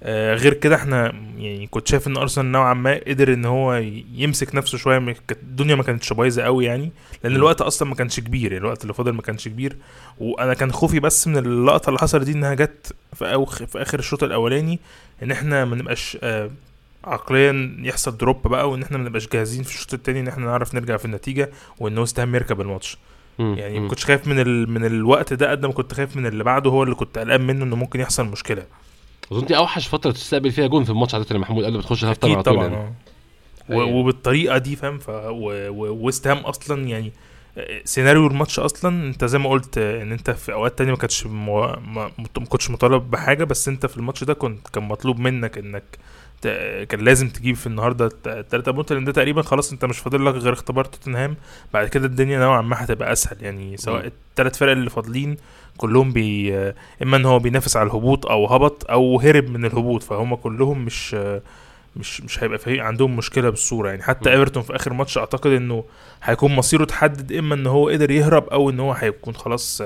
غير 0.06 0.54
كده 0.54 0.76
إحنا 0.76 1.06
يعني 1.38 1.68
كنت 1.68 1.88
شايف 1.88 2.08
إن 2.08 2.18
أرسنال 2.18 2.52
نوعا 2.52 2.74
ما 2.74 3.00
قدر 3.08 3.34
إن 3.34 3.46
هو 3.46 3.74
يمسك 4.14 4.56
نفسه 4.56 4.78
شوية 4.78 5.16
الدنيا 5.32 5.76
ما 5.76 5.84
كانتش 5.84 6.14
بايظة 6.14 6.44
قوي 6.44 6.66
يعني 6.66 6.92
لأن 7.24 7.36
الوقت 7.36 7.62
أصلا 7.62 7.88
ما 7.90 7.96
كانش 7.96 8.20
كبير 8.20 8.52
يعني 8.52 8.66
الوقت 8.66 8.82
اللي 8.82 8.94
فاضل 8.94 9.12
ما 9.12 9.22
كانش 9.22 9.48
كبير. 9.48 9.76
وأنا 10.20 10.54
كان 10.54 10.72
خوفي 10.72 11.00
بس 11.00 11.28
من 11.28 11.38
اللقطة 11.38 11.90
اللي 11.90 12.00
حصلت 12.00 12.24
دي 12.24 12.32
إنها 12.32 12.54
جت 12.54 12.96
في 13.14 13.34
أو 13.34 13.46
في 13.46 13.82
آخر 13.82 14.00
الشوط 14.00 14.24
الأولاني 14.24 14.80
إن 15.24 15.32
إحنا 15.32 15.66
ما 15.66 15.76
نبقاش 15.76 16.18
آه 16.24 16.50
عقليا 17.06 17.76
يحصل 17.80 18.18
drop 18.18 18.48
بقى 18.48 18.70
وإن 18.70 18.84
إحنا 18.84 18.98
ما 18.98 19.04
نبقاش 19.04 19.28
جاهزين 19.28 19.64
في 19.64 19.76
الشوط 19.76 19.94
التاني 19.94 20.20
إن 20.20 20.28
إحنا 20.28 20.46
نعرف 20.46 20.76
نرجع 20.76 20.98
في 20.98 21.06
النتيجة 21.06 21.50
وإن 21.80 21.98
وست 21.98 22.20
هام 22.20 22.36
يركب 22.36 22.62
الماتش. 22.62 22.98
يعني 23.40 23.80
ما 23.80 23.88
كنتش 23.88 24.06
خايف 24.06 24.28
من 24.28 24.40
ال... 24.40 24.70
من 24.70 24.86
الوقت 24.86 25.34
ده 25.34 25.52
قد 25.52 25.66
ما 25.66 25.72
كنت 25.74 25.94
خايف 25.94 26.16
من 26.18 26.26
اللي 26.26 26.44
بعده 26.44 26.70
هو 26.70 26.84
اللي 26.84 26.96
كنت 26.96 27.18
قلقان 27.18 27.42
منه 27.42 27.66
إنه 27.66 27.76
ممكن 27.76 28.00
يحصل 28.00 28.26
مشكلة. 28.26 28.64
أظن 29.32 29.46
دي 29.46 29.58
أوحش 29.58 29.88
فترة 29.88 30.12
تستقبل 30.12 30.52
فيها 30.52 30.68
جون 30.68 30.84
في 30.84 30.90
الماتش 30.90 31.16
عاده 31.16 31.40
محمود 31.40 31.64
قال 31.64 31.78
بتخش 31.78 32.06
half 32.06 32.18
time 32.18 32.42
طبعا 32.42 32.68
يعني. 32.68 32.96
وبالطريقة 33.70 34.58
دي 34.58 34.76
فاهم 34.76 35.00
ف 35.00 35.10
وويست 35.10 36.28
هام 36.28 36.38
أصلا 36.38 36.88
يعني 36.88 37.12
سيناريو 37.84 38.28
الماتش 38.28 38.60
أصلا 38.60 39.08
أنت 39.08 39.26
زي 39.26 39.38
ما 39.38 39.50
قلت 39.50 39.78
إن 39.78 40.12
أنت 40.12 40.32
في 40.32 40.54
أوقات 40.54 40.78
تانية 40.78 40.92
ما 40.92 40.98
كانتش. 40.98 41.26
ما... 41.26 42.12
كنتش 42.50 42.70
مطالب 42.70 43.12
بحاجة 43.12 43.44
بس 43.44 43.68
أنت 43.68 43.86
في 43.86 43.98
الماتش 43.98 44.24
ده 44.24 44.34
كنت 44.34 44.68
كان 44.68 44.84
مطلوب 44.84 45.20
منك 45.20 45.58
إنك. 45.58 45.98
كان 46.90 47.00
لازم 47.00 47.30
تجيب 47.30 47.56
في 47.56 47.68
النهارده 47.68 48.10
الثلاثه 48.28 48.72
point 48.72 48.94
لأن 48.94 49.06
ده 49.06 49.12
تقريبا 49.12 49.42
خلاص 49.42 49.72
أنت 49.72 49.86
مش 49.86 50.00
فاضل 50.00 50.26
لك 50.26 50.34
غير 50.34 50.54
اختبار 50.54 50.86
توتنهام. 50.86 51.36
بعد 51.74 51.88
كده 51.88 52.06
الدنيا 52.06 52.40
نوعا 52.40 52.62
ما 52.62 52.84
هتبقى 52.84 53.12
أسهل. 53.12 53.38
يعني 53.42 53.78
سواء 53.78 54.06
الثلاث 54.06 54.58
فرق 54.58 54.72
اللي 54.72 54.90
فاضلين 54.90 55.38
كلهم 55.78 56.14
بي 56.14 56.54
إما 57.04 57.18
إن 57.18 57.26
هو 57.26 57.40
بينافس 57.40 57.78
على 57.78 57.88
الهبوط 57.88 58.26
أو 58.26 58.46
هبط 58.46 58.92
أو 58.92 59.20
هرب 59.20 59.50
من 59.50 59.66
الهبوط 59.66 60.04
فهم 60.04 60.36
كلهم 60.36 60.86
مش 60.86 61.16
مش 61.96 62.22
مش 62.22 62.44
هيبقى 62.44 62.58
في 62.58 62.80
عندهم 62.82 63.16
مشكلة 63.16 63.50
بالصورة. 63.50 63.90
يعني 63.90 64.04
حتى 64.04 64.32
إيفرتون 64.32 64.64
في 64.64 64.76
آخر 64.76 64.94
ماتش 64.94 65.18
أعتقد 65.18 65.52
إنه 65.52 65.84
هيكون 66.24 66.56
مصيره 66.56 66.86
تحدد 66.86 67.32
إما 67.32 67.56
إن 67.56 67.68
هو 67.68 67.90
قدر 67.90 68.12
يهرب 68.12 68.50
أو 68.50 68.70
إن 68.70 68.80
هو 68.80 68.92
هيكون 68.94 69.34
خلاص 69.36 69.82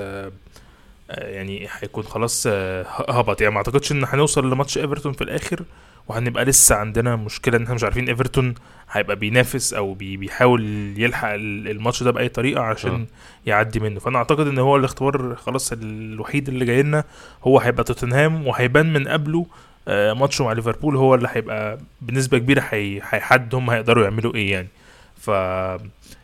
يعني 1.08 1.68
هيكون 1.80 2.04
خلاص 2.04 2.46
هبط. 2.86 3.40
يعني 3.40 3.52
ما 3.54 3.58
أعتقدش 3.58 3.92
إن 3.92 4.04
هنوصل 4.04 4.50
لماتش 4.50 4.78
إيفرتون 4.78 5.12
في 5.12 5.24
الآخر 5.24 5.64
وهنبقى 6.08 6.44
لسه 6.44 6.74
عندنا 6.76 7.16
مشكلة 7.16 7.56
إن 7.56 7.62
إحنا 7.62 7.74
مش 7.74 7.84
عارفين 7.84 8.08
إيفرتون 8.08 8.54
هيبقى 8.90 9.16
بينافس 9.16 9.74
أو 9.74 9.94
بي 9.94 10.16
بيحاول 10.16 10.64
يلحق 10.96 11.28
الماتش 11.32 12.02
ده 12.02 12.10
بأي 12.10 12.28
طريقة 12.28 12.62
عشان 12.62 12.90
أه. 13.00 13.06
يعدي 13.46 13.80
منه. 13.80 14.00
فأنا 14.00 14.18
أعتقد 14.18 14.46
إن 14.46 14.58
هو 14.58 14.76
الاختبار 14.76 15.34
خلاص 15.36 15.72
الوحيد 15.72 16.48
اللي 16.48 16.64
جاي 16.64 16.82
لنا 16.82 17.04
هو 17.44 17.58
هيبقى 17.58 17.84
توتنهام 17.84 18.46
وهيبان 18.46 18.92
من 18.92 19.08
قبله 19.08 19.46
آه 19.88 20.12
ماتشه 20.12 20.44
مع 20.44 20.52
ليفربول 20.52 20.96
هو 20.96 21.14
اللي 21.14 21.28
هيبقى 21.32 21.78
بنسبة 22.00 22.38
كبيرة 22.38 22.60
هيحدد 22.70 23.54
هم 23.54 23.70
هيقدروا 23.70 24.04
يعملوا 24.04 24.34
إيه 24.34 24.52
يعني. 24.52 24.68
ف 25.16 25.30
ال 25.30 25.80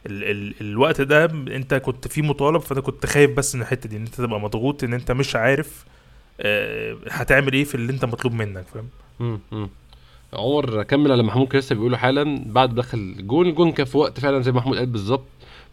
ال 0.06 0.54
الوقت 0.60 1.00
ده 1.00 1.24
أنت 1.24 1.74
كنت 1.74 2.08
فيه 2.08 2.22
مطالب 2.22 2.60
فأنا 2.60 2.80
كنت 2.80 3.06
خايف 3.06 3.30
بس 3.30 3.54
من 3.54 3.62
الحتة 3.62 3.88
دي 3.88 3.96
إن 3.96 4.00
أنت 4.02 4.14
تبقى 4.14 4.40
مضغوط 4.40 4.84
إن 4.84 4.94
أنت 4.94 5.12
مش 5.12 5.36
عارف 5.36 5.84
آه 6.40 6.96
هتعمل 7.10 7.52
إيه 7.52 7.64
في 7.64 7.74
اللي 7.74 7.92
أنت 7.92 8.04
مطلوب 8.04 8.34
منك 8.34 8.64
فاهم؟ 8.74 8.88
عمر 10.32 10.82
كمل 10.82 11.12
على 11.12 11.22
محمود 11.22 11.56
لسه 11.56 11.74
بيقولوا 11.74 11.96
حالا 11.98 12.44
بعد 12.46 12.74
دخل 12.74 12.98
الجون 12.98 13.46
الجون 13.48 13.72
كان 13.72 13.86
في 13.86 13.98
وقت 13.98 14.20
فعلا 14.20 14.40
زي 14.42 14.52
ما 14.52 14.58
محمود 14.58 14.76
قال 14.78 14.86
بالظبط 14.86 15.24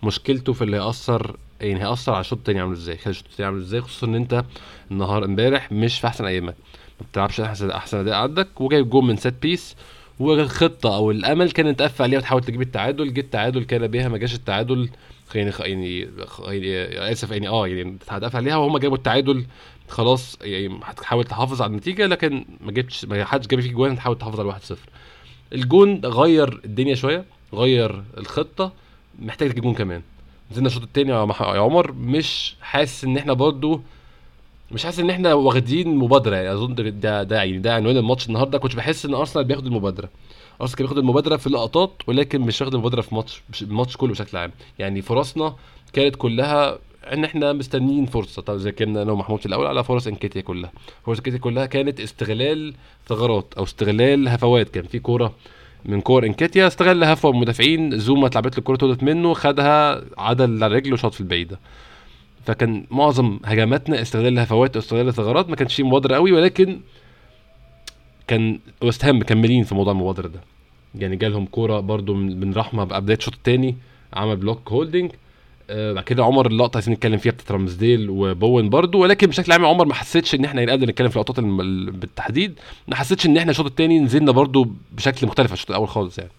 مشكلته 0.04 0.54
في 0.54 0.64
اللي 0.64 0.78
هيأثر 0.78 1.36
يعني 1.62 1.84
هيأثر 1.84 2.12
على 2.14 2.22
الشوط 2.22 2.38
التاني 2.38 2.60
عامل 2.60 2.72
إزاي 2.74 2.98
خلي 2.98 3.12
الشوط 3.12 3.26
التاني 3.32 3.46
عامل 3.48 3.60
إزاي 3.62 3.82
خصوصا 3.82 4.08
إن 4.08 4.16
أنت 4.16 4.44
النهار 4.92 5.26
إمبارح 5.26 5.72
مش 5.72 6.00
في 6.00 6.08
أحسن 6.08 6.26
أيامك. 6.26 6.56
ما 7.02 7.06
بتلعبش 7.12 7.40
أحسن 7.42 7.70
أحسن 7.72 7.98
أداء 7.98 8.16
عندك 8.16 8.62
وجايب 8.62 8.90
جون 8.90 9.08
من 9.08 9.18
set 9.18 9.34
piece 9.42 9.76
والخطه 10.20 10.96
أو 10.96 11.12
الأمل 11.12 11.52
كان 11.52 11.76
تقفل 11.76 12.04
عليها 12.04 12.20
وتحاول 12.20 12.44
تجيب 12.44 12.62
التعادل 12.62 13.14
جه 13.14 13.20
التعادل 13.20 13.64
كان 13.64 13.88
بيها 13.88 14.08
ما 14.10 14.18
جاش 14.18 14.36
التعادل 14.36 14.90
يعني 15.36 15.52
خ- 15.52 15.62
يعني 15.62 16.00
يعني 16.00 17.12
آسف 17.12 17.32
يعني 17.32 17.48
آه 17.48 17.68
يعني 17.68 17.98
هتقفل 18.10 18.38
عليها 18.38 18.56
وهم 18.56 18.78
جابوا 18.78 18.98
التعادل 18.98 19.46
خلاص 19.90 20.38
يعني 20.42 20.80
هتحاول 20.84 21.24
تحافظ 21.24 21.62
على 21.62 21.72
النتيجة 21.72 22.06
لكن 22.08 22.46
ما 22.62 22.72
جبتش 22.72 23.06
ما 23.06 23.26
حدش 23.26 23.48
جاب 23.48 23.60
فيك 23.60 23.72
جوان 23.72 23.96
تحاول 23.96 24.18
تحافظ 24.18 24.40
على 24.40 24.54
1-0 24.54 24.76
الجون 25.54 26.02
غير 26.06 26.62
الدنيا 26.66 26.96
شوية 26.96 27.26
غير 27.54 28.04
الخطة 28.18 28.72
محتاج 29.20 29.52
تجيب 29.52 29.64
جون 29.64 29.74
كمان. 29.74 30.02
نزلنا 30.52 30.68
الشوط 30.68 30.84
الثاني 30.84 31.12
يا 31.12 31.28
عمر 31.40 31.92
مش 31.92 32.56
حاسس 32.62 33.04
إن 33.04 33.18
إحنا 33.18 33.34
برضو 33.34 33.82
مش 34.72 34.84
حاسس 34.84 35.00
إن 35.00 35.10
إحنا 35.10 35.34
واخدين 35.34 35.96
مبادرة. 35.98 36.36
يعني 36.36 36.54
أظن 36.54 36.76
ده 36.76 37.24
ده, 37.24 37.36
يعني 37.44 37.58
ده 37.58 37.76
عنوان 37.76 37.98
الماتش 37.98 38.28
النهارده. 38.28 38.58
كنت 38.58 38.76
بحس 38.76 39.06
إن 39.06 39.14
أرسنال 39.14 39.46
بياخد 39.46 39.66
المبادرة. 39.66 40.10
أرسنال 40.62 40.78
كان 40.78 40.86
بياخد 40.86 40.98
المبادرة 40.98 41.38
في 41.38 41.48
اللقطات 41.48 41.92
ولكن 42.08 42.42
مش 42.42 42.62
واخد 42.62 42.74
المبادرة 42.74 43.02
في 43.02 43.16
ماتش 43.16 43.42
الماتش 43.62 43.98
كله 43.98 44.12
بشكل 44.12 44.38
عام. 44.38 44.52
يعني 44.80 45.02
فرصنا 45.02 45.56
كانت 45.94 46.16
كلها 46.16 46.78
إن 47.14 47.24
إحنا 47.24 47.54
مستنيين 47.54 48.06
فرصة. 48.06 48.42
طب 48.42 48.58
زي 48.58 48.72
كنا 48.72 49.02
أنا 49.02 49.12
ومحمود 49.12 49.40
في 49.40 49.46
الأول 49.46 49.66
على 49.66 49.84
فرص 49.84 50.08
انكيتيا 50.08 50.42
كلها. 50.42 50.72
فرص 51.06 51.18
انكيتيا 51.18 51.40
كلها 51.40 51.66
كانت 51.66 52.00
استغلال 52.00 52.74
ثغرات 53.08 53.54
أو 53.58 53.64
استغلال 53.64 54.28
هفوات. 54.28 54.70
كان 54.70 54.84
في 54.84 55.00
كورة 55.00 55.34
من 55.86 56.02
كور 56.02 56.26
إنكيتيا 56.26 56.68
استغل 56.68 57.04
هفوه 57.04 57.32
المدافعين. 57.32 58.00
زوما 58.00 58.28
اتلعبت 58.28 58.54
له 58.54 58.60
الكورة 58.60 58.76
طولت 58.78 59.04
منه 59.04 59.34
خدها 59.34 60.02
عدل 60.18 60.64
على 60.64 60.76
رجله 60.76 60.94
وشاط 60.94 61.14
في 61.14 61.22
البعيدة. 61.22 61.60
فكان 62.46 62.86
معظم 62.92 63.40
هجماتنا 63.46 64.02
استغلال 64.02 64.34
الهفوات 64.34 64.76
واستغلال 64.76 65.08
الثغرات 65.08 65.50
ما 65.50 65.56
كانش 65.56 65.76
فيه 65.76 65.84
مبادرة 65.84 66.16
قوي 66.16 66.32
ولكن 66.32 66.80
كان 68.28 68.60
وست 68.82 69.06
هام 69.06 69.20
مكملين 69.20 69.64
في 69.64 69.76
موضوع 69.76 69.94
المبادرة 69.94 70.28
ده. 70.28 70.40
يعني 70.96 71.16
جالهم 71.16 71.46
كورة 71.46 71.80
برضو 71.80 72.14
بن 72.14 72.54
رحمة 72.54 72.84
بقى 72.84 73.02
بدايه 73.02 73.18
الشوط 73.18 73.34
الثاني 73.34 73.76
عمل 74.14 74.36
block 74.36 74.72
هولدنج 74.72 75.12
بعد 75.70 76.04
كده 76.04 76.24
عمر 76.24 76.48
اللقطة 76.48 76.78
عايزين 76.78 76.94
نتكلم 76.94 77.18
فيها 77.18 77.32
بتاعت 77.32 77.52
رامزديل 77.52 78.10
وبوين 78.10 78.70
برضو 78.70 79.00
ولكن 79.00 79.28
بشكل 79.28 79.52
عام 79.52 79.66
عمر 79.66 79.86
ما 79.86 79.94
حسيتش 79.94 80.36
إن 80.36 80.46
إحنا 80.46 80.72
قبل 80.72 80.88
نتكلم 80.90 81.10
في 81.10 81.16
اللقطات 81.16 81.40
بالتحديد 81.40 82.60
ما 82.88 82.96
حسيتش 82.96 83.26
إن 83.26 83.38
إحنا 83.38 83.52
الشوط 83.52 83.66
الثاني 83.66 84.00
نزلنا 84.00 84.32
برضو 84.32 84.68
بشكل 84.92 85.28
مختلف 85.28 85.48
عن 85.48 85.54
الشوط 85.54 85.70
الأول 85.70 85.88
خالص 85.88 86.18
يعني. 86.18 86.32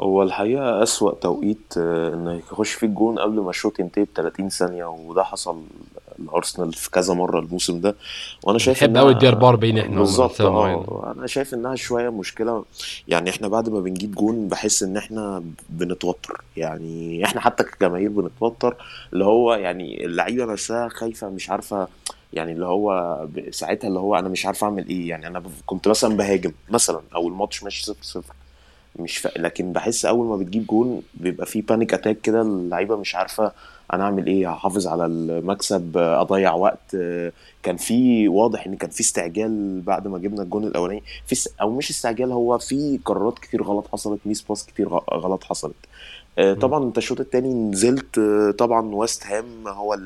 هو 0.00 0.22
الحقيقة 0.22 0.82
أسوأ 0.82 1.14
توقيت 1.14 1.74
آه، 1.78 2.14
إن 2.14 2.40
يخش 2.52 2.72
فيك 2.72 2.90
جون 2.90 3.18
قبل 3.18 3.40
ما 3.40 3.50
الشوط 3.50 3.78
ينتهي 3.80 4.04
ب 4.04 4.08
30 4.14 4.48
ثانية 4.48 4.84
وده 4.84 5.22
حصل 5.22 5.62
لأرسنال 6.18 6.72
في 6.72 6.90
كذا 6.90 7.14
مرة 7.14 7.38
الموسم 7.40 7.80
ده. 7.80 7.94
وأنا 8.42 8.58
شايف 8.58 8.78
بنحب 8.84 8.94
إنها- 8.94 8.98
قوي 9.00 9.12
الدقيقه 9.12 9.28
44 9.30 9.78
إحنا 9.78 9.98
بالظبط. 9.98 10.40
آه 10.40 11.14
أنا 11.18 11.26
شايف 11.26 11.54
إنها 11.54 11.74
شوية 11.74 12.08
مشكلة. 12.08 12.64
يعني 13.08 13.30
إحنا 13.30 13.48
بعد 13.48 13.68
ما 13.68 13.80
بنجيب 13.80 14.14
جون 14.14 14.48
بحس 14.48 14.82
إن 14.82 14.96
إحنا 14.96 15.44
بنتوتر. 15.68 16.40
يعني 16.56 17.24
إحنا 17.24 17.40
حتى 17.40 17.64
كجماهير 17.64 18.08
بنتوتر. 18.08 18.76
اللي 19.12 19.24
هو 19.24 19.54
يعني 19.54 20.04
اللعيبة 20.04 20.44
نفسها 20.44 20.88
خايفة 20.88 21.28
مش 21.28 21.50
عارفة 21.50 21.88
يعني 22.32 22.52
اللي 22.52 22.66
هو 22.66 23.18
ساعتها 23.50 23.88
اللي 23.88 23.98
هو 23.98 24.14
أنا 24.18 24.28
مش 24.28 24.46
عارف 24.46 24.64
أعمل 24.64 24.88
إيه. 24.88 25.08
يعني 25.08 25.26
أنا 25.26 25.42
كنت 25.66 25.88
مثلا 25.88 26.16
بهاجم 26.16 26.52
مثلا 26.70 27.00
أو 27.14 27.28
الماتش 27.28 27.62
ماشي 27.62 27.82
0 27.84 27.96
0 28.02 28.22
مش 28.98 29.18
ف... 29.18 29.28
لكن 29.38 29.72
بحس 29.72 30.04
أول 30.04 30.26
ما 30.26 30.36
بتجيب 30.36 30.66
جون 30.66 31.02
بيبقى 31.14 31.46
في 31.46 31.60
panic 31.60 31.94
attack 31.94 32.20
كده 32.20 32.42
اللعيبة 32.42 32.96
مش 32.96 33.14
عارفة 33.14 33.52
أنا 33.92 34.04
أعمل 34.04 34.26
إيه 34.26 34.50
هحافظ 34.52 34.86
على 34.86 35.06
المكسب 35.06 35.96
أضيع 35.96 36.54
وقت. 36.54 36.96
كان 37.62 37.76
في 37.76 38.28
واضح 38.28 38.66
إن 38.66 38.76
كان 38.76 38.90
في 38.90 39.00
استعجال 39.00 39.80
بعد 39.80 40.08
ما 40.08 40.18
جبنا 40.18 40.42
الجون 40.42 40.64
الأولاني. 40.64 41.02
في 41.26 41.32
است... 41.32 41.54
أو 41.60 41.70
مش 41.70 41.90
استعجال 41.90 42.32
هو 42.32 42.58
في 42.58 43.00
قرارات 43.04 43.38
كتير 43.38 43.62
غلط 43.62 43.88
حصلت 43.92 44.20
miss 44.26 44.42
pass 44.42 44.66
كتير 44.66 44.88
غلط 45.14 45.44
حصلت. 45.44 45.74
آه، 46.38 46.54
طبعا 46.54 46.84
أنت 46.84 46.98
الشوط 46.98 47.20
التاني 47.20 47.54
نزلت 47.54 48.18
آه، 48.18 48.50
طبعا 48.50 48.94
ويست 48.94 49.26
هام 49.26 49.68
هو 49.68 49.98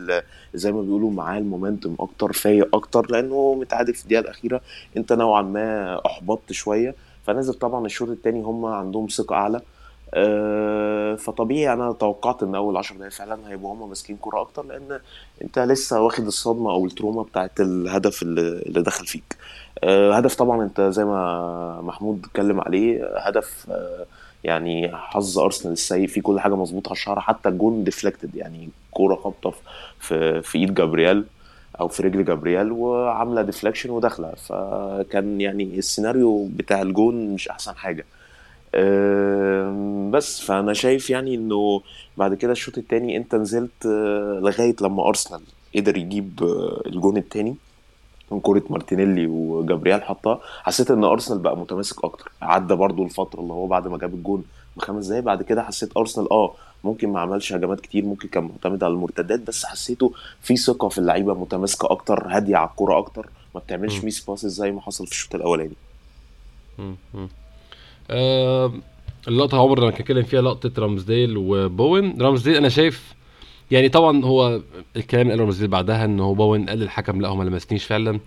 زي 0.54 0.72
ما 0.72 0.82
بيقولوا 0.82 1.10
معاه 1.10 1.38
ال 1.38 1.44
momentum 1.44 1.96
أكتر 2.00 2.32
فايق 2.32 2.76
أكتر 2.76 3.06
لأنه 3.10 3.54
متعادل 3.54 3.94
في 3.94 4.02
الدقيقة 4.02 4.20
الأخيرة. 4.20 4.60
أنت 4.96 5.12
نوعا 5.12 5.42
ما 5.42 6.00
أحبطت 6.06 6.52
شوية. 6.52 6.94
فنزل 7.28 7.54
طبعا 7.54 7.86
الشوط 7.86 8.08
التاني 8.08 8.42
هم 8.42 8.64
عندهم 8.64 9.06
ثقة 9.06 9.36
أعلى. 9.36 9.60
آه، 10.14 11.14
فطبيعي 11.14 11.72
أنا 11.72 11.92
توقعت 11.92 12.42
إن 12.42 12.54
أول 12.54 12.76
10 12.76 12.96
دقايق 12.96 13.12
فعلا 13.12 13.38
هيبقوا 13.48 13.72
هم 13.74 13.88
ماسكين 13.88 14.16
كورة 14.16 14.40
أكتر 14.40 14.64
لأن 14.64 15.00
أنت 15.42 15.58
لسه 15.58 16.00
واخد 16.00 16.26
الصدمة 16.26 16.70
أو 16.70 16.86
ال 16.86 16.91
trauma 16.91 17.22
بتاعت 17.22 17.60
الهدف 17.60 18.22
اللي 18.22 18.82
دخل 18.82 19.06
فيك. 19.06 19.36
آه، 19.84 20.12
هدف 20.12 20.34
طبعا 20.34 20.62
أنت 20.64 20.80
زي 20.80 21.04
ما 21.04 21.80
محمود 21.80 22.24
اتكلم 22.24 22.60
عليه 22.60 23.16
هدف 23.16 23.66
آه، 23.70 24.06
يعني 24.44 24.96
حظ 24.96 25.38
أرسنال 25.38 25.72
السيء 25.72 26.06
في 26.06 26.20
كل 26.20 26.40
حاجة 26.40 26.56
مظبوطة 26.56 26.88
على 26.88 26.96
الشعر 26.96 27.20
حتى 27.20 27.48
الجون 27.48 27.84
deflected 27.84 28.36
يعني 28.36 28.68
كورة 28.90 29.14
خابطه 29.14 29.54
في 30.00 30.42
في 30.42 30.58
إيد 30.58 30.74
جابرييل. 30.74 31.24
أو 31.80 31.88
في 31.88 32.02
رجل 32.02 32.24
جابرييل 32.24 32.72
وعاملة 32.72 33.42
deflection 33.42 33.90
وداخلة. 33.90 34.32
فكان 34.34 35.40
يعني 35.40 35.78
السيناريو 35.78 36.48
بتاع 36.56 36.82
الجون 36.82 37.34
مش 37.34 37.48
أحسن 37.48 37.76
حاجة. 37.76 38.04
بس 40.10 40.40
فأنا 40.40 40.72
شايف 40.72 41.10
يعني 41.10 41.34
إنه 41.34 41.80
بعد 42.16 42.34
كده 42.34 42.52
الشوط 42.52 42.78
التاني 42.78 43.16
أنت 43.16 43.34
نزلت 43.34 43.86
آه، 43.86 44.40
لغاية 44.42 44.76
لما 44.80 45.08
أرسنال 45.08 45.40
قدر 45.76 45.96
يجيب 45.96 46.40
آه، 46.42 46.82
الجون 46.86 47.16
التاني 47.16 47.56
من 48.30 48.40
كرة 48.40 48.62
مارتينيلي 48.70 49.26
وجابرييل 49.26 50.02
حطها. 50.02 50.40
حسيت 50.62 50.90
إن 50.90 51.04
أرسنال 51.04 51.38
بقى 51.38 51.56
متماسك 51.56 52.04
أكتر. 52.04 52.32
عدى 52.42 52.74
برضو 52.74 53.04
الفترة 53.04 53.40
اللي 53.40 53.52
هو 53.52 53.66
بعد 53.66 53.88
ما 53.88 53.98
جاب 53.98 54.14
الجون 54.14 54.44
بخمس 54.76 55.06
دقايق 55.06 55.24
بعد 55.24 55.42
كده 55.42 55.62
حسيت 55.62 55.96
أرسنال 55.96 56.32
آه 56.32 56.54
ممكن 56.84 57.08
ما 57.08 57.20
عملش 57.20 57.52
هجمات 57.52 57.80
كتير 57.80 58.04
ممكن 58.04 58.28
كان 58.28 58.44
معتمد 58.44 58.84
على 58.84 58.92
المرتدات 58.92 59.40
بس 59.40 59.64
حسيته 59.64 60.12
في 60.40 60.56
ثقة 60.56 60.88
في 60.88 60.98
اللعيبة 60.98 61.34
متماسكة 61.34 61.90
أكتر 61.90 62.26
هادية 62.28 62.56
على 62.56 62.68
الكورة 62.68 62.98
أكتر 62.98 63.28
ما 63.54 63.60
بتعملش. 63.60 64.04
miss 64.04 64.24
passes 64.24 64.52
زي 64.52 64.70
ما 64.70 64.80
حصل 64.80 65.06
في 65.06 65.12
الشوط 65.12 65.34
الأولاني. 65.34 65.74
آه 68.10 68.72
اللقطة 69.28 69.60
عمر 69.60 69.78
اللي 69.78 69.90
بنتكلم 69.90 70.22
فيها 70.22 70.42
لقطة 70.42 70.82
رامزديل 70.82 71.36
وبوين 71.36 72.22
رامزديل 72.22 72.56
أنا 72.56 72.68
شايف 72.68 73.14
يعني 73.70 73.88
طبعا 73.88 74.24
هو 74.24 74.60
الكلام 74.96 75.22
اللي 75.22 75.32
قاله 75.32 75.44
رامزديل 75.44 75.68
بعدها 75.68 76.04
إن 76.04 76.20
هو 76.20 76.34
بوين 76.34 76.68
قال 76.68 76.78
للحكم 76.78 77.20
لا 77.20 77.28
هو 77.28 77.36
ما 77.36 77.44
لمسنيش 77.44 77.84
فعلا 77.84 78.20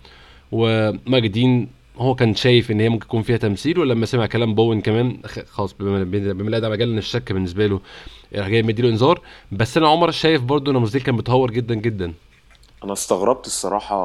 وماجدين 0.52 1.68
هو 2.02 2.14
كان 2.14 2.34
شايف 2.34 2.70
إن 2.70 2.80
هي 2.80 2.88
ممكن 2.88 3.06
يكون 3.06 3.22
فيها 3.22 3.36
تمثيل 3.36 3.78
ولما 3.78 4.06
سمع 4.06 4.26
كلام 4.26 4.54
بوين 4.54 4.80
كمان 4.80 5.20
خلاص 5.50 5.74
بما 5.80 6.50
لا 6.50 6.58
داعي 6.58 6.72
مجال 6.72 6.88
للشك 6.88 7.32
بالنسبة 7.32 7.66
له 7.66 7.80
راح 8.36 8.48
جاي 8.48 8.62
مديله 8.62 8.88
إنذار. 8.88 9.20
بس 9.52 9.76
أنا 9.76 9.88
عمر 9.88 10.10
شايف 10.10 10.42
برضو 10.42 10.70
إن 10.70 10.76
رامزديل 10.76 11.02
كان 11.02 11.14
متهور 11.14 11.50
جدا 11.50 11.74
جدا. 11.74 12.12
أنا 12.84 12.92
استغربت 12.92 13.46
الصراحة 13.46 13.96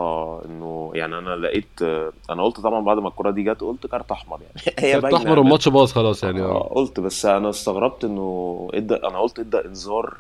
إنه 0.46 0.92
يعني 0.94 1.18
أنا 1.18 1.36
لقيت 1.36 1.82
أنا 2.30 2.44
قلت 2.44 2.60
طبعا 2.60 2.82
بعد 2.82 2.98
ما 2.98 3.08
الكرة 3.08 3.32
دي 3.32 3.44
جت 3.44 3.62
قلت 3.62 3.88
كارت 3.88 4.12
أحمر 4.12 4.40
يعني. 4.42 4.76
هي 4.80 5.02
كارت 5.02 5.14
أحمر 5.14 5.40
والماتش 5.40 5.70
باظ 5.70 5.92
خلاص 5.92 6.24
يعني 6.24 6.42
آه، 6.42 6.46
آه 6.46 6.74
قلت 6.76 7.00
بس 7.00 7.26
أنا 7.26 7.50
استغربت 7.50 8.04
إنه 8.04 8.68
إدى 8.74 8.96
أنا 8.96 9.20
قلت 9.20 9.40
إدى 9.40 9.58
إنذار 9.66 10.18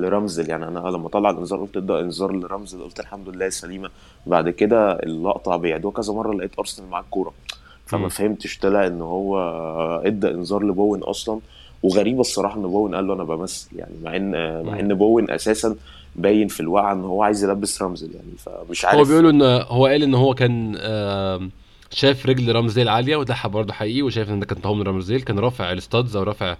لرامزديل 0.00 0.50
يعني 0.50 0.68
أنا 0.68 0.78
لما 0.78 1.08
طلع 1.08 1.30
الإنذار 1.30 1.60
قلت 1.60 1.76
ادى 1.76 2.00
إنذار 2.00 2.32
لرامزديل 2.32 2.82
قلت 2.82 3.00
الحمد 3.00 3.28
لله 3.28 3.48
سليمة. 3.48 3.90
بعد 4.26 4.48
كده 4.48 4.92
اللقطة 4.92 5.56
بيعيدوها 5.56 5.94
كذا 5.94 6.12
مرة 6.12 6.34
لقيت 6.34 6.58
أرسنال 6.58 6.88
معاه 6.88 7.00
الكورة. 7.02 7.32
فما. 7.86 8.08
فهمتش 8.08 8.58
طلع 8.58 8.86
إن 8.86 9.00
هو 9.00 9.38
ادى 10.04 10.30
إنذار 10.30 10.62
لبوين 10.62 11.02
أصلا. 11.02 11.40
وغريبة 11.82 12.20
الصراحة 12.20 12.56
إن 12.56 12.62
بوين 12.62 12.94
قال 12.94 13.06
له 13.06 13.14
أنا 13.14 13.24
بمثل 13.24 13.68
يعني 13.76 13.94
مع 14.04 14.16
إن 14.16 14.30
مع. 14.66 14.80
إن 14.80 14.94
بوين 14.94 15.30
أساسا 15.30 15.76
باين 16.16 16.48
في 16.48 16.60
الوقعه 16.60 16.92
إن 16.92 17.04
هو 17.04 17.22
عايز 17.22 17.44
يلبس 17.44 17.82
رامزديل 17.82 18.10
يعني 18.14 18.32
فمش 18.38 18.84
عارف. 18.84 18.98
هو 18.98 19.04
بيقولوا 19.04 19.30
إن 19.30 19.42
هو 19.68 19.86
قال 19.86 20.02
إن 20.02 20.14
هو 20.14 20.34
كان 20.34 20.78
شاف 21.90 22.26
رجل 22.26 22.54
رامزديل 22.54 22.88
عالية 22.88 23.16
وده 23.16 23.36
برضه 23.44 23.72
حقيقي 23.72 24.02
وشايف 24.02 24.30
إن 24.30 24.40
ده 24.40 24.46
كان 24.46 24.76
من 24.76 24.82
رامزديل 24.82 25.20
كان 25.20 25.38
رافع 25.38 25.72
الستادز 25.72 26.16
أو 26.16 26.22
رافع 26.22 26.56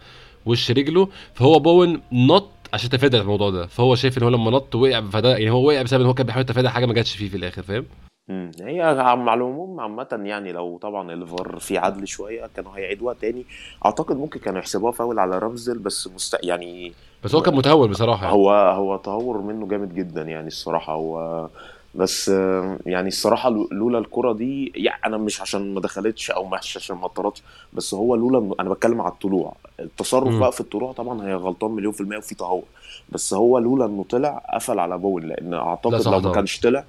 وش 0.47 0.71
رجله. 0.71 1.09
فهو 1.35 1.59
بوين 1.59 2.01
نط 2.13 2.49
عشان 2.73 2.87
يتفادى 2.87 3.19
الموضوع 3.19 3.51
ده 3.51 3.67
فهو 3.67 3.95
شايف 3.95 4.19
إن 4.19 4.23
هو 4.23 4.29
لما 4.29 4.51
نط 4.51 4.75
وقع 4.75 5.01
فده 5.01 5.31
يعني 5.31 5.51
هو 5.51 5.69
وقع 5.69 5.83
بسبب 5.83 6.01
إن 6.01 6.07
هو 6.07 6.15
كان 6.15 6.27
بيحاول 6.27 6.43
يتفادى 6.45 6.69
حاجة 6.69 6.87
ما 6.87 6.95
جاتش 6.95 7.17
فيه 7.17 7.29
في 7.29 7.37
الآخر 7.37 7.63
فاهم. 7.63 7.85
هي 8.61 8.83
على 8.83 9.35
العموم 9.35 9.81
عامة 9.81 10.21
يعني 10.25 10.53
لو 10.53 10.79
طبعا 10.79 11.13
الفار 11.13 11.57
في 11.59 11.79
عدل 11.79 12.09
شوية 12.09 12.51
كانوا 12.57 12.77
هيعيدوها 12.77 13.15
تاني 13.15 13.45
أعتقد 13.87 14.17
ممكن 14.17 14.41
كانوا 14.41 14.59
يحسبوها 14.59 14.93
فاول 14.93 15.19
على 15.19 15.39
رمزل 15.39 15.79
بس 15.79 16.09
مست... 16.15 16.39
يعني 16.43 16.93
بس 17.25 17.35
هو 17.35 17.43
كان 17.43 17.55
متهور 17.55 17.89
بصراحة 17.89 18.25
يعني. 18.25 18.37
هو 18.37 18.51
هو 18.51 18.97
تهور 18.97 19.43
منه 19.43 19.69
جامد 19.69 19.95
جدا 19.95 20.23
يعني 20.23 20.47
الصراحة 20.47 20.93
هو 20.93 21.49
بس 21.95 22.29
آه، 22.29 22.79
يعني 22.87 23.09
الصراحة 23.09 23.51
لو- 23.51 23.69
لولا 23.73 23.99
الكرة 23.99 24.33
دي 24.33 24.73
يعني 24.77 25.01
أنا 25.07 25.17
مش 25.17 25.41
عشان 25.41 25.75
ما 25.75 25.81
دخلتش 25.81 26.31
أو 26.31 26.45
مش 26.49 26.77
عشان 26.77 26.97
ما 26.97 27.07
اتطردش 27.07 27.43
بس 27.73 27.95
هو 27.95 28.15
لولا 28.15 28.55
أنا 28.61 28.71
بتكلم 28.71 29.01
على 29.01 29.13
الطلوع 29.13 29.57
التصرف. 29.81 30.39
بقى 30.39 30.53
في 30.53 30.61
الطلوع 30.61 30.93
طبعا 30.93 31.27
هي 31.29 31.35
غلطان 31.35 31.71
مليون 31.71 31.93
في 31.93 32.01
المية 32.01 32.17
وفي 32.19 32.35
تهور 32.35 32.63
بس 33.13 33.35
هو 33.35 33.59
لولا 33.59 33.85
إنه 33.87 34.05
طلع 34.11 34.43
قفل 34.55 34.79
على 34.79 34.99
بوين 34.99 35.29
لأن 35.29 35.51
لا 35.51 35.59
أعتقد 35.59 35.97
صح 35.97 36.13
لو 36.13 36.21
ما. 36.21 36.33
كانش 36.33 36.61
طلع 36.61 36.85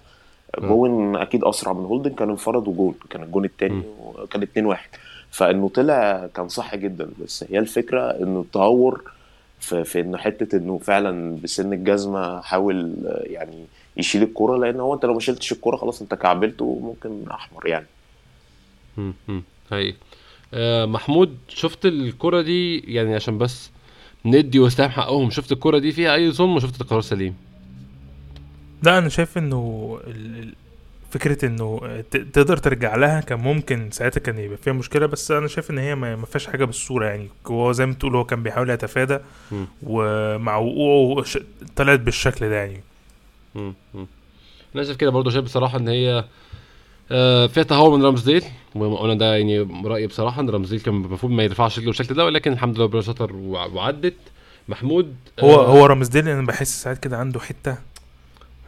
بوين 0.57 1.15
أكيد 1.15 1.43
أسرع 1.43 1.73
من 1.73 1.85
هولدينج 1.85 2.09
كان 2.13 2.29
انفرد 2.29 2.67
وجون 2.67 2.95
كان 3.09 3.23
الجون 3.23 3.45
التاني 3.45 3.73
مم. 3.75 3.83
وكان 4.23 4.41
2 4.43 4.65
1 4.65 4.89
فإنه 5.31 5.69
طلع 5.69 6.27
كان 6.35 6.47
صح 6.47 6.75
جدا 6.75 7.09
بس 7.23 7.45
هي 7.49 7.59
الفكرة 7.59 8.01
إنه 8.11 8.39
التهور 8.41 9.01
في, 9.59 9.83
في 9.83 9.99
إنه 9.99 10.17
حتة 10.17 10.57
إنه 10.57 10.77
فعلا 10.77 11.37
بسن 11.43 11.73
الجزمة 11.73 12.41
حاول 12.41 12.93
آه، 13.05 13.23
يعني 13.25 13.65
يشيل 13.97 14.23
الكورة 14.23 14.57
لأن 14.57 14.79
هو 14.79 14.93
أنت 14.93 15.05
لو 15.05 15.13
ما 15.13 15.19
شلتش 15.19 15.51
الكورة 15.51 15.77
خلاص 15.77 16.01
أنت 16.01 16.13
كعبلته 16.13 16.65
وممكن 16.65 17.31
أحمر 17.31 17.67
يعني 17.67 17.85
مم. 18.97 19.13
مم. 19.27 19.43
هاي 19.71 19.95
آه 20.53 20.85
محمود 20.85 21.37
شفت 21.47 21.85
الكرة 21.85 22.41
دي 22.41 22.79
يعني 22.79 23.15
عشان 23.15 23.37
بس 23.37 23.71
ندي 24.25 24.59
وسام 24.59 24.89
حقهم 24.89 25.29
شفت 25.29 25.51
الكرة 25.51 25.77
دي 25.77 25.91
فيها 25.91 26.13
أي 26.15 26.31
ظلم 26.31 26.55
وشفت 26.55 26.81
القرار 26.81 27.01
سليم 27.01 27.35
لا 28.83 28.97
أنا 28.97 29.09
شايف 29.09 29.37
إنه 29.37 29.99
فكرة 31.11 31.45
إنه 31.45 31.79
ت- 32.11 32.17
تقدر 32.17 32.57
ترجع 32.57 32.95
لها 32.95 33.21
كان 33.21 33.39
ممكن 33.39 33.91
ساعتها 33.91 34.19
كان 34.21 34.37
يبقى 34.39 34.57
فيها 34.57 34.73
مشكلة 34.73 35.05
بس 35.05 35.31
أنا 35.31 35.47
شايف 35.47 35.71
إن 35.71 35.77
هي 35.77 35.95
ما 35.95 36.15
ما 36.15 36.25
فيهاش 36.25 36.47
حاجة 36.47 36.65
بالصورة 36.65 37.05
يعني 37.05 37.29
هو 37.47 37.71
زي 37.71 37.85
ما 37.85 37.93
تقول 37.93 38.15
هو 38.15 38.23
كان 38.23 38.43
بيحاول 38.43 38.69
يتفادى. 38.69 39.19
ومع 39.83 40.57
وقوعه 40.57 41.25
طلعت 41.75 41.99
بالشكل 41.99 42.49
ده 42.49 42.55
يعني. 42.55 42.83
أنا 44.75 44.83
شايف 44.83 44.97
كده 44.97 45.11
برضه 45.11 45.31
شايف 45.31 45.43
بصراحة 45.45 45.77
إن 45.77 45.87
هي 45.87 46.25
آه 47.11 47.47
فيها 47.47 47.63
تهور 47.63 47.97
من 47.97 48.05
رامزديل 48.05 48.43
وأنا 48.75 49.13
ده 49.13 49.35
يعني 49.35 49.59
رأيي 49.85 50.07
بصراحة 50.07 50.41
إن 50.41 50.49
رامزديل 50.49 50.79
كان 50.79 50.93
المفروض 51.05 51.31
ما 51.31 51.43
يرفعش 51.43 51.77
رجله 51.79 51.87
بالشكل 51.91 52.15
ده 52.15 52.25
ولكن 52.25 52.53
الحمد 52.53 52.75
لله 52.79 52.85
ربنا 52.85 53.27
وع- 53.31 53.65
وعدت. 53.65 54.13
محمود 54.69 55.15
هو 55.39 55.51
آه، 55.61 55.65
هو 55.67 55.85
رامزديل 55.85 56.29
أنا 56.29 56.45
بحس 56.47 56.83
ساعات 56.83 56.97
كده 56.99 57.17
عنده 57.17 57.39
حتة 57.39 57.77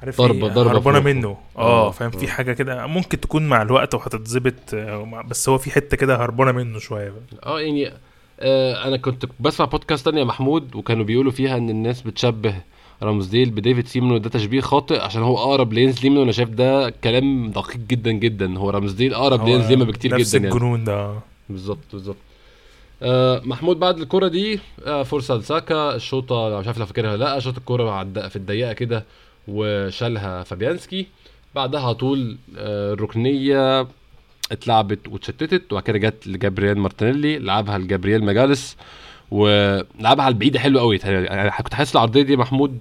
عارف 0.01 0.21
ضربة- 0.21 0.21
إيه؟ 0.31 0.41
ضربة 0.47 0.71
هربانة. 0.71 0.99
منه. 0.99 1.37
آه، 1.57 1.87
آه. 1.87 1.91
فاهم؟ 1.91 2.11
آه. 2.15 2.17
في 2.17 2.27
حاجة 2.27 2.53
كده 2.53 2.87
ممكن 2.87 3.19
تكون 3.19 3.47
مع 3.49 3.61
الوقت 3.61 3.93
وهتتظبط 3.93 4.53
آه، 4.73 5.23
بس 5.29 5.49
هو 5.49 5.57
في 5.57 5.71
حتة 5.71 5.97
كده 5.97 6.15
هربانة 6.15 6.51
منه 6.51 6.79
شوية 6.79 7.13
آه 7.45 7.61
يعني 7.61 7.91
آه 8.39 8.87
أنا 8.87 8.97
كنت 8.97 9.25
بسمع 9.39 9.65
بودكاست 9.65 10.05
تانية 10.05 10.19
يا 10.19 10.25
محمود 10.25 10.75
وكانوا 10.75 11.05
بيقولوا 11.05 11.31
فيها 11.31 11.57
إن 11.57 11.69
الناس 11.69 12.01
بتشبه 12.01 12.55
رامزديل 13.03 13.49
بديفيد 13.49 13.87
سيمان 13.87 14.11
وده 14.11 14.29
تشبيه 14.29 14.61
خاطئ 14.61 14.99
عشان 15.01 15.21
هو 15.21 15.37
أقرب 15.37 15.73
لينز 15.73 16.03
ليمان 16.03 16.17
وأنا 16.19 16.31
شايف 16.31 16.49
ده 16.49 16.89
كلام 16.89 17.51
دقيق 17.51 17.77
جدا 17.77 18.11
جدا. 18.11 18.57
هو 18.57 18.69
رامزديل 18.69 19.13
أقرب 19.13 19.45
لينز 19.45 19.65
ليمان 19.69 19.87
بكتير 19.87 20.13
نفس 20.19 20.35
جدا 20.35 20.43
يعني. 20.43 20.55
الجنون 20.55 20.83
ده. 20.83 21.13
بالظبط 21.49 21.77
بالظبط. 21.93 22.15
آه 23.03 23.41
محمود 23.45 23.79
بعد 23.79 23.99
الكرة 23.99 24.27
دي 24.27 24.59
آه 24.85 25.03
فرصة 25.03 25.35
لساكا 25.35 25.95
الشوطة 25.95 26.59
مش 26.59 26.67
عارف 26.67 26.77
لو 26.77 26.85
فاكرها 26.85 27.17
لأ 27.17 27.39
شاط 27.39 27.57
الكرة 27.57 27.91
عد- 27.91 28.27
في 28.27 28.35
الضيقة 28.35 28.73
كده 28.73 29.05
وشالها 29.47 30.43
فابيانسكي. 30.43 31.07
بعدها 31.55 31.81
على 31.81 31.93
طول 31.95 32.37
آه 32.57 32.93
الركنية 32.93 33.87
اتلعبت 34.51 35.07
واتشتتت 35.07 35.63
وبعد 35.73 35.83
كده 35.83 35.97
جت 35.97 36.27
لجابرييل 36.27 36.77
مارتينيلي 36.77 37.39
لعبها 37.39 37.77
لجابرييل 37.77 38.23
ماجاليس. 38.23 38.77
ولعبها 39.33 40.25
على 40.25 40.33
البعيده 40.33 40.59
حلو 40.59 40.79
قوي. 40.79 40.97
يعني 41.03 41.51
كنت 41.51 41.73
حاسس 41.73 41.95
العرضية 41.95 42.21
دي 42.21 42.37
محمود 42.37 42.77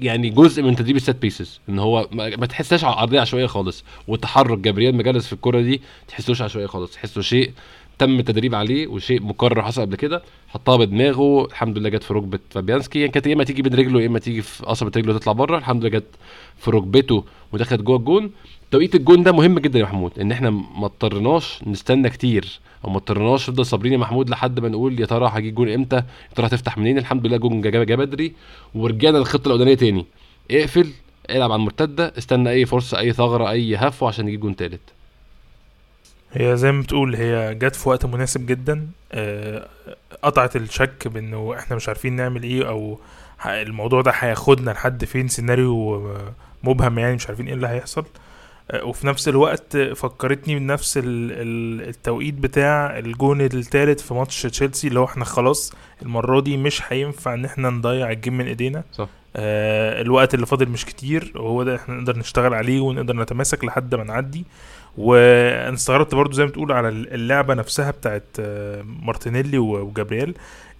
يعني 0.00 0.30
جزء 0.30 0.62
من 0.62 0.76
تدريب 0.76 0.96
ال 0.96 1.01
set 1.01 1.16
pieces 1.16 1.60
إن 1.68 1.78
هو 1.78 2.08
ما, 2.12 2.46
تحسهاش 2.46 2.84
على 2.84 2.94
عرضيه 2.94 3.20
عشوائية 3.20 3.46
خالص. 3.46 3.84
وتحرك 4.08 4.58
جابرييل 4.58 4.96
ماجاليس 4.96 5.26
في 5.26 5.32
الكرة 5.32 5.60
دي 5.60 5.80
تحسوش 6.08 6.42
عشوائية 6.42 6.66
خالص. 6.66 6.92
تحسه 6.92 7.20
شيء 7.20 7.50
تم 7.98 8.18
التدريب 8.18 8.54
عليه 8.54 8.86
وشيء 8.86 9.22
مكرر 9.22 9.62
حصل 9.62 9.82
قبل 9.82 9.96
كده. 9.96 10.22
حطها 10.48 10.76
بدماغه 10.76 11.44
الحمد 11.46 11.78
لله 11.78 11.88
جت 11.88 12.02
في 12.02 12.14
ركبة 12.14 12.38
فابيانسكي. 12.50 12.98
يعني 13.00 13.12
كانت 13.12 13.26
يا 13.26 13.34
إما 13.34 13.44
تيجي 13.44 13.62
بين 13.62 13.74
رجله 13.74 14.00
يا 14.00 14.06
إما 14.06 14.18
تيجي 14.18 14.42
في 14.42 14.64
قصبة 14.64 14.92
رجله 14.96 15.18
تطلع 15.18 15.32
بره. 15.32 15.58
الحمد 15.58 15.84
لله 15.84 15.98
جت 15.98 16.14
في 16.58 16.70
ركبته 16.70 17.24
ودخلت 17.52 17.80
جوه 17.82 17.96
الجون. 17.96 18.30
توقيت 18.70 18.94
الجون 18.94 19.22
ده 19.22 19.32
مهم 19.32 19.58
جدا 19.58 19.78
يا 19.78 19.84
محمود 19.84 20.18
إن 20.18 20.32
إحنا 20.32 20.50
ما 20.50 20.86
اضطرناش 20.86 21.60
نستنى 21.66 22.10
كتير 22.10 22.60
ما 22.84 22.96
اضطرناش 22.96 23.50
نفضل 23.50 23.66
صابرين 23.66 23.92
يا 23.92 23.98
محمود 23.98 24.30
لحد 24.30 24.60
ما 24.60 24.68
نقول 24.68 25.00
يا 25.00 25.06
ترى 25.06 25.30
هجيب 25.32 25.54
جون 25.54 25.68
إمتى؟ 25.68 25.96
يا 25.96 26.34
ترى 26.34 26.46
هتفتح 26.46 26.78
منين؟ 26.78 26.98
الحمد 26.98 27.26
لله 27.26 27.36
جون 27.36 27.60
جا 27.60 27.94
بدري 27.94 28.32
ورجعنا 28.74 29.18
للخطة 29.18 29.46
الأولانية 29.46 29.74
تاني. 29.74 30.06
اقفل 30.50 30.92
العب 31.30 31.52
على 31.52 31.60
المرتدة 31.60 32.12
استنى 32.18 32.50
أي 32.50 32.66
فرصة 32.66 32.98
أي 32.98 33.12
ثغرة 33.12 33.50
أي 33.50 33.76
هفوة 33.76 34.08
عشان 34.08 34.28
يجيب 34.28 34.40
جون 34.40 34.56
تالت. 34.56 34.80
هي 36.32 36.56
زي 36.56 36.72
ما 36.72 36.80
بتقول 36.80 37.14
هي 37.14 37.54
جت 37.54 37.76
في 37.76 37.88
وقت 37.88 38.06
مناسب 38.06 38.46
جدا. 38.46 38.86
آه، 39.12 39.68
قطعت 40.22 40.56
الشك 40.56 41.08
بإنه 41.08 41.54
إحنا 41.58 41.76
مش 41.76 41.88
عارفين 41.88 42.12
نعمل 42.16 42.42
إيه 42.42 42.68
أو 42.68 42.98
الموضوع 43.46 44.02
ده 44.02 44.12
هياخدنا 44.14 44.70
لحد 44.70 45.04
فين؟ 45.04 45.28
سيناريو 45.28 45.96
آه، 45.96 46.32
مبهم 46.62 46.98
يعني 46.98 47.14
مش 47.14 47.26
عارفين 47.26 47.46
إيه 47.46 47.54
اللي 47.54 47.68
هيحصل. 47.68 48.04
وفي 48.74 49.06
نفس 49.06 49.28
الوقت 49.28 49.76
فكرتني 49.76 50.58
بنفس 50.58 50.98
ال- 50.98 51.04
ال- 51.32 51.88
التوقيت 51.88 52.34
بتاع 52.34 52.98
الجون 52.98 53.40
الثالث 53.40 54.02
في 54.02 54.14
ماتش 54.14 54.42
تشيلسي 54.42 54.88
اللي 54.88 55.00
هو 55.00 55.04
إحنا 55.04 55.24
خلاص 55.24 55.72
المرة 56.02 56.40
دي 56.40 56.56
مش 56.56 56.82
هينفع 56.88 57.34
إن 57.34 57.44
إحنا 57.44 57.70
نضيع 57.70 58.10
ال 58.10 58.16
game 58.16 58.38
من 58.38 58.46
إيدينا. 58.46 58.84
صح. 58.92 59.08
آه 59.36 60.00
الوقت 60.02 60.34
اللي 60.34 60.46
فاضل 60.46 60.68
مش 60.68 60.84
كتير 60.84 61.32
وهو 61.36 61.62
ده 61.62 61.76
إحنا 61.76 61.94
نقدر 61.94 62.18
نشتغل 62.18 62.54
عليه 62.54 62.80
ونقدر 62.80 63.16
نتماسك 63.16 63.64
لحد 63.64 63.94
ما 63.94 64.04
نعدي. 64.04 64.44
وأنا 64.98 65.74
استغربت 65.74 66.14
برضو 66.14 66.32
زي 66.32 66.42
ما 66.44 66.48
بتقول 66.48 66.72
على 66.72 66.88
اللعبة 66.88 67.54
نفسها 67.54 67.90
بتاعت 67.90 68.24
آه، 68.40 68.82
مارتينيلي 69.02 69.58
وجابرييل 69.58 70.34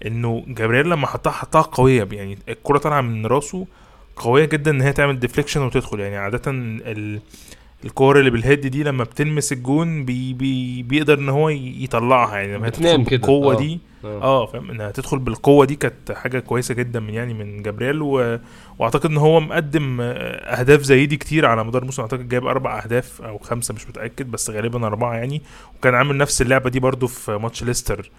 إنه 0.07 0.45
جابرييل 0.49 0.91
لما 0.91 1.07
حطها 1.07 1.31
حطها 1.31 1.63
قوية 1.63 2.09
يعني 2.13 2.39
الكرة 2.49 2.79
طالعة 2.79 3.01
من 3.01 3.27
راسه 3.27 3.67
قوية 4.17 4.45
جدا 4.45 4.71
إن 4.71 4.81
هي 4.81 4.93
تعمل 4.93 5.21
deflection 5.21 5.61
وتدخل. 5.61 6.01
يعني 6.01 6.17
عاده 6.17 6.43
ال 6.51 7.21
الكور 7.85 8.19
اللي 8.19 8.31
بال 8.31 8.43
head 8.43 8.67
دي 8.67 8.83
لما 8.83 9.05
بتلمس 9.05 9.53
الجون 9.53 10.05
بي 10.05 10.33
بي 10.33 10.83
بيقدر 10.83 11.19
إن 11.19 11.29
هو 11.29 11.49
يطلعها 11.49 12.37
يعني 12.37 12.57
لما 12.57 12.69
تدخل 12.69 13.05
بالقوة. 13.05 13.55
دي 13.57 13.81
آه. 14.05 14.23
آه. 14.23 14.47
فاهم؟ 14.47 14.71
إنها 14.71 14.91
تدخل 14.91 15.19
بالقوة 15.19 15.67
دي 15.67 15.77
كانت 15.77 16.13
حاجة 16.13 16.39
كويسة 16.39 16.75
جدا 16.75 17.01
من 17.01 17.15
يعني 17.15 17.35
من 17.35 17.63
جابرييل 17.63 18.03
و... 18.03 18.39
وأعتقد 18.79 19.11
إن 19.11 19.17
هو 19.17 19.41
مقدم 19.41 19.99
أهداف 20.01 20.83
زي 20.83 21.07
دي 21.07 21.17
كتير 21.17 21.47
على 21.47 21.65
مدار 21.65 21.83
الموسم. 21.83 22.03
أعتقد 22.03 22.29
جايب 22.29 22.47
أربع 22.47 22.79
أهداف 22.85 23.23
أو 23.23 23.39
خمسة 23.39 23.75
مش 23.75 23.89
متأكد 23.89 24.31
بس 24.31 24.51
غالبا 24.51 24.87
أربعة 24.87 25.15
يعني. 25.15 25.43
وكان 25.79 25.95
عامل 25.95 26.17
نفس 26.17 26.43
اللعبة 26.43 26.71
دي 26.71 26.81
برضو 26.81 27.07
في 27.07 27.33
ماتش 27.37 27.65
ليستر 27.65 28.11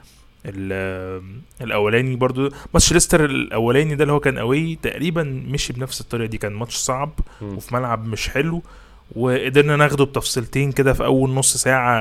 ال- 0.46 1.24
الأولاني 1.62 2.16
برضو. 2.16 2.50
ماتش 2.74 2.94
ليستر 2.94 3.26
الأولاني 3.26 3.96
ده 3.96 4.04
اللي 4.04 4.14
هو 4.14 4.20
كان 4.20 4.38
قوي 4.40 4.76
تقريبا 4.76 5.24
مشي 5.48 5.74
بنفس 5.74 6.02
الطريقة 6.02 6.30
دي. 6.30 6.38
كان 6.38 6.54
ماتش 6.54 6.76
صعب. 6.76 7.12
وفي 7.42 7.76
ملعب 7.76 8.06
مش 8.08 8.30
حلو. 8.30 8.64
وقدرنا 9.16 9.76
ناخده 9.76 10.06
بتفصيلتين 10.06 10.72
كده 10.72 10.94
في 10.94 11.06
أول 11.06 11.30
نص 11.30 11.58
ساعة 11.58 12.00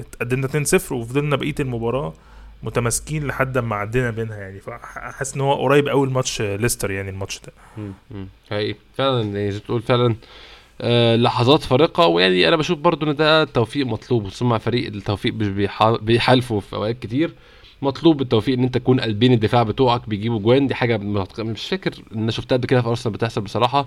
اتقدمنا 0.00 0.48
2-0 0.48 0.92
وفضلنا 0.92 1.36
بقية 1.36 1.54
المباراة 1.60 2.12
متماسكين 2.62 3.26
لحد 3.26 3.58
ما 3.58 3.76
عدينا 3.76 4.10
بينها 4.10 4.36
يعني. 4.36 4.60
فحاسس 4.60 5.34
إن 5.34 5.40
هو 5.40 5.54
قريب 5.54 5.88
قوي 5.88 6.06
الماتش 6.06 6.42
ليستر 6.42 6.90
يعني 6.90 7.10
الماتش 7.10 7.40
ده. 7.40 7.52
حقيقي. 8.50 8.74
فعلا 8.98 9.22
يعني 9.22 9.50
زي 9.52 9.60
تقول 9.60 9.82
فعلا 9.82 10.14
آه 10.80 11.16
لحظات 11.16 11.62
فارقة. 11.62 12.06
ويعني 12.06 12.48
أنا 12.48 12.56
بشوف 12.56 12.78
برضو 12.78 13.06
إن 13.10 13.16
ده 13.16 13.44
توفيق 13.44 13.86
مطلوب 13.86 14.26
خصوصا 14.26 14.44
مع 14.46 14.58
فريق 14.58 14.86
التوفيق 14.86 15.34
مش 15.34 15.46
بيحا- 15.48 16.00
بيحالفه 16.02 16.60
في 16.60 16.76
أوقات 16.76 16.98
كتير. 16.98 17.32
مطلوب 17.82 18.20
التوفيق 18.22 18.58
إن 18.58 18.64
أنت 18.64 18.74
تكون 18.78 19.00
قلبين 19.00 19.32
الدفاع 19.32 19.62
بتوعك 19.62 20.08
بيجيبوا 20.08 20.38
جوان. 20.40 20.66
دي 20.66 20.74
حاجة 20.74 20.96
مش 21.38 21.68
فاكر 21.68 21.92
إن 22.14 22.22
أنا 22.22 22.30
شفتها 22.30 22.56
قبل 22.56 22.66
كده 22.66 22.82
في 22.82 22.88
أرسنال 22.88 23.12
بتحصل 23.14 23.40
بصراحة. 23.40 23.86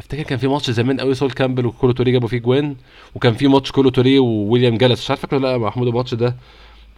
أفتكر 0.00 0.22
كان 0.22 0.38
في 0.38 0.48
ماتش 0.48 0.70
زمان 0.70 1.00
قوي 1.00 1.14
سول 1.14 1.30
كامبل 1.30 1.66
وكولو 1.66 1.92
توري 1.92 2.12
جابوا 2.12 2.28
فيه 2.28 2.38
جوان 2.38 2.76
وكان 3.14 3.34
في 3.34 3.48
ماتش 3.48 3.70
كولو 3.72 3.90
توري 3.90 4.18
وويليام 4.18 4.76
جالاس 4.78 5.00
مش 5.02 5.10
عارف 5.10 5.20
فاكره؟ 5.20 5.38
لا 5.38 5.58
محمود 5.58 5.88
الماتش 5.88 6.14
ده 6.14 6.36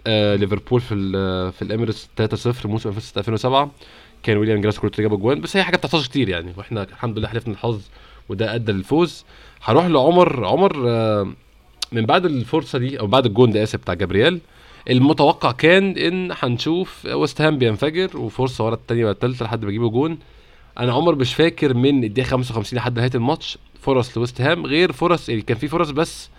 آه 0.07 0.36
ليفربول 0.36 0.80
في 0.80 0.94
في 1.53 1.62
الإميريتس 1.62 2.09
3-0 2.22 2.66
موسم 2.66 2.88
2006 2.88 3.18
2007 3.18 3.70
كان 4.22 4.36
ويليام 4.36 4.61
جالاس 4.61 4.78
كولو 4.78 4.90
توري 4.92 5.03
جابوا 5.09 5.18
جوان. 5.18 5.40
بس 5.40 5.57
هي 5.57 5.62
حاجة 5.62 5.76
بتحصلش 5.76 6.09
كتير 6.09 6.28
يعني 6.28 6.53
وإحنا 6.57 6.82
الحمد 6.82 7.18
لله 7.18 7.28
حلفنا 7.28 7.53
الحظ 7.55 7.80
وده 8.28 8.55
أدى 8.55 8.72
للفوز. 8.72 9.24
هروح 9.62 9.86
لعمر 9.86 10.44
عمر 10.44 10.72
آه 10.88 11.32
من 11.92 12.07
بعد 12.07 12.24
الفرصة 12.24 12.78
دي 12.78 13.00
أو 13.00 13.07
بعد 13.07 13.26
الجون 13.26 13.50
ده 13.50 13.62
آسف 13.62 13.78
بتاع 13.80 13.94
جابرييل 13.94 14.40
المتوقع 14.90 15.53
كان 15.53 15.96
إن 15.96 16.30
هنشوف 16.42 17.07
ويست 17.07 17.40
هام 17.40 17.59
بينفجر 17.59 18.16
وفرصة 18.16 18.64
ورا 18.64 18.74
الثانية 18.74 19.05
ولا 19.05 19.12
الثالثه 19.12 19.44
لحد 19.44 19.64
ما 19.64 19.70
يجيبوا 19.70 19.90
جون. 19.90 20.18
أنا 20.79 20.93
عمر 20.93 21.14
مش 21.14 21.35
فاكر 21.35 21.75
من 21.75 22.05
الدقيقة 22.05 22.27
55 22.29 22.77
لحد 22.79 22.97
نهاية 22.99 23.11
الماتش 23.14 23.59
فرص 23.81 24.16
لويست 24.16 24.41
هام 24.41 24.66
غير 24.66 24.93
فرص 24.93 25.29
يعني 25.29 25.43
كان 25.43 25.57
في 25.57 25.68
فرص 25.68 25.91
بس 25.91 26.31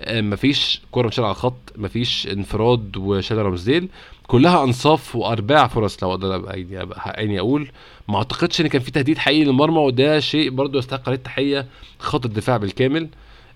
آه، 0.00 0.20
مفيش 0.20 0.82
كورة 0.90 1.06
مشال 1.06 1.24
على 1.24 1.30
الخط 1.32 1.72
مفيش 1.76 2.26
انفراد 2.26 2.96
وشال 2.96 3.38
رامزديل 3.46 3.88
كلها 4.26 4.64
انصاف 4.64 5.16
وارباع 5.16 5.66
فرص 5.66 6.02
لو 6.02 6.10
أقدر 6.10 6.44
يعني 6.54 6.94
حقاني 6.94 7.40
أقول. 7.40 7.70
ما 8.08 8.16
اعتقدش 8.16 8.60
ان 8.60 8.66
كان 8.66 8.82
في 8.82 8.90
تهديد 8.90 9.18
حقيقي 9.18 9.44
للمرمى 9.44 9.78
وده 9.78 10.20
شيء 10.20 10.50
برضو 10.50 10.78
يستحق 10.78 11.02
عليه 11.08 11.16
التحية 11.18 11.66
خط 11.98 12.24
الدفاع 12.26 12.56
بالكامل. 12.56 13.08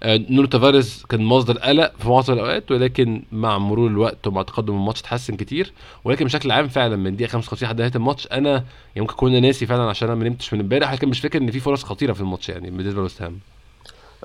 نونو 0.05 0.47
تافاريز 0.47 1.05
كان 1.09 1.25
مصدر 1.25 1.59
قلق 1.59 1.93
في 1.99 2.09
معظم 2.09 2.33
الأوقات 2.35 2.71
ولكن 2.71 3.23
مع 3.33 3.59
مرور 3.59 3.87
الوقت 3.89 4.27
ومع 4.27 4.43
تقدم 4.43 4.75
الماتش 4.75 5.01
اتحسن 5.01 5.37
كتير 5.37 5.73
ولكن 6.05 6.25
بشكل 6.25 6.51
عام 6.51 6.69
فعلا 6.69 6.97
من 6.97 7.17
دقيقة 7.17 7.31
55 7.31 7.67
لحد 7.69 7.79
نهاية 7.81 7.93
الماتش 7.95 8.27
أنا 8.33 8.65
ممكن 8.97 9.13
اكون 9.13 9.43
ناسي 9.43 9.67
فعلا 9.67 9.83
عشان 9.83 10.09
أنا 10.09 10.19
ما 10.19 10.29
نمتش 10.29 10.55
من 10.55 10.61
امبارح 10.61 10.93
لكن 10.93 11.09
مش 11.09 11.21
فاكر 11.21 11.39
إن 11.39 11.51
في 11.51 11.61
فرص 11.61 11.85
خطيرة 11.85 12.13
في 12.13 12.21
الماتش 12.21 12.49
يعني 12.49 12.71
بالنسبة 12.71 13.01
لويست 13.01 13.23
هام. 13.23 13.39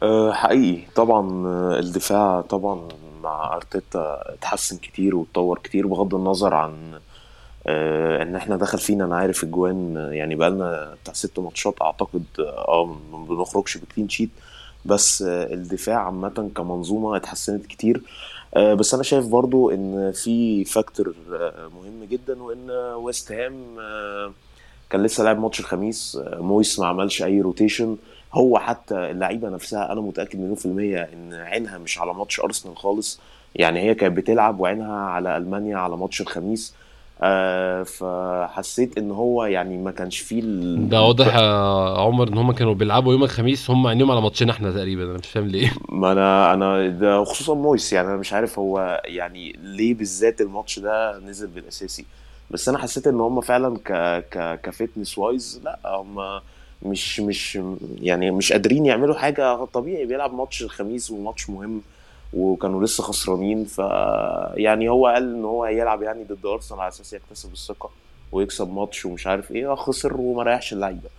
أه 0.03 0.32
حقيقي. 0.34 0.82
طبعا 0.95 1.47
آه، 1.47 1.80
الدفاع 1.80 2.41
طبعا 2.41 2.88
مع 3.24 3.55
أرتيتا 3.55 4.24
اتحسن 4.34 4.78
كتير 4.78 5.15
واتطور 5.15 5.59
كتير 5.63 5.88
بغض 5.88 6.15
النظر 6.15 6.53
عن 6.53 6.74
آه، 7.67 8.21
إن 8.24 8.36
إحنا 8.36 8.55
دخل 8.57 8.78
فينا 8.78 9.05
أنا 9.05 9.15
عارف 9.17 9.43
الجوان 9.43 9.97
آه، 9.97 10.11
يعني 10.11 10.36
بقالنا 10.36 10.95
بتاع 11.03 11.13
ست 11.13 11.39
ماتشات 11.39 11.76
أعتقد 11.82 12.24
آه 12.39 12.95
ما 13.11 13.26
بنخرجش 13.26 13.78
ب 13.78 13.83
clean 13.83 14.09
sheet. 14.09 14.30
بس 14.86 15.21
آه، 15.21 15.53
الدفاع 15.53 16.05
عامة 16.05 16.51
كمنظومة 16.55 17.17
اتحسنت 17.17 17.65
كتير. 17.65 18.01
آه، 18.55 18.73
بس 18.73 18.93
أنا 18.93 19.03
شايف 19.03 19.27
برضو 19.27 19.69
إن 19.69 20.11
في 20.11 20.65
factor 20.66 21.16
آه، 21.34 21.69
مهم 21.75 22.03
جدا 22.03 22.43
وإن 22.43 22.69
ويست 22.95 23.31
هام 23.31 23.55
كان 24.89 25.03
لسه 25.03 25.23
لاعب 25.23 25.39
ماتش 25.39 25.59
الخميس. 25.59 26.19
مويس 26.31 26.79
ما 26.79 26.88
عملش 26.88 27.23
أي 27.23 27.41
rotation 27.41 27.97
هو 28.34 28.59
حتى 28.59 28.95
اللعيبة 28.95 29.49
نفسها 29.49 29.91
أنا 29.91 30.01
متأكد 30.01 30.39
مليون 30.39 30.55
في 30.55 30.65
المية 30.65 31.09
إن 31.13 31.34
عينها 31.34 31.77
مش 31.77 31.99
على 31.99 32.13
ماتش 32.13 32.39
أرسنال 32.39 32.77
خالص. 32.77 33.19
يعني 33.55 33.79
هي 33.81 33.95
كانت 33.95 34.17
بتلعب 34.17 34.59
وعينها 34.59 34.95
على 34.95 35.38
ألمانيا 35.38 35.77
على 35.77 35.97
ماتش 35.97 36.21
الخميس. 36.21 36.73
آه 37.26 37.84
فحسيت 37.84 38.97
إن 38.97 39.11
هو 39.11 39.45
يعني 39.45 39.78
ما 39.78 39.91
كانش 39.91 40.19
فيه 40.19 40.41
ال... 40.43 40.89
ده 40.89 41.01
واضح 41.01 41.36
يا 41.36 41.41
عمر 41.99 42.28
إن 42.28 42.38
هم 42.38 42.51
كانوا 42.51 42.74
بيلعبوا 42.74 43.11
يوم 43.13 43.24
الخميس 43.24 43.69
هم 43.71 43.88
عينيهم 43.88 44.11
على 44.11 44.21
ماتشنا 44.21 44.51
إحنا 44.51 44.71
تقريبا 44.71 45.03
أنا 45.03 45.13
مش 45.13 45.28
فاهم 45.28 45.47
ليه. 45.47 45.74
ما 45.89 46.11
أنا 46.11 46.53
أنا 46.53 46.88
ده 46.88 47.24
خصوصا 47.24 47.53
مويس 47.53 47.93
يعني 47.93 48.07
أنا 48.07 48.17
مش 48.17 48.34
عارف 48.34 48.59
هو 48.59 49.01
يعني 49.05 49.55
ليه 49.63 49.93
بالذات 49.93 50.41
الماتش 50.41 50.80
ده 50.80 51.19
نزل 51.19 51.47
بالأساسي. 51.47 52.05
بس 52.51 52.69
أنا 52.69 52.78
حسيت 52.78 53.07
إن 53.07 53.19
هم 53.19 53.41
فعلا 53.41 53.78
ك 53.86 53.91
ك 54.32 54.59
ك 54.64 54.70
fitness 54.70 55.18
wise 55.18 55.61
لأ 55.63 55.80
هم 55.86 56.41
مش 56.82 57.19
مش 57.19 57.59
يعني 58.01 58.32
مش 58.32 58.51
قادرين 58.51 58.86
يعملوا 58.86 59.15
حاجة 59.15 59.65
طبيعي 59.65 60.05
بيلعب 60.05 60.34
ماتش 60.34 60.63
الخميس 60.63 61.11
وماتش 61.11 61.49
مهم. 61.49 61.82
وكانوا 62.34 62.84
لسه 62.84 63.03
خسرانين 63.03 63.65
ف 63.65 63.77
يعني 64.55 64.89
هو 64.89 65.07
قال 65.07 65.23
إن 65.36 65.45
هو 65.45 65.63
هيلعب 65.63 66.01
يعني 66.01 66.23
ضد 66.23 66.45
أرسنال 66.45 66.81
على 66.81 66.88
أساس 66.88 67.13
يكتسب 67.13 67.53
الثقة 67.53 67.89
ويكسب 68.31 68.73
ماتش 68.73 69.05
ومش 69.05 69.27
عارف 69.27 69.51
إيه 69.51 69.75
خسر 69.75 70.21
وما 70.21 70.43
ريحش 70.43 70.73
اللعيبة. 70.73 71.09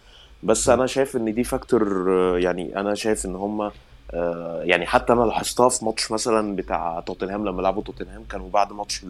بس 0.42 0.68
أنا 0.68 0.86
شايف 0.86 1.16
إن 1.16 1.34
دي 1.34 1.44
factor 1.44 2.08
يعني 2.38 2.80
أنا 2.80 2.94
شايف 2.94 3.26
إن 3.26 3.34
هم 3.34 3.70
آه، 4.10 4.62
يعني 4.62 4.86
حتى 4.86 5.12
أنا 5.12 5.22
لاحظتها 5.22 5.68
في 5.68 5.84
ماتش 5.84 6.12
مثلا 6.12 6.56
بتاع 6.56 7.00
توتنهام 7.06 7.44
لما 7.48 7.62
لعبوا 7.62 7.82
توتنهام 7.82 8.24
كانوا 8.24 8.50
بعد 8.50 8.72
ماتش 8.72 9.06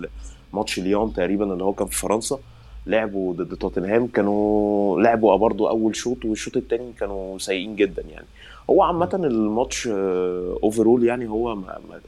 ماتش 0.52 0.78
ليون 0.78 1.12
تقريبا 1.12 1.52
اللي 1.52 1.64
هو 1.64 1.72
كان 1.72 1.86
في 1.86 1.98
فرنسا 1.98 2.38
لعبوا 2.86 3.32
ضد 3.34 3.56
توتنهام 3.56 4.06
كانوا 4.06 5.00
لعبوا 5.00 5.36
برضه 5.36 5.70
أول 5.70 5.96
شوط 5.96 6.24
والشوط 6.24 6.56
التاني 6.56 6.92
كانوا 7.00 7.38
سيئين 7.38 7.76
جدا 7.76 8.02
يعني. 8.10 8.26
هو 8.70 8.82
عامة 8.82 9.10
الماتش 9.14 9.88
overall 10.62 11.04
يعني 11.04 11.28
هو 11.28 11.58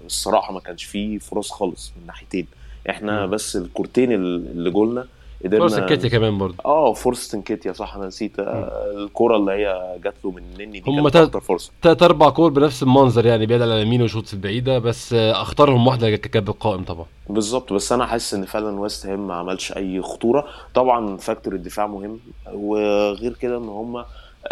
الصراحة 0.06 0.52
ما 0.52 0.60
كانش 0.60 0.84
فيه 0.84 1.18
فرص 1.18 1.50
خالص 1.50 1.92
من 2.00 2.06
ناحيتين. 2.06 2.46
إحنا. 2.90 3.26
بس 3.26 3.56
الكورتين 3.56 4.12
اللي 4.12 4.70
جولنا 4.70 5.06
قدرنا 5.44 5.78
انكيتيا 5.78 6.08
كمان 6.08 6.38
برضه. 6.38 6.54
آه 6.64 6.92
فرصة 6.92 7.38
انكيتيا 7.38 7.72
صح 7.72 7.96
أنا 7.96 8.06
نسيت. 8.06 8.38
آه، 8.38 8.90
الكرة 8.96 9.36
اللي 9.36 9.52
هي 9.52 9.96
جات 10.04 10.14
له 10.24 10.30
من 10.30 10.42
النني 10.58 10.80
دي 10.80 10.90
هم 10.90 11.06
أكتر 11.06 11.40
فرصة. 11.40 11.72
تلات 11.82 12.02
أربع 12.02 12.30
كور 12.30 12.50
بنفس 12.50 12.82
المنظر 12.82 13.26
يعني 13.26 13.46
بيعدي 13.46 13.62
على 13.62 13.74
اليمين 13.82 14.02
وشوط 14.02 14.32
البعيدة 14.32 14.78
بس 14.78 15.12
آه، 15.12 15.42
اختارهم 15.42 15.86
واحدة 15.86 16.16
كانت 16.16 16.46
بالقائم 16.46 16.84
طبعا. 16.84 17.06
بالظبط 17.30 17.72
بس 17.72 17.92
أنا 17.92 18.06
حاسس 18.06 18.34
إن 18.34 18.44
فعلا 18.44 18.80
ويست 18.80 19.06
هام 19.06 19.26
ما 19.26 19.34
عملش 19.34 19.72
أي 19.72 20.02
خطورة. 20.02 20.46
طبعا 20.74 21.16
factor 21.16 21.54
الدفاع 21.54 21.86
مهم 21.86 22.20
وغير 22.52 23.32
كده 23.32 23.58
إن 23.58 23.68
هم 23.68 24.04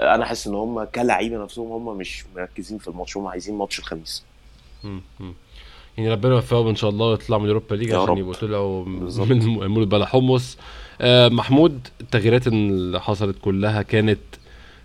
أنا 0.02 0.24
حاسس 0.24 0.46
ان 0.46 0.54
هم 0.54 0.84
كلاعيبه 0.84 1.42
نفسهم 1.42 1.72
هم 1.72 1.96
مش 1.96 2.24
مركزين 2.36 2.78
في 2.78 2.88
الماتش 2.88 3.16
هم 3.16 3.26
عايزين 3.26 3.54
ماتش 3.54 3.78
الخميس. 3.78 4.24
يعني 5.96 6.12
ربنا 6.12 6.34
يوفقهم 6.34 6.68
إن 6.68 6.76
شاء 6.76 6.90
الله 6.90 7.06
ويطلعوا 7.06 7.42
من 7.42 7.48
Europa 7.48 7.74
League 7.74 7.92
عشان. 7.92 8.18
يبقوا 8.18 8.34
طلعوا. 8.34 8.84
من 8.84 9.84
بلا 9.88 10.06
حمص 10.06 10.58
آه 11.00 11.28
محمود 11.28 11.88
التغييرات 12.00 12.46
اللي 12.46 13.00
حصلت 13.00 13.36
كلها 13.42 13.82
كانت 13.82 14.18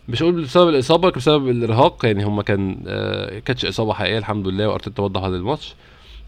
مش 0.09 0.23
هقول 0.23 0.41
بسبب 0.41 0.69
الإصابة 0.69 1.07
لكن 1.07 1.19
بسبب 1.19 1.49
الإرهاق 1.49 2.05
يعني 2.05 2.23
هم 2.23 2.41
كان 2.41 2.83
آه 2.87 3.39
كانتش 3.39 3.65
إصابة 3.65 3.93
حقيقية 3.93 4.17
الحمد 4.17 4.47
لله 4.47 4.69
وارتيتا 4.69 5.03
وضح 5.03 5.21
هذا 5.21 5.35
الماتش 5.35 5.75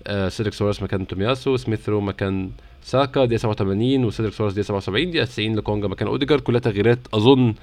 آه 0.07 0.29
سيدريك 0.29 0.53
سواريز 0.53 0.83
مكان 0.83 1.07
تومياسو 1.07 1.57
سميث 1.57 1.89
رو 1.89 2.01
مكان 2.01 2.51
ساكا 2.83 3.25
دي 3.25 3.37
87 3.37 4.05
وسيدريك 4.05 4.33
سواريز 4.35 4.53
دي 4.55 4.63
77 4.63 5.11
دي 5.11 5.25
90 5.25 5.55
لكونجا 5.55 5.87
مكان 5.87 6.07
اوديجار 6.07 6.39
كلها 6.39 6.59
تغييرات 6.59 6.99
أظن 7.13 7.53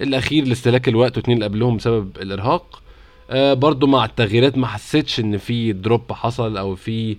الأخير 0.00 0.44
لاستهلاك 0.44 0.88
الوقت 0.88 1.16
واثنين 1.16 1.36
اللي 1.36 1.46
قبلهم 1.48 1.76
بسبب 1.76 2.16
الإرهاق. 2.22 2.82
آه 3.30 3.54
برضو 3.54 3.86
مع 3.86 4.04
التغييرات 4.04 4.58
ما 4.58 4.66
حسيتش 4.66 5.20
إن 5.20 5.36
في 5.38 5.72
drop 5.72 6.12
حصل 6.12 6.56
أو 6.56 6.74
في 6.74 7.16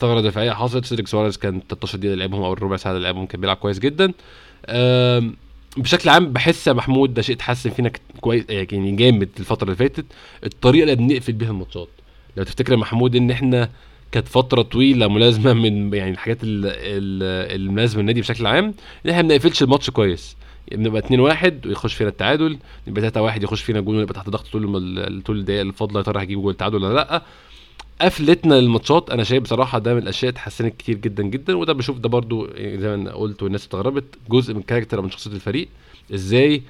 ثغرة 0.00 0.20
دفاعية 0.20 0.50
حصلت. 0.52 0.84
سيدريك 0.84 1.08
سواريز 1.08 1.36
كان 1.36 1.60
13 1.68 1.98
دقيقة 1.98 2.14
لعبهم 2.14 2.42
أو 2.42 2.52
الربع 2.52 2.76
ساعة 2.76 2.92
لعبهم 2.92 3.26
كان 3.26 3.40
بيلعب 3.40 3.56
كويس 3.56 3.78
جدا. 3.78 4.12
آم، 4.68 5.36
بشكل 5.76 6.08
عام 6.08 6.32
بحس 6.32 6.66
يا 6.66 6.72
محمود 6.72 7.14
ده 7.14 7.22
شيء 7.22 7.34
اتحسن 7.36 7.70
فينا 7.70 7.90
كويس 8.20 8.44
يعني 8.48 8.92
جامد 8.96 9.28
الفترة 9.38 9.64
اللي 9.64 9.76
فاتت. 9.76 10.04
الطريقة 10.44 10.82
اللي 10.82 10.94
بنقفل 10.96 11.32
بيها 11.32 11.50
الماتشات. 11.50 11.88
لو 12.36 12.44
تفتكر 12.44 12.72
يا 12.72 12.78
محمود 12.78 13.16
إن 13.16 13.30
إحنا 13.30 13.68
كانت 14.14 14.28
فترة 14.28 14.62
طويلة 14.62 15.08
ملازمة 15.08 15.52
من 15.52 15.94
يعني 15.94 16.10
الحاجات 16.10 16.38
ال- 16.44 16.66
ال- 16.66 17.60
الملازمة 17.60 18.00
للنادي 18.00 18.20
بشكل 18.20 18.46
عام 18.46 18.74
إن 19.06 19.10
إحنا 19.10 19.22
ما 19.22 19.28
بنقفلش 19.28 19.62
الماتش 19.62 19.90
كويس. 19.90 20.36
بنبقى 20.72 20.98
2 21.02 21.20
1 21.20 21.66
ويخش 21.66 21.94
فينا 21.94 22.10
التعادل 22.10 22.58
نبقى 22.88 23.00
3 23.02 23.22
1 23.22 23.42
يخش 23.42 23.62
فينا 23.62 23.80
جول 23.80 23.96
ونبقى 23.96 24.14
تحت 24.14 24.30
ضغط 24.30 24.46
طول 24.46 25.22
طول 25.24 25.38
الدقائق 25.38 25.60
الفاضله 25.60 25.98
يا 25.98 26.02
ترى 26.04 26.22
هجيب 26.22 26.40
جول 26.42 26.52
التعادل 26.52 26.84
ولا 26.84 26.94
لأ. 26.94 27.22
قفلتنا 28.00 28.54
للماتشات 28.54 29.10
أنا 29.10 29.24
شايف 29.24 29.42
بصراحة 29.42 29.78
ده 29.78 29.94
من 29.94 30.02
الأشياء 30.02 30.32
اتحسنت 30.32 30.76
كتير 30.78 30.96
جدا 30.96 31.22
جدا. 31.22 31.56
وده 31.56 31.72
بشوف 31.72 31.98
ده 31.98 32.08
برضو 32.08 32.46
يعني 32.46 32.78
زي 32.78 32.96
ما 32.96 33.12
قلت 33.12 33.42
والناس 33.42 33.60
استغربت 33.62 34.04
جزء 34.30 34.54
من 34.54 34.62
character 34.62 35.00
من 35.02 35.10
شخصية 35.10 35.30
الفريق. 35.30 35.68
إزاي 36.14 36.62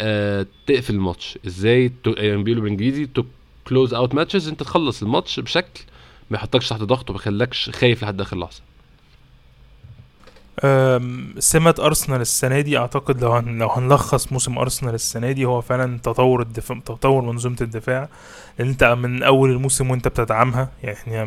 آه 0.00 0.46
تقفل 0.66 0.94
الماتش؟ 0.94 1.38
إزاي 1.46 1.92
يعني 2.06 2.42
بيقولوا 2.42 2.62
بالإنجليزي 2.62 3.06
to 3.06 3.24
close 3.66 3.94
out 3.94 4.14
matches 4.14 4.48
أنت 4.48 4.62
تخلص 4.62 5.02
الماتش 5.02 5.40
بشكل 5.40 5.80
ما 6.32 6.38
يحطكش 6.38 6.68
تحت 6.68 6.80
ضغط 6.80 7.10
وما 7.10 7.18
يخلكش 7.18 7.70
خايف 7.70 8.02
لحد 8.02 8.20
آخر 8.20 8.36
لحظة. 8.38 8.62
سمة 11.38 11.74
أرسنال 11.80 12.20
السنة 12.20 12.60
دي 12.60 12.78
أعتقد 12.78 13.22
لو 13.24 13.38
لو 13.38 13.68
هنلخص 13.68 14.32
موسم 14.32 14.58
أرسنال 14.58 14.94
السنة 14.94 15.32
دي 15.32 15.44
هو 15.44 15.60
فعلا 15.60 15.98
تطور 15.98 16.42
الدفاع 16.42 16.78
تطور 16.78 17.22
منظومة 17.22 17.56
الدفاع. 17.60 18.08
لأن 18.58 18.68
أنت 18.68 18.84
من 18.84 19.22
أول 19.22 19.50
الموسم 19.50 19.90
وأنت 19.90 20.08
بتدعمها 20.08 20.68
يعني 20.82 21.22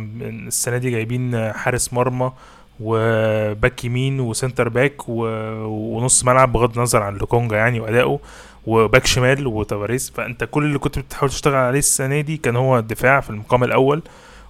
السنة 0.48 0.78
دي 0.78 0.92
جايبين 0.92 1.52
حارس 1.54 1.94
مرمى 1.94 2.32
و 2.80 3.01
back 3.01 3.86
يمين 3.86 4.20
و 4.20 4.27
centre 4.27 4.70
back. 4.70 5.10
ونص 5.10 6.26
ملعب 6.26 6.52
بغض 6.52 6.76
النظر 6.78 7.04
عن 7.04 7.18
لوكونجا 7.18 7.56
يعني 7.58 7.80
وأدائه 7.80 8.20
و 8.68 8.76
back 8.76 9.06
شمال 9.06 9.48
وتافاريز 9.48 10.10
فأنت 10.16 10.44
كل 10.44 10.64
اللي 10.64 10.80
كنت 10.80 11.00
بتحاول 11.00 11.30
تشتغل 11.30 11.56
عليه 11.56 11.80
السنة 11.80 12.22
دي 12.22 12.38
كان 12.38 12.56
هو 12.56 12.78
الدفاع 12.80 13.20
في 13.20 13.30
المقام 13.30 13.64
الأول. 13.64 13.98
و- 13.98 14.02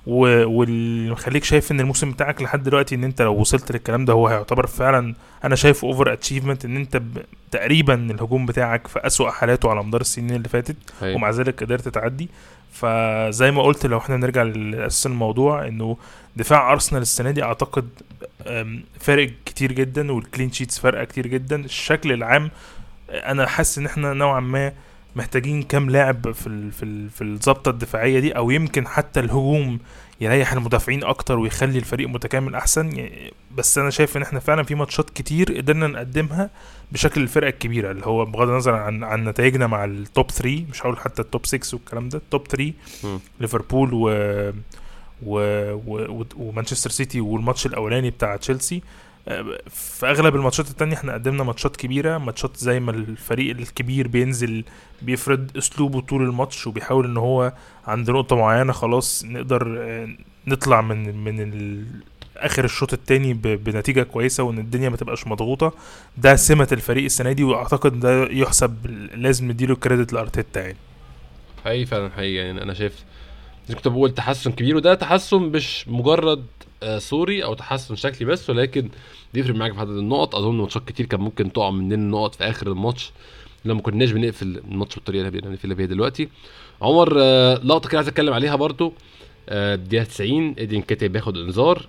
واللي 0.08 1.12
مخليك 1.12 1.44
شايف 1.44 1.72
إن 1.72 1.80
الموسم 1.80 2.12
بتاعك 2.12 2.42
لحد 2.42 2.64
دلوقتي 2.64 2.96
إن 2.96 3.04
أنت 3.04 3.22
لو 3.22 3.34
وصلت 3.34 3.72
للكلام 3.72 4.06
ده 4.06 4.14
هو 4.14 4.28
هيعتبر 4.28 4.68
فعلا 4.68 5.16
أنا 5.44 5.56
شايفه 5.56 5.88
over 5.88 6.14
achievement 6.14 6.66
إن 6.66 6.78
أنت. 6.78 7.02
تقريبا 7.52 7.94
الهجوم 7.94 8.46
بتاعك 8.46 8.88
في 8.88 9.00
أسوأ 9.08 9.32
حالاته 9.32 9.70
على 9.70 9.84
مدار 9.84 10.02
السنين 10.02 10.36
اللي 10.36 10.50
فاتت 10.50 10.76
أيوة. 11.04 11.16
ومع 11.16 11.30
ذلك 11.30 11.64
قدرت 11.64 11.88
تعدي 11.88 12.30
فزي 12.72 13.52
ما 13.52 13.62
قلت 13.64 13.86
لو 13.86 13.98
إحنا 13.98 14.18
نرجع 14.18 14.44
لأساس 14.44 15.06
الموضوع 15.06 15.68
إنه 15.68 15.98
دفاع 16.36 16.72
أرسنال 16.72 17.02
السنة 17.02 17.32
دي 17.32 17.44
أعتقد 17.44 17.90
فارق 19.00 19.32
كتير 19.46 19.72
جدا 19.72 20.12
وال 20.12 20.23
clean 20.23 20.52
sheets 20.52 20.80
فارقة 20.80 21.04
كتير 21.04 21.28
جدا 21.28 21.56
الشكل 21.66 22.12
العام 22.12 22.52
أنا 23.10 23.46
حاسس 23.48 23.78
إن 23.78 23.86
إحنا 23.86 24.14
نوعا 24.14 24.40
ما 24.40 24.72
محتاجين 25.16 25.64
كام 25.64 25.90
لاعب 25.90 26.32
في 26.32 26.48
ال 26.48 26.72
في 26.72 26.84
ال 26.84 27.10
في 27.10 27.22
الضبطه 27.24 27.70
الدفاعيه 27.70 28.20
دي 28.20 28.32
أو 28.32 28.52
يمكن 28.52 28.88
حتى 28.88 29.20
الهجوم 29.20 29.80
يريح 30.22 30.54
المدافعين 30.54 31.04
أكتر 31.04 31.40
ويخلي 31.40 31.78
الفريق 31.80 32.10
متكامل 32.10 32.56
احسن 32.56 32.96
يعني 32.98 33.34
بس 33.56 33.78
أنا 33.78 33.90
شايف 33.90 34.18
ان 34.18 34.22
إحنا 34.22 34.40
فعلا 34.40 34.64
في 34.64 34.76
ماتشات 34.76 35.10
كتير 35.10 35.58
قدرنا 35.58 35.88
نقدمها 35.88 36.50
بشكل 36.92 37.22
الفرقه 37.22 37.50
الكبيره 37.50 37.92
اللي 37.92 38.06
هو 38.06 38.26
بغض 38.26 38.50
النظر 38.50 38.74
عن 38.74 39.04
عن 39.04 39.24
نتائجنا 39.30 39.68
مع 39.68 39.86
ال 39.86 39.97
top 39.97 40.32
3 40.32 40.66
مش 40.72 40.82
هقول 40.82 40.98
حتى 40.98 41.22
ال 41.22 41.28
top 41.28 41.46
6 41.46 41.76
والكلام 41.78 42.10
ده 42.10 42.18
ال 42.18 42.25
top 42.25 42.48
3 42.48 42.74
مم. 43.04 43.20
ليفربول 43.40 43.90
و 43.94 44.10
و... 45.26 45.40
و... 45.88 46.26
ومانشستر 46.36 46.90
سيتي 46.90 47.22
والماتش 47.22 47.66
الاولاني 47.66 48.10
بتاع 48.10 48.36
تشيلسي 48.36 48.76
آه، 48.76 48.82
في 49.70 50.06
أغلب 50.10 50.36
الماتشات 50.36 50.70
التانية 50.70 50.96
إحنا 50.96 51.14
قدمنا 51.14 51.44
ماتشات 51.44 51.76
كبيرة 51.76 52.18
ماتشات 52.18 52.58
زي 52.58 52.80
ما 52.80 52.92
الفريق 52.92 53.56
الكبير 53.58 54.08
بينزل 54.08 54.64
بيفرض 55.02 55.58
أسلوبه 55.58 56.02
طول 56.02 56.24
الماتش 56.24 56.68
وبيحاول 56.68 57.06
إن 57.06 57.18
هو 57.18 57.54
عند 57.88 58.10
نقطة 58.10 58.36
معينة 58.36 58.74
خلاص 58.74 59.26
نقدر 59.26 59.76
آه، 59.80 60.08
نطلع 60.48 60.82
من 60.82 61.18
من. 61.24 61.86
آخر 62.38 62.66
الشوط 62.66 62.94
التاني 62.94 63.34
ب... 63.34 63.42
بنتيجة 63.42 64.04
كويسة 64.04 64.44
وإن 64.44 64.60
الدنيا 64.60 64.90
ما 64.90 64.98
تبقاش 64.98 65.28
مضغوطة 65.28 65.74
ده 66.18 66.36
سمة 66.36 66.68
الفريق 66.72 67.04
السنة 67.04 67.32
دي 67.32 67.44
وأعتقد 67.44 68.00
ده 68.00 68.28
يحسب 68.32 68.88
لازم 69.16 69.52
نديله 69.52 69.76
كريدت 69.76 70.14
لأرتيتا 70.14 70.62
يعني 70.62 70.78
حقيقي 71.66 71.86
فعلا 71.86 72.10
حقيقي 72.10 72.34
يعني 72.48 72.62
أنا 72.62 72.74
شايف 72.74 73.04
زي 73.68 73.76
كنت 73.76 73.88
بقول 73.88 74.14
تحسن 74.14 74.52
كبير 74.52 74.76
وده 74.76 74.94
تحسن 74.96 75.42
مش 75.42 75.88
مجرد 75.88 76.46
صوري 76.98 77.44
أو 77.44 77.54
تحسن 77.54 77.96
شكلي 77.96 78.28
بس 78.28 78.50
ولكن 78.50 78.90
بيفرق 79.34 79.56
معاك 79.56 79.74
في 79.74 79.80
عدد 79.80 79.90
النقط. 79.90 80.36
أظن 80.36 80.56
ماتشات 80.56 80.88
كتير 80.88 81.06
كان 81.06 81.20
ممكن 81.20 81.54
تقع 81.54 81.70
مننا 81.70 81.96
النقط 81.96 82.36
في 82.36 82.44
آخر 82.44 82.68
الماتش 82.68 83.12
لو 83.66 83.76
ما 83.76 83.82
كناش 83.82 84.12
بنقفل 84.12 84.62
الماتش 84.72 84.96
بالطريقة 84.96 85.28
اللي 85.28 85.42
بنقفلها 85.42 85.76
بيها 85.76 85.86
دلوقتي. 85.86 86.30
عمر 86.82 87.18
آه، 87.22 87.56
لقطة 87.64 87.90
كده 87.90 87.98
عايز 87.98 88.08
أتكلم 88.08 88.34
عليها 88.34 88.56
برضو. 88.56 88.94
آه، 89.50 89.76
الدقيقة 89.76 90.04
90 90.04 90.54
إيدي 90.58 90.82
نكيتيا 90.82 91.08
بياخد 91.08 91.38
إنذار. 91.38 91.88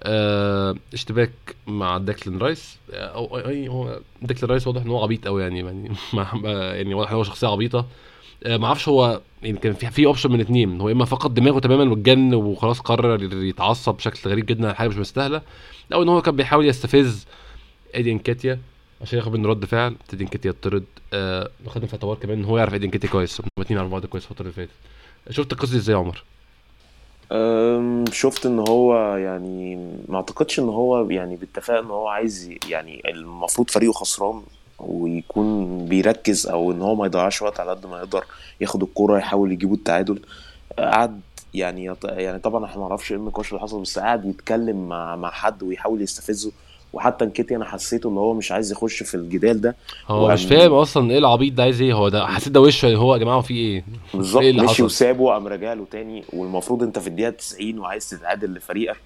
آه، 0.00 0.74
اشتباك 0.92 1.32
مع 1.66 1.98
ديكلان 1.98 2.38
رايس. 2.38 2.78
آه، 2.92 2.96
أو 3.06 3.26
هو 3.72 4.00
ديكلان 4.22 4.50
رايس 4.50 4.66
واضح 4.66 4.82
إن 4.82 4.88
هو 4.90 5.02
عبيط 5.02 5.26
قوي 5.26 5.42
يعني 5.42 5.58
يعني 5.60 5.90
يعني 6.78 6.94
واضح 6.94 7.10
إن 7.10 7.16
هو 7.16 7.22
شخصية 7.22 7.48
عبيطة. 7.48 7.78
آه، 7.78 7.84
ما 8.46 8.66
أعرفش 8.66 8.88
هو 8.88 9.20
يعني 9.42 9.58
كان 9.58 9.72
في 9.72 10.06
option 10.06 10.32
من 10.32 10.40
اتنين. 10.40 10.80
هو 10.80 10.90
إما 10.90 11.04
فقد 11.04 11.34
دماغه 11.34 11.58
تماما 11.58 11.90
واتجن 11.90 12.34
وخلاص 12.34 12.80
قرر 12.80 13.22
يتعصب 13.44 13.94
بشكل 13.94 14.30
غريب 14.30 14.46
جدا 14.46 14.66
على 14.66 14.74
حاجة 14.74 14.88
مش 14.88 14.96
مستاهلة 14.96 15.42
أو 15.92 16.02
إن 16.02 16.08
هو 16.08 16.22
كان 16.22 16.36
بيحاول 16.36 16.66
يستفز 16.66 17.26
إيدي 17.94 18.12
انكاتيا 18.12 18.58
عشان 19.02 19.18
ياخد 19.18 19.32
منه 19.32 19.48
رد 19.48 19.64
فعل 19.64 19.96
إيدي 20.12 20.24
انكاتيا 20.24 20.50
يطرد 20.50 20.84
آه 21.12 21.50
في 21.70 21.92
اعتبار 21.92 22.16
كمان 22.16 22.38
إن 22.38 22.44
هو 22.44 22.58
يعرف 22.58 22.74
إيدي 22.74 22.86
انكاتيا 22.86 23.08
كويس. 23.08 23.40
هما 23.40 23.48
الاتنين 23.58 23.78
يعرفوا 23.78 23.92
بعض 23.98 24.06
كويس 24.06 24.24
الفترة 24.24 24.42
اللي 24.42 24.52
فاتت. 24.52 24.70
شفت 25.30 25.52
القصة 25.52 25.72
دي 25.72 25.76
إزاي 25.76 25.96
يا 25.96 26.00
عمر؟ 26.00 26.24
شفت 28.12 28.46
إن 28.46 28.58
هو 28.58 29.16
يعني 29.16 29.76
ما 30.08 30.16
أعتقدش 30.16 30.58
إن 30.58 30.68
هو 30.68 31.10
يعني 31.10 31.36
باتفاق 31.36 31.78
إن 31.78 31.90
هو 31.90 32.08
عايز 32.08 32.50
يعني 32.68 33.02
المفروض 33.10 33.70
فريقه 33.70 33.92
خسران. 33.92 34.42
ويكون 34.78 35.78
بيركز 35.86 36.46
أو 36.46 36.72
إن 36.72 36.82
هو 36.82 36.94
ما 36.94 37.06
يضيعش 37.06 37.42
وقت 37.42 37.60
على 37.60 37.70
قد 37.70 37.86
ما 37.86 37.98
يقدر 37.98 38.24
ياخد 38.60 38.82
الكرة 38.82 39.18
يحاول 39.18 39.52
يجيبوا 39.52 39.76
التعادل. 39.76 40.20
قعد 40.78 41.20
يعني 41.54 41.94
يط- 41.94 42.04
يعني 42.12 42.38
طبعا 42.38 42.64
إحنا 42.64 42.82
ما 42.82 42.88
نعرفش 42.88 43.12
إيه 43.12 43.18
النقاش 43.18 43.48
اللي 43.48 43.60
حصل 43.60 43.80
بس 43.82 43.98
قعد 43.98 44.24
يتكلم 44.24 44.88
مع 44.88 45.16
مع 45.16 45.30
حد 45.30 45.62
ويحاول 45.62 46.02
يستفزه. 46.02 46.52
وحتى 46.92 47.24
انكيتي 47.24 47.56
أنا 47.56 47.64
حسيته 47.64 48.10
إن 48.10 48.16
هو 48.16 48.34
مش 48.34 48.52
عايز 48.52 48.72
يخش 48.72 49.02
في 49.02 49.14
الجدال 49.14 49.60
ده. 49.60 49.76
هو 50.08 50.28
مش 50.32 50.44
وقام- 50.44 50.58
فاهم 50.58 50.72
أصلا 50.72 51.10
إيه 51.10 51.18
العبيط 51.18 51.54
ده 51.54 51.62
عايز 51.62 51.82
إيه 51.82 51.92
هو 51.94 52.08
ده 52.08 52.26
حسيت 52.26 52.52
ده 52.52 52.60
وشه 52.60 52.86
يعني 52.86 52.98
هو 52.98 53.14
يا 53.14 53.18
جماعة 53.20 53.40
في 53.40 53.54
إيه؟ 53.54 53.84
بالظبط 54.14 54.42
اللي 54.42 54.62
مشي؟ 54.62 54.82
وسابه 54.82 55.32
قام 55.32 55.46
راجع 55.48 55.72
له 55.72 55.86
تاني. 55.90 56.24
والمفروض 56.32 56.82
أنت 56.82 56.98
في 56.98 57.06
الدقيقة 57.06 57.30
90 57.30 57.78
وعايز 57.78 58.10
تتعادل 58.10 58.54
لفريقك. 58.54 58.96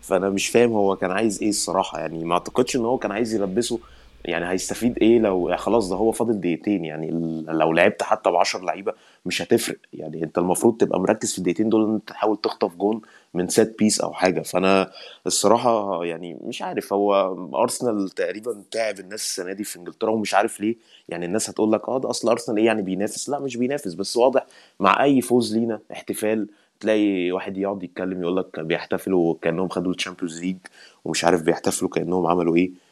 فأنا 0.00 0.30
مش 0.30 0.48
فاهم 0.48 0.72
هو 0.72 0.96
كان 0.96 1.10
عايز 1.10 1.42
إيه 1.42 1.48
الصراحة. 1.48 1.98
يعني 1.98 2.24
ما 2.24 2.32
أعتقدش 2.34 2.76
إن 2.76 2.84
هو 2.84 2.98
كان 2.98 3.12
عايز 3.12 3.34
يلبسه 3.34 3.78
يعني 4.24 4.50
هيستفيد 4.50 4.98
إيه 4.98 5.18
لو 5.18 5.48
يعني 5.48 5.60
خلاص 5.60 5.88
ده 5.88 5.96
هو 5.96 6.12
فاضل 6.12 6.40
دقيقتين 6.40 6.84
يعني 6.84 7.10
لو 7.48 7.72
لعبت 7.72 8.02
حتى 8.02 8.30
ب 8.30 8.34
10 8.34 8.64
لعيبة 8.64 8.92
مش 9.26 9.42
هتفرق. 9.42 9.76
يعني 9.92 10.22
أنت 10.24 10.38
المفروض 10.38 10.76
تبقى 10.76 11.00
مركز 11.00 11.32
في 11.32 11.38
الدقيقتين 11.38 11.68
دول 11.68 11.84
إن 11.84 11.94
أنت 11.94 12.08
تحاول 12.08 12.36
تخطف 12.36 12.74
جون 12.76 13.00
من 13.34 13.48
set 13.48 13.78
piece 13.78 14.00
أو 14.00 14.12
حاجة. 14.12 14.40
فأنا 14.40 14.90
الصراحة 15.26 16.04
يعني 16.04 16.38
مش 16.44 16.62
عارف 16.62 16.92
هو 16.92 17.14
ارسنال 17.62 18.08
تقريبا 18.10 18.62
تعب 18.70 19.00
الناس 19.00 19.20
السنة 19.22 19.52
دي 19.52 19.64
في 19.64 19.78
إنجلترا 19.78 20.10
ومش 20.10 20.34
عارف 20.34 20.60
ليه. 20.60 20.76
يعني 21.08 21.26
الناس 21.26 21.50
هتقول 21.50 21.72
لك 21.72 21.88
آه 21.88 21.98
ده 22.00 22.10
أصل 22.10 22.28
ارسنال 22.28 22.58
إيه 22.58 22.66
يعني 22.66 22.82
بينافس؟ 22.82 23.28
لا 23.28 23.38
مش 23.38 23.56
بينافس. 23.56 23.94
بس 23.94 24.16
واضح 24.16 24.46
مع 24.80 25.02
أي 25.04 25.20
فوز 25.20 25.56
لينا 25.56 25.80
احتفال 25.92 26.48
تلاقي 26.80 27.32
واحد 27.32 27.58
يقعد 27.58 27.82
يتكلم 27.82 28.22
يقول 28.22 28.36
لك 28.36 28.60
بيحتفلوا 28.60 29.34
كأنهم 29.42 29.68
خدوا 29.68 29.92
ال 29.92 29.97
Champions 29.97 30.40
League 30.40 30.56
ومش 31.04 31.24
عارف 31.24 31.42
بيحتفلوا 31.42 31.90
كأنهم 31.90 32.26
عملوا 32.26 32.56
إيه. 32.56 32.87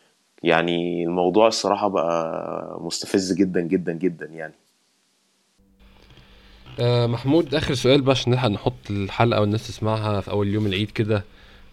يعني 0.46 1.04
الموضوع 1.04 1.48
الصراحة 1.48 1.88
بقى 1.88 2.78
مستفز 2.80 3.32
جدا 3.32 3.60
جدا 3.60 3.92
جدا 3.92 4.26
يعني. 4.26 4.54
آه 6.80 7.06
محمود 7.06 7.54
آخر 7.54 7.74
سؤال 7.74 8.00
بقى 8.02 8.10
عشان 8.10 8.32
نلحق 8.32 8.48
نحط 8.48 8.90
الحلقة 8.90 9.40
والناس 9.40 9.66
تسمعها 9.68 10.20
في 10.20 10.30
أول 10.30 10.48
يوم 10.48 10.66
العيد 10.66 10.90
كده 10.90 11.24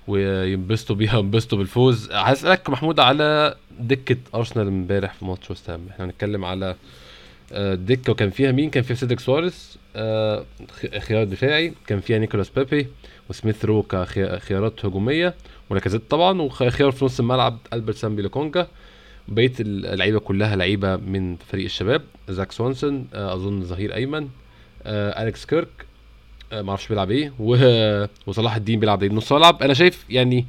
وينبسطوا 0.08 0.96
بيها 0.96 1.18
وينبسطوا 1.18 1.58
بالفوز. 1.58 2.12
هسألك 2.12 2.70
محمود 2.70 3.00
على 3.00 3.56
دكة 3.80 4.18
أرسنال 4.36 4.68
امبارح 4.68 5.14
في 5.14 5.26
ماتش 5.26 5.52
وست 5.52 5.70
إحنا 5.70 6.06
هنتكلم 6.06 6.46
على 6.46 6.76
آه، 7.54 7.76
دكة 7.76 8.12
وكان 8.12 8.30
فيها 8.30 8.52
مين؟ 8.52 8.70
كان 8.70 8.84
فيها 8.84 8.96
سيدك 8.96 9.20
سواريز 9.20 9.78
آه، 9.96 10.46
خيار 11.00 11.24
دفاعي. 11.24 11.74
كان 11.88 12.00
فيها 12.00 12.18
نيكولاس 12.20 12.50
بيبي 12.50 12.88
وسميث 13.30 13.66
رو 13.66 13.84
كخيارات 13.84 14.86
هجومية. 14.86 15.34
ولاكازيت 15.70 16.02
طبعا 16.10 16.42
وخيار 16.42 16.92
في 16.92 17.06
نص 17.06 17.20
الملعب 17.20 17.58
ألبرت 17.74 17.96
سامبي 17.96 18.22
لوكونجا 18.22 18.68
بقية 19.28 19.54
اللعيبة 19.60 20.20
كلها 20.20 20.56
لعيبة 20.56 20.96
من 20.96 21.36
فريق 21.36 21.66
الشباب. 21.66 22.02
زاك 22.30 22.52
سوانسون 22.52 23.08
آه، 23.14 23.34
أظن 23.34 23.64
ظهير 23.64 23.96
أيمن. 23.96 24.30
آه، 24.84 25.24
أليكس 25.24 25.46
كيرك 25.46 25.68
آه، 26.54 26.62
معرفش 26.62 26.88
بيلعب 26.88 27.12
إيه. 27.12 27.34
وصلاح 28.28 28.56
الدين 28.56 28.80
بيلعب 28.80 29.04
إيه. 29.04 29.10
نص 29.10 29.32
ملعب 29.32 29.64
أنا 29.64 29.74
شايف 29.74 30.06
يعني 30.10 30.46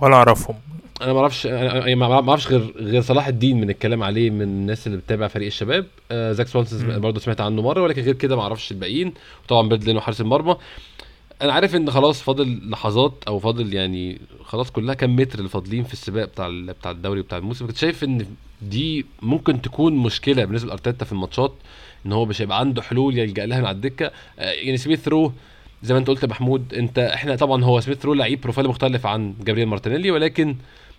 ولا 0.00 0.14
أعرفهم. 0.14 0.56
أنا 1.02 1.12
ما 1.12 1.20
أعرفش 1.20 1.46
أنا 1.46 1.94
ما 1.94 2.20
ما 2.20 2.30
أعرفش 2.30 2.48
غير 2.48 2.74
غير 2.76 3.02
صلاح 3.02 3.26
الدين 3.26 3.60
من 3.60 3.70
الكلام 3.70 4.02
عليه 4.02 4.30
من 4.30 4.42
الناس 4.42 4.86
اللي 4.86 4.98
بتتابع 4.98 5.28
فريق 5.28 5.46
الشباب. 5.46 5.86
آه 6.10 6.32
زاك 6.32 6.46
سوانسون. 6.46 6.98
برضه 6.98 7.20
سمعت 7.20 7.40
عنه 7.40 7.62
مرة 7.62 7.82
ولكن 7.82 8.02
غير 8.02 8.14
كده 8.14 8.36
ما 8.36 8.42
أعرفش 8.42 8.72
الباقيين. 8.72 9.14
وطبعا 9.44 9.68
بيرند 9.68 9.84
لينو 9.84 9.96
حارس 9.96 10.20
المرمى. 10.20 10.56
أنا 11.42 11.52
عارف 11.52 11.76
إن 11.76 11.90
خلاص 11.90 12.22
فاضل 12.22 12.70
لحظات 12.70 13.12
أو 13.28 13.38
فاضل 13.38 13.74
يعني 13.74 14.20
خلاص 14.44 14.70
كلها 14.70 14.94
كام 14.94 15.16
متر 15.16 15.38
اللي 15.38 15.48
فاضلين 15.48 15.84
في 15.84 15.92
السباق 15.92 16.24
بتاع 16.24 16.48
بتاع 16.50 16.90
الدوري 16.90 17.22
بتاع 17.22 17.38
الموسم. 17.38 17.66
كنت 17.66 17.76
شايف 17.76 18.04
إن 18.04 18.26
دي 18.62 19.06
ممكن 19.22 19.62
تكون 19.62 19.96
مشكلة 19.96 20.44
بالنسبة 20.44 20.68
لأرتيتا 20.68 21.04
في 21.04 21.12
الماتشات 21.12 21.52
إن 22.06 22.12
هو 22.12 22.24
مش 22.24 22.42
هيبقى 22.42 22.58
عنده 22.60 22.82
حلول 22.82 23.18
يلجأ 23.18 23.46
لها 23.46 23.58
من 23.60 23.66
على 23.66 23.74
الدكة. 23.74 24.10
آه، 24.38 24.50
يعني 24.50 24.76
سميث 24.76 25.08
رو 25.08 25.32
زي 25.82 25.94
ما 25.94 26.00
أنت 26.00 26.08
قلت 26.08 26.22
يا 26.22 26.28
محمود 26.28 26.74
أنت 26.74 26.98
إحنا 26.98 27.36
طبعا 27.36 27.64
هو 27.64 27.80
سميث 27.80 28.04
رو 28.04 28.14
لعيب 28.14 28.40
profile 28.40 28.68
مختلف 28.68 29.06
عن 29.06 29.34
جابرييل 29.44 29.68
مارتينيلي 29.68 30.10
ولكن 30.10 30.56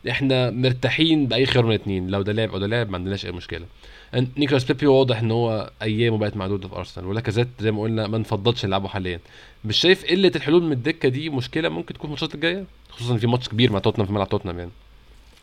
إحنا 0.10 0.52
مرتاحين 0.52 1.26
بأي 1.28 1.46
خيار 1.46 1.66
من 1.66 1.72
الاثنين 1.72 2.08
لو 2.08 2.22
ده 2.22 2.34
لاعب 2.34 2.50
أو 2.50 2.58
ده 2.58 2.68
لاعب 2.68 2.90
ما 2.90 2.98
عندناش 2.98 3.26
أي 3.26 3.32
مشكلة. 3.32 3.66
نيكولاس 4.14 4.64
بيبي 4.64 4.88
واضح 4.88 5.20
إن 5.20 5.32
هو 5.32 5.72
ايامه 5.82 6.18
بقت 6.18 6.38
معدوده 6.38 6.68
في 6.68 6.76
أرسنال 6.76 7.08
ولاكازيت 7.08 7.48
زي 7.60 7.72
ما 7.72 7.82
قلنا 7.82 8.08
ما 8.08 8.18
نفضلش 8.18 8.66
نلعبه 8.66 8.88
حاليا. 8.88 9.20
مش 9.66 9.78
شايف 9.78 10.06
قلة 10.06 10.32
الحلول 10.36 10.64
من 10.64 10.72
الدكة 10.72 11.10
دي 11.10 11.30
مشكلة 11.30 11.70
ممكن 11.70 11.94
تكون 11.94 12.00
في 12.02 12.06
الماتشات 12.06 12.36
الجاية؟ 12.36 12.66
خصوصا 12.90 13.18
في 13.18 13.28
ماتش 13.28 13.50
كبير 13.50 13.72
مع 13.72 13.80
توتنهام 13.80 14.08
في 14.08 14.14
ملعب 14.14 14.30
توتنهام 14.30 14.60
يعني. 14.60 14.72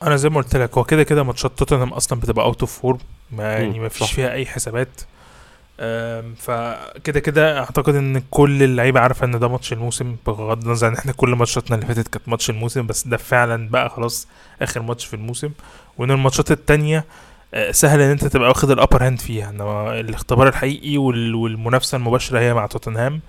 أنا 0.03 0.17
زي 0.17 0.29
ما 0.29 0.37
قلت 0.37 0.57
لك 0.57 0.79
هو 0.79 0.85
كده 0.85 1.03
كده 1.03 1.23
ماتشات 1.23 1.59
توتنهام 1.59 1.89
أصلا 1.93 2.21
بتبقى 2.21 2.45
out 2.45 2.61
of 2.61 2.81
form 2.81 2.99
ما 3.31 3.53
يعني 3.53 3.81
ما 3.81 3.89
فيش. 3.89 4.13
فيها 4.13 4.33
أي 4.33 4.47
حسابات. 4.47 5.01
فكده 6.37 7.21
كده 7.21 7.59
أعتقد 7.59 7.95
إن 7.95 8.23
كل 8.31 8.63
اللعيبة 8.63 9.01
عارفة 9.01 9.27
إن 9.27 9.39
ده 9.39 9.49
ماتش 9.49 9.73
الموسم 9.73 10.17
بغض 10.27 10.65
النظر 10.65 10.89
ان 10.89 10.95
إحنا 10.95 11.13
كل 11.13 11.29
ماتشاتنا 11.31 11.77
اللي 11.77 11.87
فاتت 11.87 12.09
كانت 12.09 12.29
ماتش 12.29 12.51
الموسم 12.51 12.87
بس 12.87 13.07
ده 13.09 13.17
فعلا 13.17 13.69
بقى 13.69 13.91
خلاص 13.91 14.29
آخر 14.63 14.83
ماتش 14.83 15.05
في 15.07 15.15
الموسم. 15.15 15.51
وإن 15.99 16.11
الماتشات 16.11 16.51
التانية 16.51 17.05
سهل 17.71 18.01
إن 18.01 18.11
أنت 18.11 18.25
تبقى 18.25 18.49
واخد 18.49 18.71
ال 18.71 18.77
upper 18.77 19.07
hand 19.07 19.21
فيها 19.21 19.51
إنما 19.51 20.01
الاختبار 20.01 20.49
الحقيقي 20.49 20.97
وال- 20.99 21.35
والمنافسة 21.35 21.97
المباشرة 21.97 22.39
هي 22.39 22.55
مع 22.55 22.67
توتنهام. 22.67 23.21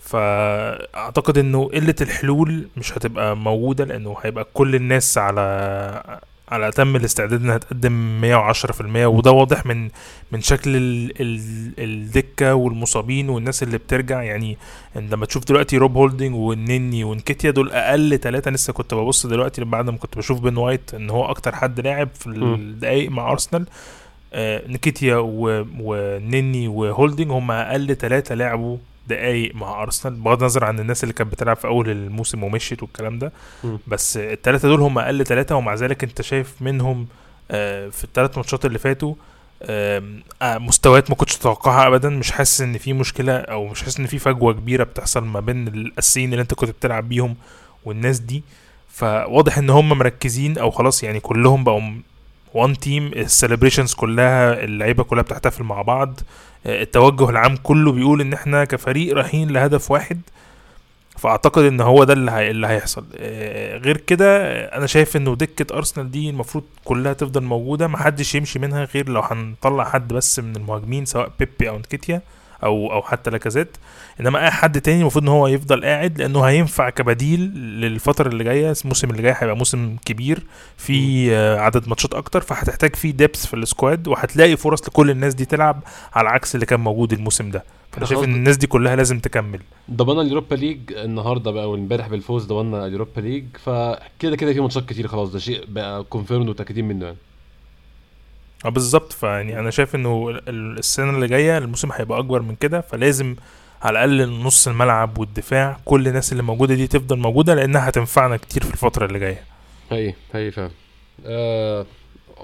فأعتقد 0.00 1.38
إنه 1.38 1.68
قلة 1.68 1.94
الحلول 2.00 2.68
مش 2.76 2.92
هتبقى 2.98 3.36
موجودة 3.36 3.84
لأنه 3.84 4.16
هيبقى 4.22 4.46
كل 4.54 4.74
الناس 4.74 5.18
على 5.18 6.20
على 6.50 6.68
اتم 6.68 6.96
الاستعداد 6.96 7.42
إنها 7.42 7.58
تقدم 7.58 8.20
110% 8.22 8.80
وده 8.96 9.30
واضح 9.30 9.66
من 9.66 9.88
من 10.32 10.40
شكل 10.40 10.76
ال 10.76 11.12
ال 11.20 11.40
الدكة 11.78 12.54
والمصابين 12.54 13.28
والناس 13.28 13.62
اللي 13.62 13.78
بترجع 13.78 14.22
يعني 14.22 14.58
لما 14.96 15.26
تشوف 15.26 15.44
دلوقتي 15.44 15.76
روب 15.76 15.96
هولدنج 15.96 16.34
والنني 16.34 17.04
ونكيتيا 17.04 17.50
دول 17.50 17.70
أقل 17.70 18.18
ثلاثة 18.18 18.50
لسه 18.50 18.72
كنت 18.72 18.94
ببص 18.94 19.26
دلوقتي 19.26 19.64
بعد 19.64 19.90
ما 19.90 19.96
كنت 19.96 20.18
بشوف 20.18 20.40
بن 20.40 20.56
وايت 20.56 20.94
إن 20.94 21.10
هو 21.10 21.24
أكتر 21.24 21.54
حد 21.54 21.80
لاعب 21.80 22.08
في. 22.14 22.26
الدقايق 22.26 23.10
مع 23.10 23.32
أرسنال 23.32 23.66
آه 24.32 24.62
نكيتيا 24.68 25.16
ونني 25.80 26.68
وهولدنج 26.68 27.30
هم 27.30 27.50
أقل 27.50 27.96
ثلاثة 27.96 28.34
لعبوا 28.34 28.76
دقايق 29.10 29.54
مع 29.54 29.82
أرسنال 29.82 30.14
بغض 30.14 30.38
النظر 30.40 30.64
عن 30.64 30.80
الناس 30.80 31.02
اللي 31.04 31.12
كانت 31.14 31.32
بتلعب 31.32 31.56
في 31.56 31.66
أول 31.66 31.90
الموسم 31.90 32.44
ومشيت 32.44 32.82
والكلام 32.82 33.18
ده. 33.18 33.32
مم. 33.64 33.78
بس 33.86 34.16
الثلاثه 34.16 34.68
دول 34.68 34.80
هم 34.80 34.98
أقل 34.98 35.24
ثلاثة 35.26 35.54
ومع 35.56 35.74
ذلك 35.74 36.04
أنت 36.04 36.22
شايف 36.22 36.54
منهم 36.60 37.06
آه، 37.50 37.88
في 37.88 38.04
الثلاث 38.04 38.36
ماتشات 38.36 38.64
اللي 38.66 38.78
فاتوا 38.78 39.14
مستويات 40.42 41.10
ما 41.10 41.16
كنتش 41.16 41.36
اتوقعها 41.36 41.86
ابدا. 41.86 42.08
مش 42.08 42.30
حاسس 42.30 42.60
إن 42.60 42.78
في 42.78 42.92
مشكلة 42.92 43.32
أو 43.36 43.66
مش 43.68 43.82
حاسس 43.82 43.98
إن 44.00 44.06
في 44.06 44.18
فجوة 44.18 44.52
كبيرة 44.52 44.84
بتحصل 44.84 45.24
ما 45.24 45.40
بين 45.40 45.68
الاساسيين 45.68 46.32
اللي 46.32 46.42
أنت 46.42 46.54
كنت 46.54 46.70
بتلعب 46.70 47.08
بيهم 47.08 47.36
والناس 47.84 48.18
دي. 48.18 48.42
فواضح 48.88 49.58
إن 49.58 49.70
هم 49.70 49.88
مركزين 49.88 50.58
أو 50.58 50.70
خلاص 50.70 51.02
يعني 51.02 51.20
كلهم 51.20 51.64
بقوا 51.64 51.82
one 52.54 52.78
team 52.78 53.06
ال 53.06 53.13
celebrations 53.13 53.94
كلها 53.94 54.64
اللعيبة 54.64 55.04
كلها 55.04 55.22
بتحتفل 55.22 55.64
مع 55.64 55.82
بعض. 55.82 56.20
آه، 56.66 56.82
التوجه 56.82 57.30
العام 57.30 57.56
كله 57.56 57.92
بيقول 57.92 58.20
إن 58.20 58.32
إحنا 58.32 58.64
كفريق 58.64 59.14
رايحين 59.14 59.50
لهدف 59.50 59.90
واحد. 59.90 60.20
فأعتقد 61.18 61.62
إن 61.62 61.80
هو 61.80 62.04
ده 62.04 62.12
اللي. 62.12 62.50
اللي 62.50 62.66
هيحصل. 62.66 63.04
آه، 63.16 63.76
غير 63.78 63.96
كده 63.96 64.46
أنا 64.76 64.86
شايف 64.86 65.16
إنه 65.16 65.36
دكة 65.36 65.76
أرسنال 65.76 66.10
دي 66.10 66.30
المفروض 66.30 66.64
كلها 66.84 67.12
تفضل 67.12 67.42
موجودة 67.42 67.88
محدش 67.88 68.34
يمشي 68.34 68.58
منها 68.58 68.84
غير 68.84 69.08
لو 69.08 69.20
هنطلع 69.20 69.84
حد 69.84 70.08
بس 70.12 70.38
من 70.38 70.56
المهاجمين 70.56 71.04
سواء 71.04 71.30
بيبي 71.38 71.68
أو 71.68 71.78
نكيتيا. 71.78 72.22
أو 72.64 72.92
أو 72.92 73.02
حتى 73.02 73.30
لاكازيت 73.30 73.76
إنما 74.20 74.44
أي 74.44 74.50
حد 74.50 74.80
تاني 74.80 75.00
المفروض 75.00 75.24
إن 75.24 75.28
هو 75.28 75.46
يفضل 75.46 75.84
قاعد 75.84 76.18
لأنه 76.18 76.42
هينفع 76.42 76.90
كبديل 76.90 77.40
للفترة 77.80 78.28
اللي 78.28 78.44
جاية. 78.44 78.74
الموسم 78.84 79.10
اللي 79.10 79.22
جاي 79.22 79.34
هيبقى 79.38 79.56
موسم 79.56 79.96
كبير 80.04 80.46
في 80.76 81.28
آه، 81.34 81.58
عدد 81.58 81.88
ماتشات 81.88 82.14
أكتر. 82.14 82.40
فهتحتاج 82.40 82.96
فيه 82.96 83.10
depth 83.10 83.46
في 83.46 83.54
ال 83.54 83.63
squad 83.63 84.08
وهتلاقي 84.08 84.56
فرص 84.56 84.88
لكل 84.88 85.10
الناس 85.10 85.34
دي 85.34 85.44
تلعب 85.44 85.82
على 86.14 86.28
عكس 86.28 86.54
اللي 86.54 86.66
كان 86.66 86.80
موجود 86.80 87.12
الموسم 87.12 87.50
ده. 87.50 87.64
فأنا 87.92 88.06
شايف 88.06 88.24
إن 88.24 88.34
الناس 88.34 88.56
دي 88.56 88.66
كلها 88.66 88.96
لازم 88.96 89.18
تكمل. 89.18 89.60
ضمنا 89.90 90.22
اليوروبا 90.22 90.54
ليج 90.54 90.80
النهارده 90.92 91.50
بقى 91.50 91.70
وإمبارح 91.70 92.08
بالفوز 92.08 92.46
ضمنا 92.46 92.86
اليوروبا 92.86 93.20
ليج. 93.20 93.44
فكده 93.64 94.36
كده 94.36 94.52
في 94.52 94.60
ماتشات 94.60 94.88
كتير 94.88 95.08
خلاص. 95.08 95.32
ده 95.32 95.38
شيء 95.38 95.64
بقى 95.68 96.04
confirmed 96.04 96.48
ومتأكدين 96.48 96.88
منه 96.88 97.04
يعني. 97.04 97.16
آه 98.64 98.68
بالظبط. 98.68 99.12
فيعني 99.12 99.58
أنا 99.58 99.70
شايف 99.70 99.94
إنه 99.94 100.28
ال- 100.30 100.78
السنة 100.78 101.10
اللي 101.10 101.26
جاية 101.26 101.58
الموسم 101.58 101.92
هيبقى 101.92 102.18
أكبر 102.18 102.42
من 102.42 102.54
كده 102.54 102.80
فلازم 102.80 103.36
على 103.82 104.04
الأقل 104.04 104.30
نص 104.42 104.68
الملعب 104.68 105.18
والدفاع 105.18 105.80
كل 105.84 106.08
الناس 106.08 106.32
اللي 106.32 106.42
موجودة 106.42 106.74
دي 106.74 106.86
تفضل 106.86 107.18
موجودة 107.18 107.54
لأنها 107.54 107.88
هتنفعنا 107.88 108.36
كتير 108.36 108.64
في 108.64 108.72
الفترة 108.72 109.06
اللي 109.06 109.18
جاية. 109.18 109.42
هي 109.90 110.14
هي 110.32 110.50
فعلا. 110.50 110.70
آه 111.26 111.86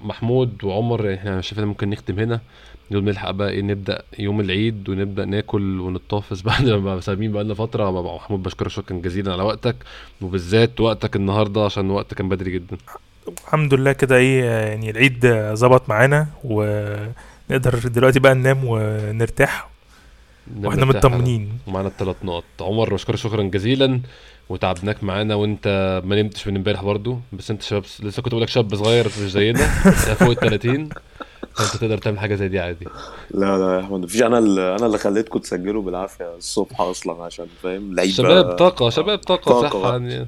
محمود 0.03 0.65
وعمر 0.65 1.15
إحنا 1.15 1.41
شايفين 1.41 1.65
ممكن 1.65 1.91
نختم 1.91 2.19
هنا. 2.19 2.41
نقول 2.91 3.05
نلحق 3.05 3.31
بقى 3.31 3.51
إيه 3.51 3.63
نبدأ 3.63 4.03
يوم 4.19 4.41
العيد 4.41 4.89
ونبدأ 4.89 5.25
ناكل 5.25 5.81
ونتطافس 5.81 6.41
بعد 6.49 6.65
ما 6.69 7.01
سامين 7.01 7.33
بقى 7.33 7.45
لنا 7.45 7.55
فترة. 7.55 8.15
محمود 8.17 8.43
بشكرك 8.43 8.69
شكرا 8.69 8.97
جزيلا 8.97 9.33
على 9.33 9.43
وقتك 9.43 9.77
وبالذات 10.23 10.81
وقتك 10.81 11.17
النهارده 11.17 11.65
عشان 11.65 11.91
وقت 11.91 12.15
كان 12.15 12.29
بدري 12.29 12.51
جدا. 12.51 12.77
الحمد 13.29 13.75
لله 13.75 13.93
كده 13.93 14.17
إيه 14.17 14.45
يعني 14.45 14.91
العيد 14.91 15.27
ظبط 15.55 15.89
معانا 15.89 16.27
ونقدر 16.45 17.79
دلوقتي 17.89 18.21
بقى 18.21 18.35
ننام 18.35 18.61
ونرتاح. 18.65 19.69
وإحنا. 20.63 20.85
مطمنين. 20.85 21.59
ومعانا 21.67 21.89
الثلاث 21.89 22.17
نقط. 22.25 22.45
عمر 22.61 22.95
بشكرك 22.95 23.17
شكرا 23.17 23.43
جزيلا. 23.43 24.01
وتعبناك 24.49 25.05
معانا 25.05 25.35
وانت 25.35 26.03
ما 26.05 26.23
نمتش 26.23 26.47
من 26.47 26.57
امبارح 26.57 26.83
برضو. 26.83 27.19
بس 27.33 27.51
انت 27.51 27.63
شباب 27.63 27.83
لسه 28.03 28.23
كنت 28.23 28.33
بقول 28.33 28.43
لك 28.43 28.49
شاب 28.49 28.75
صغير 28.75 29.07
مش 29.07 29.31
زينا. 29.31 29.67
فوق 30.19 30.31
ال 30.31 30.37
30 30.37 30.89
فانت 31.57 31.77
تقدر 31.77 31.99
تعمل 31.99 32.19
حاجة 32.19 32.35
زي 32.35 32.49
دي 32.49 32.59
عادي. 32.59 32.87
لا 33.31 33.59
لا 33.59 33.75
يا 33.75 33.81
أحمد 33.81 34.01
مفيش. 34.01 34.23
أنا 34.23 34.39
اللي 34.39 34.77
أنا 34.77 34.87
اللي 34.87 34.99
خليتكم 34.99 35.39
تسجلوا 35.39 35.83
بالعافية 35.83 36.35
الصبح 36.37 36.81
أصلا 36.81 37.25
عشان 37.25 37.47
فاهم؟ 37.63 37.95
لعيبة 37.95 38.13
شباب 38.13 38.57
طاقة 38.57 38.91
شباب 38.91 39.19
طاقة, 39.19 39.61
طاقة 39.61 39.81
صح. 39.83 39.89
يعني 39.89 40.27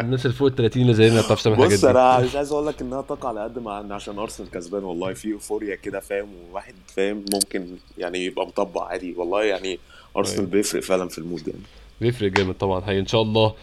الناس 0.00 0.26
اللي 0.26 0.36
فوق 0.36 0.48
ال 0.48 0.54
30 0.54 0.82
اللي 0.82 0.94
زينا 0.94 1.14
ما 1.14 1.20
بتعرفش 1.20 1.42
تعمل 1.42 1.56
الحاجات 1.56 1.78
بص 1.78 1.84
دي 1.84 1.90
أنا 1.90 2.20
مش 2.20 2.36
عايز 2.36 2.52
أقول 2.52 2.66
لك 2.66 2.80
إنها 2.82 3.00
طاقة 3.00 3.28
على 3.28 3.44
قد 3.44 3.58
ما 3.58 3.94
عشان 3.94 4.18
أرسنال 4.18 4.50
كسبان 4.50 4.84
والله 4.84 5.12
في 5.14 5.28
إيفوريا 5.28 5.74
كده 5.74 6.00
فاهم؟ 6.00 6.28
وواحد 6.50 6.74
فاهم 6.86 7.24
ممكن 7.34 7.66
يعني 7.98 8.24
يبقى 8.24 8.46
مطبق 8.46 8.82
عادي 8.82 9.14
والله 9.16 9.44
يعني 9.44 9.78
أرسنال 10.16 10.38
أيوة. 10.38 10.50
بيفرق 10.50 10.82
فعلا 10.82 11.08
في 11.08 11.18
ال 11.18 11.24
mood 11.24 11.48
يعني 11.48 11.60
بيفرق 12.00 12.30
جامد 12.32 12.54
طبعا 12.54 12.82
هي 12.86 12.98
إن 12.98 13.06
شاء 13.06 13.22
الله. 13.22 13.54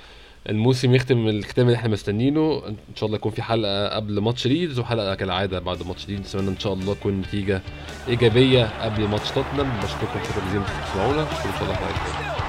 الموسم 0.50 0.96
يختم 0.96 1.28
الختام 1.28 1.66
اللي 1.66 1.78
إحنا 1.78 1.90
مستنيينه. 1.90 2.64
إن 2.68 2.96
شاء 2.96 3.08
الله 3.08 3.18
يكون 3.18 3.32
في 3.32 3.42
حلقة 3.42 3.88
قبل 3.88 4.20
ماتش 4.20 4.48
ليدز 4.48 4.80
وحلقة 4.80 5.16
كالعادة 5.16 5.60
بعد 5.60 5.88
ماتش 5.88 6.08
ليدز. 6.10 6.36
اتمنى 6.36 6.50
إن 6.50 6.60
شاء 6.60 6.74
الله 6.74 6.94
تكون 6.94 7.22
نتيجة 7.22 7.62
إيجابية 8.08 8.66
قبل 8.82 9.08
ماتش 9.08 9.32
توتنهام. 9.32 9.80
بشكركم 9.80 10.20
شكرا 10.24 10.46
جزيلا 10.46 10.66
انكم 10.66 10.80
بتسمعونا 10.82 11.22
وان 11.22 11.54
شاء 11.54 11.64
الله 11.64 11.76
حلقه. 11.76 12.43